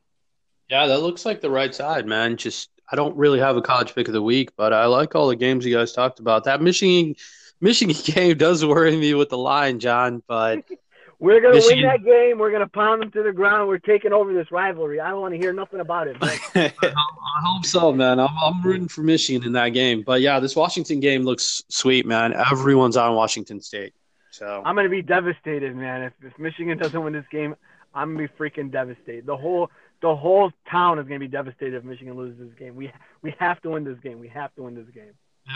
Yeah, 0.69 0.87
that 0.87 1.01
looks 1.01 1.25
like 1.27 1.41
the 1.41 1.51
right 1.51 1.75
side, 1.75 2.07
man. 2.07 2.37
Just 2.37 2.71
I 2.91 2.97
don't 2.97 3.17
really 3.17 3.39
have 3.39 3.57
a 3.57 3.63
college 3.63 3.95
pick 3.95 4.09
of 4.09 4.15
the 4.15 4.23
week, 4.23 4.51
but 4.57 4.73
I 4.73 4.87
like 4.87 5.15
all 5.15 5.29
the 5.29 5.37
games 5.37 5.65
you 5.65 5.75
guys 5.75 5.93
talked 5.93 6.21
about. 6.21 6.45
That 6.45 6.61
Michigan 6.61 7.15
Michigan 7.61 7.97
game 8.05 8.37
does 8.37 8.65
worry 8.65 8.97
me 8.97 9.15
with 9.15 9.29
the 9.31 9.39
line, 9.39 9.79
Jon, 9.79 10.23
but 10.27 10.65
We're 11.19 11.41
gonna 11.41 11.55
Michigan- 11.55 11.79
win 11.79 11.87
that 11.89 12.05
game. 12.05 12.39
We're 12.39 12.51
gonna 12.51 12.69
pound 12.69 13.03
them 13.03 13.11
to 13.13 13.23
the 13.23 13.33
ground. 13.33 13.69
We're 13.69 13.79
taking 13.79 14.13
over 14.13 14.33
this 14.33 14.51
rivalry. 14.51 15.01
I 15.01 15.11
don't 15.11 15.21
want 15.21 15.35
to 15.35 15.39
hear 15.39 15.53
nothing 15.53 15.81
about 15.81 16.09
it. 16.09 16.17
Vik. 16.19 16.41
I 16.85 17.41
hope 17.45 17.65
so, 17.65 17.93
man. 17.93 18.21
I'm, 18.21 18.31
I'm 18.43 18.63
rooting 18.63 18.89
for 18.89 19.03
Michigan 19.03 19.47
in 19.47 19.53
that 19.53 19.71
game. 19.71 20.03
But 20.03 20.21
yeah, 20.21 20.41
this 20.41 20.57
Washington 20.57 21.01
game 21.01 21.23
looks 21.23 21.63
sweet, 21.69 22.07
man. 22.07 22.33
Everyone's 22.33 22.97
on 22.97 23.15
Washington 23.15 23.61
State. 23.61 23.95
So 24.31 24.63
I'm 24.65 24.75
gonna 24.75 24.89
be 24.89 25.03
devastated, 25.03 25.77
man. 25.77 26.03
If, 26.03 26.13
if 26.23 26.39
Michigan 26.39 26.77
doesn't 26.77 27.03
win 27.03 27.13
this 27.13 27.27
game, 27.31 27.55
I'm 27.95 28.15
gonna 28.17 28.29
be 28.29 28.35
freaking 28.35 28.73
devastated. 28.73 29.27
The 29.27 29.37
whole 29.37 29.71
the 30.03 30.15
whole 30.15 30.51
town 30.71 30.99
is 30.99 31.07
gonna 31.07 31.21
be 31.21 31.29
devastated 31.29 31.77
if 31.77 31.85
Michigan 31.85 32.17
loses 32.17 32.39
this 32.39 32.59
game. 32.59 32.75
We 32.75 32.93
we 33.23 33.35
have 33.39 33.61
to 33.63 33.71
win 33.71 33.85
this 33.85 33.99
game. 34.03 34.19
We 34.19 34.29
have 34.29 34.55
to 34.57 34.65
win 34.65 34.75
this 34.75 34.89
game. 34.93 35.13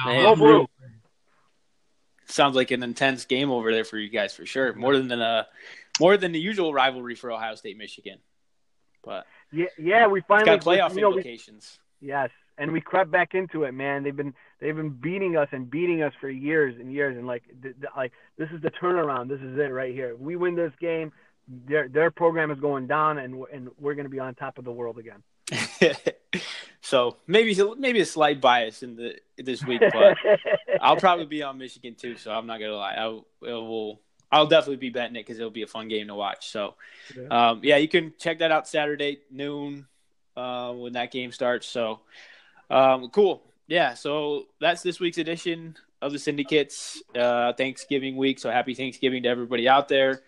Man. 0.06 0.22
Go 0.22 0.36
blue. 0.36 0.66
Sounds 2.28 2.54
like 2.54 2.70
an 2.70 2.82
intense 2.82 3.24
game 3.24 3.50
over 3.50 3.72
there 3.72 3.84
for 3.84 3.98
you 3.98 4.10
guys 4.10 4.34
for 4.34 4.46
sure. 4.46 4.72
Mm-hmm. 4.72 4.80
More 4.80 4.98
than 4.98 5.12
a 5.20 5.46
more 6.00 6.16
than 6.16 6.32
the 6.32 6.40
usual 6.40 6.72
rivalry 6.72 7.14
for 7.14 7.32
Ohio 7.32 7.54
State 7.54 7.76
Michigan. 7.76 8.18
But 9.04 9.26
Yeah, 9.52 9.66
yeah. 9.78 10.06
We 10.06 10.20
finally 10.22 10.56
got 10.56 10.64
playoff 10.64 10.94
you 10.94 11.00
know, 11.00 11.10
we- 11.10 11.16
implications. 11.16 11.78
Yes, 12.00 12.30
and 12.58 12.70
we 12.70 12.80
crept 12.80 13.10
back 13.10 13.34
into 13.34 13.64
it, 13.64 13.72
man. 13.72 14.04
They've 14.04 14.14
been 14.14 14.32
they've 14.60 14.76
been 14.76 14.90
beating 14.90 15.36
us 15.36 15.48
and 15.50 15.68
beating 15.68 16.02
us 16.02 16.12
for 16.20 16.28
years 16.28 16.76
and 16.78 16.92
years, 16.92 17.16
and 17.16 17.26
like 17.26 17.42
th- 17.60 17.74
th- 17.74 17.92
like 17.96 18.12
this 18.36 18.48
is 18.50 18.60
the 18.62 18.70
turnaround. 18.70 19.28
This 19.28 19.40
is 19.40 19.58
it 19.58 19.72
right 19.72 19.92
here. 19.92 20.12
If 20.12 20.20
we 20.20 20.36
win 20.36 20.54
this 20.54 20.72
game, 20.80 21.12
their 21.48 21.88
their 21.88 22.10
program 22.12 22.52
is 22.52 22.60
going 22.60 22.86
down, 22.86 23.18
and 23.18 23.44
and 23.52 23.70
we're 23.80 23.94
going 23.94 24.04
to 24.04 24.10
be 24.10 24.20
on 24.20 24.34
top 24.36 24.58
of 24.58 24.64
the 24.64 24.70
world 24.70 24.98
again. 24.98 25.22
so 26.80 27.16
maybe 27.26 27.58
maybe 27.78 28.00
a 28.00 28.06
slight 28.06 28.40
bias 28.40 28.82
in 28.82 28.96
the 28.96 29.16
this 29.36 29.64
week, 29.64 29.82
but 29.92 30.16
I'll 30.80 30.96
probably 30.96 31.26
be 31.26 31.42
on 31.42 31.58
Michigan 31.58 31.94
too. 31.94 32.16
So 32.16 32.32
I'm 32.32 32.46
not 32.46 32.60
gonna 32.60 32.76
lie. 32.76 32.94
I 32.94 33.20
will. 33.40 34.00
I'll 34.30 34.46
definitely 34.46 34.76
be 34.76 34.90
betting 34.90 35.16
it 35.16 35.20
because 35.20 35.38
it'll 35.38 35.50
be 35.50 35.62
a 35.62 35.66
fun 35.66 35.88
game 35.88 36.08
to 36.08 36.14
watch. 36.14 36.50
So, 36.50 36.74
um, 37.30 37.60
yeah, 37.62 37.78
you 37.78 37.88
can 37.88 38.12
check 38.18 38.40
that 38.40 38.52
out 38.52 38.68
Saturday 38.68 39.20
noon 39.30 39.86
uh, 40.36 40.72
when 40.72 40.92
that 40.92 41.10
game 41.10 41.32
starts. 41.32 41.66
So, 41.66 42.00
um, 42.68 43.08
cool. 43.08 43.42
Yeah. 43.68 43.94
So 43.94 44.48
that's 44.60 44.82
this 44.82 45.00
week's 45.00 45.16
edition 45.16 45.76
of 46.02 46.12
the 46.12 46.18
Syndicates 46.18 47.02
uh, 47.16 47.54
Thanksgiving 47.54 48.16
week. 48.16 48.38
So 48.38 48.50
happy 48.50 48.74
Thanksgiving 48.74 49.22
to 49.22 49.28
everybody 49.28 49.68
out 49.68 49.88
there. 49.88 50.22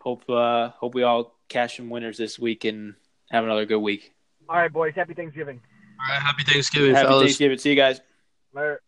Hope 0.00 0.28
uh, 0.28 0.70
hope 0.70 0.94
we 0.94 1.02
all 1.02 1.34
cash 1.48 1.76
some 1.76 1.90
winners 1.90 2.18
this 2.18 2.38
week 2.38 2.64
and 2.64 2.94
have 3.30 3.44
another 3.44 3.66
good 3.66 3.78
week. 3.78 4.12
All 4.52 4.58
right, 4.58 4.70
boys. 4.70 4.92
Happy 4.94 5.14
Thanksgiving. 5.14 5.62
all 5.98 6.14
right, 6.14 6.20
happy 6.20 6.44
Thanksgiving, 6.44 6.94
Happy 6.94 7.06
fellas. 7.08 7.22
Thanksgiving. 7.22 7.56
See 7.56 7.70
you 7.70 7.76
guys. 7.76 8.02
Later. 8.52 8.82